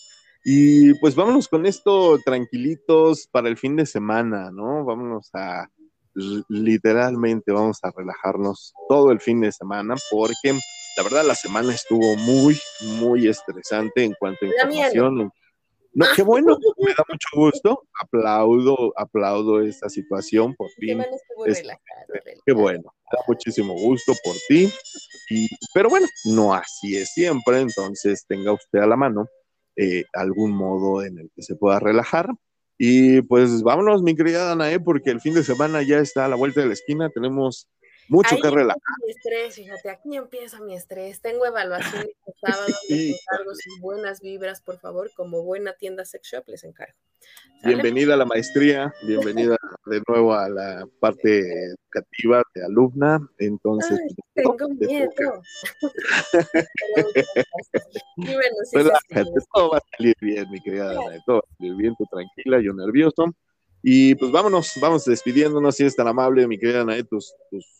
Y 0.44 0.94
pues 1.00 1.16
vámonos 1.16 1.48
con 1.48 1.66
esto 1.66 2.20
tranquilitos 2.24 3.26
para 3.26 3.48
el 3.48 3.56
fin 3.56 3.74
de 3.74 3.86
semana, 3.86 4.52
¿no? 4.52 4.84
Vámonos 4.84 5.30
a, 5.34 5.68
literalmente, 6.48 7.52
vamos 7.52 7.78
a 7.82 7.90
relajarnos 7.90 8.72
todo 8.88 9.12
el 9.12 9.20
fin 9.20 9.40
de 9.40 9.52
semana 9.52 9.94
porque 10.10 10.58
la 10.96 11.02
verdad 11.02 11.24
la 11.24 11.34
semana 11.34 11.74
estuvo 11.74 12.16
muy, 12.16 12.58
muy 12.98 13.28
estresante 13.28 14.04
en 14.04 14.14
cuanto 14.18 14.44
a 14.44 14.48
información. 14.48 15.30
No, 15.92 16.04
qué 16.14 16.22
bueno, 16.22 16.58
me 16.78 16.92
da 16.92 17.04
mucho 17.08 17.28
gusto. 17.34 17.82
Aplaudo, 18.02 18.92
aplaudo 18.96 19.62
esta 19.62 19.88
situación 19.88 20.54
por 20.54 20.68
fin. 20.72 21.00
es- 21.46 21.58
relajado, 21.58 22.40
Qué 22.44 22.52
bueno, 22.52 22.82
me 23.10 23.16
da 23.18 23.24
muchísimo 23.26 23.72
gusto 23.74 24.12
por 24.22 24.34
ti. 24.48 24.70
Y, 25.30 25.48
pero 25.72 25.88
bueno, 25.88 26.06
no 26.26 26.52
así 26.54 26.96
es 26.96 27.12
siempre, 27.12 27.60
entonces 27.60 28.24
tenga 28.28 28.52
usted 28.52 28.78
a 28.80 28.86
la 28.86 28.96
mano 28.96 29.26
eh, 29.74 30.04
algún 30.12 30.52
modo 30.52 31.02
en 31.02 31.18
el 31.18 31.30
que 31.34 31.42
se 31.42 31.56
pueda 31.56 31.78
relajar. 31.80 32.28
Y 32.78 33.22
pues 33.22 33.62
vámonos, 33.62 34.02
mi 34.02 34.14
querida 34.14 34.44
Danae, 34.44 34.80
porque 34.80 35.10
el 35.10 35.20
fin 35.20 35.34
de 35.34 35.44
semana 35.44 35.82
ya 35.82 35.98
está 35.98 36.26
a 36.26 36.28
la 36.28 36.36
vuelta 36.36 36.60
de 36.60 36.66
la 36.66 36.74
esquina, 36.74 37.10
tenemos 37.10 37.68
mucho 38.08 38.34
Ahí 38.36 38.40
que 38.40 38.50
relajar. 38.50 38.82
mi 39.04 39.10
estrés, 39.10 39.54
fíjate, 39.54 39.90
aquí 39.90 40.16
empieza 40.16 40.60
mi 40.60 40.74
estrés. 40.74 41.20
Tengo 41.20 41.44
evaluación 41.46 42.02
este 42.26 42.32
sábado, 42.40 42.66
Sí. 42.88 43.16
sus 43.64 43.80
buenas 43.80 44.20
vibras, 44.20 44.60
por 44.60 44.78
favor, 44.78 45.10
como 45.16 45.42
buena 45.42 45.72
tienda 45.74 46.04
sex 46.04 46.28
shop, 46.28 46.44
les 46.48 46.64
encargo. 46.64 46.94
¿Sale? 47.62 47.74
Bienvenida 47.74 48.14
a 48.14 48.16
la 48.18 48.24
maestría, 48.26 48.92
bienvenida 49.06 49.56
de 49.86 50.02
nuevo 50.06 50.34
a 50.34 50.48
la 50.48 50.86
parte 51.00 51.40
educativa 51.40 52.42
de 52.54 52.64
alumna. 52.64 53.18
Entonces, 53.38 53.98
Ay, 54.00 54.14
pues, 54.14 54.56
tengo 54.58 54.78
te 54.78 54.86
miedo. 54.86 55.10
toca. 55.16 55.40
Pero, 56.92 57.08
y 58.16 58.24
bueno, 58.34 58.56
sí, 58.64 58.76
Relájate, 58.76 59.30
todo 59.52 59.70
va 59.70 59.78
a 59.78 59.82
salir 59.96 60.14
bien, 60.20 60.50
mi 60.50 60.60
querida 60.60 60.92
Danae, 60.92 61.20
todo 61.26 61.36
va 61.36 61.42
a 61.50 61.56
salir 61.56 61.74
bien, 61.76 61.94
tú 61.96 62.04
tranquila, 62.10 62.60
yo 62.62 62.72
nervioso. 62.72 63.24
Y 63.82 64.14
pues 64.16 64.32
vámonos, 64.32 64.72
vamos 64.80 65.04
despidiéndonos, 65.04 65.76
si 65.76 65.84
eres 65.84 65.96
tan 65.96 66.08
amable, 66.08 66.46
mi 66.48 66.58
querida 66.58 66.78
Danae, 66.78 67.04
tus, 67.04 67.34
tus, 67.50 67.75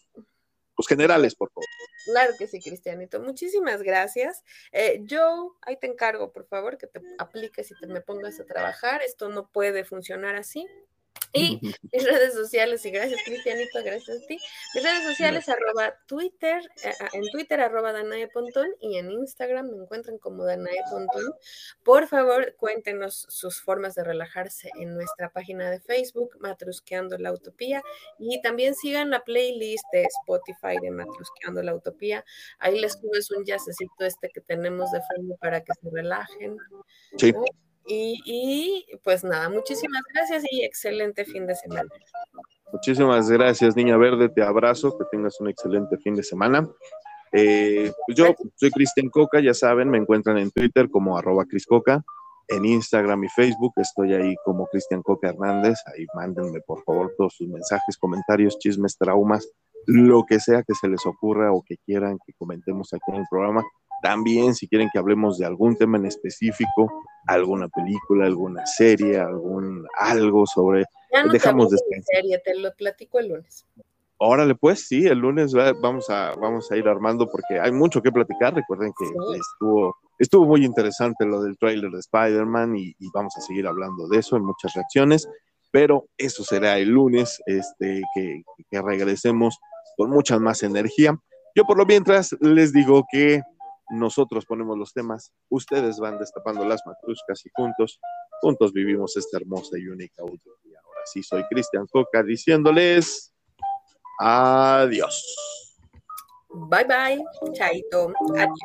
tus 0.77 0.87
generales, 0.87 1.35
por 1.35 1.51
favor. 1.51 1.67
Claro 2.05 2.35
que 2.39 2.47
sí, 2.47 2.61
Cristianito. 2.61 3.21
Muchísimas 3.21 3.83
gracias. 3.83 4.45
Eh, 4.73 5.05
Joe, 5.09 5.51
ahí 5.63 5.77
te 5.79 5.87
encargo, 5.87 6.33
por 6.33 6.47
favor, 6.47 6.79
que 6.79 6.87
te 6.87 7.01
apliques 7.19 7.71
y 7.71 7.75
te 7.81 7.87
me 7.87 8.01
pongas 8.01 8.39
a 8.39 8.45
trabajar. 8.45 9.03
Esto 9.03 9.29
no 9.29 9.51
puede 9.51 9.85
funcionar 9.85 10.37
así. 10.37 10.67
Y 11.33 11.61
mis 11.93 12.05
redes 12.05 12.35
sociales, 12.35 12.85
y 12.87 12.91
gracias 12.91 13.21
Cristianito, 13.25 13.83
gracias 13.85 14.23
a 14.23 14.27
ti. 14.27 14.39
Mis 14.75 14.85
redes 14.85 15.05
sociales, 15.05 15.49
arroba 15.49 15.95
Twitter, 16.07 16.63
eh, 16.85 16.93
en 17.13 17.29
Twitter, 17.31 17.61
arroba 17.61 17.93
Danae 17.93 18.29
Pontón, 18.29 18.69
y 18.81 18.99
en 18.99 19.11
Instagram 19.11 19.71
me 19.71 19.83
encuentran 19.83 20.19
como 20.19 20.45
Danae 20.45 20.83
Pontón. 20.91 21.25
Por 21.83 22.07
favor, 22.07 22.55
cuéntenos 22.57 23.27
sus 23.29 23.61
formas 23.61 23.95
de 23.95 24.05
relajarse 24.05 24.71
en 24.81 24.95
nuestra 24.95 25.31
página 25.31 25.71
de 25.71 25.81
Facebook, 25.81 26.37
Matrusqueando 26.41 27.19
la 27.19 27.33
Utopía, 27.33 27.83
y 28.19 28.41
también 28.41 28.75
sigan 28.75 29.11
la 29.11 29.25
playlist 29.25 29.85
de 29.93 30.05
Spotify 30.05 30.79
de 30.81 30.91
Matrusqueando 30.91 31.63
la 31.63 31.75
Utopía. 31.75 32.25
Ahí 32.59 32.81
les 32.81 32.95
subes 32.95 33.31
un 33.31 33.45
jazzecito 33.45 34.05
este 34.05 34.31
que 34.31 34.41
tenemos 34.41 34.91
de 34.93 35.01
fondo 35.03 35.37
para 35.37 35.63
que 35.63 35.73
se 35.75 35.91
relajen. 35.91 36.57
Sí. 37.19 37.33
¿no? 37.33 37.45
Y, 37.89 38.21
y, 38.25 38.87
pues 39.05 39.23
nada, 39.23 39.49
muchísimas 39.49 40.03
gracias 40.13 40.45
y 40.51 40.65
excelente 40.65 41.25
fin 41.25 41.47
de 41.47 41.55
semana. 41.55 41.89
Muchísimas 42.73 43.31
gracias, 43.31 43.77
Niña 43.77 43.97
Verde, 43.97 44.29
te 44.29 44.43
abrazo, 44.43 44.99
que 44.99 45.05
tengas 45.11 45.41
un 45.41 45.49
excelente 45.49 45.97
fin 45.99 46.17
de 46.17 46.25
semana. 46.25 46.69
Eh, 47.33 47.93
pues 48.07 48.19
yo 48.19 48.35
soy 48.57 48.71
Cristian 48.71 49.09
Coca, 49.09 49.41
ya 49.41 49.55
saben, 49.55 49.91
me 49.91 49.99
encuentran 49.99 50.39
en 50.39 50.51
Twitter 50.51 50.91
como 50.91 51.17
arroba 51.17 51.45
Criscoca, 51.45 52.05
en 52.49 52.65
Instagram 52.65 53.25
y 53.25 53.29
Facebook 53.29 53.73
estoy 53.77 54.15
ahí 54.15 54.35
como 54.45 54.67
Cristian 54.67 55.03
Coca 55.03 55.29
Hernández, 55.29 55.79
ahí 55.87 56.07
mándenme 56.15 56.61
por 56.61 56.83
favor 56.85 57.13
todos 57.17 57.35
sus 57.35 57.49
mensajes, 57.49 57.97
comentarios, 57.99 58.59
chismes, 58.59 58.97
traumas, 58.97 59.49
lo 59.87 60.25
que 60.25 60.41
sea 60.41 60.63
que 60.63 60.75
se 60.75 60.89
les 60.89 61.05
ocurra 61.07 61.53
o 61.53 61.63
que 61.63 61.77
quieran 61.85 62.19
que 62.25 62.33
comentemos 62.35 62.93
aquí 62.93 63.05
en 63.09 63.17
el 63.17 63.27
programa. 63.31 63.63
También 64.07 64.55
si 64.55 64.69
quieren 64.69 64.89
que 64.93 65.01
hablemos 65.01 65.37
de 65.37 65.47
algún 65.47 65.75
tema 65.77 65.99
en 65.99 66.07
específico, 66.07 66.89
alguna 67.27 67.67
película, 67.69 68.27
alguna 68.27 68.65
serie, 68.65 69.19
algún 69.19 69.85
algo 69.99 70.47
sobre 70.47 70.85
Ya 71.13 71.25
no 71.25 71.33
Dejamos 71.33 71.71
de 71.71 71.79
serie, 72.15 72.39
te 72.45 72.55
lo 72.57 72.73
platico 72.77 73.19
el 73.19 73.29
lunes. 73.31 73.67
Órale, 74.19 74.55
pues 74.55 74.87
sí, 74.87 75.07
el 75.07 75.19
lunes 75.19 75.57
va- 75.57 75.73
vamos 75.73 76.09
a, 76.09 76.35
vamos 76.41 76.71
a 76.71 76.77
ir 76.77 76.87
armando 76.87 77.29
porque 77.29 77.59
hay 77.61 77.73
mucho 77.73 78.01
que 78.01 78.13
platicar. 78.13 78.55
Recuerden 78.55 78.93
que 78.97 79.07
Sí. 79.07 79.13
estuvo, 79.41 79.97
estuvo 80.21 80.47
muy 80.47 80.65
interesante 80.65 81.27
lo 81.27 81.43
del 81.43 81.59
tráiler 81.59 81.91
de 81.91 81.99
Spider-Man 81.99 82.77
y, 82.77 82.95
y 83.01 83.11
vamos 83.13 83.37
a 83.37 83.41
seguir 83.41 83.67
hablando 83.67 84.07
de 84.09 84.19
eso 84.19 84.37
en 84.37 84.45
muchas 84.45 84.73
reacciones, 84.75 85.29
pero 85.73 86.05
eso 86.17 86.45
será 86.45 86.79
el 86.79 86.91
lunes, 86.91 87.41
este, 87.47 88.03
que, 88.15 88.43
que 88.71 88.81
regresemos 88.83 89.59
con 89.97 90.11
mucha 90.11 90.39
más 90.39 90.63
energía. 90.63 91.19
Yo 91.57 91.65
por 91.65 91.77
lo 91.77 91.85
mientras 91.87 92.35
les 92.41 92.73
digo 92.73 93.05
que 93.11 93.43
nosotros 93.91 94.47
ponemos 94.47 94.77
los 94.77 94.93
temas, 94.93 95.33
ustedes 95.49 95.99
van 95.99 96.19
destapando 96.19 96.65
las 96.65 96.81
matruscas 96.87 97.45
y 97.47 97.51
juntos, 97.55 98.01
juntos 98.41 98.73
vivimos 98.73 99.17
esta 99.17 99.39
hermosa 99.39 99.79
y 99.79 99.87
única 99.89 100.25
utopía. 100.25 100.81
Ahora 100.85 101.01
sí, 101.05 101.23
soy 101.23 101.45
Cristian 101.51 101.87
Coca 101.87 102.23
diciéndoles... 102.23 103.33
Adiós. 104.19 105.23
Bye 106.49 106.85
bye, 106.85 107.23
chaito, 107.53 108.13
adiós. 108.35 108.57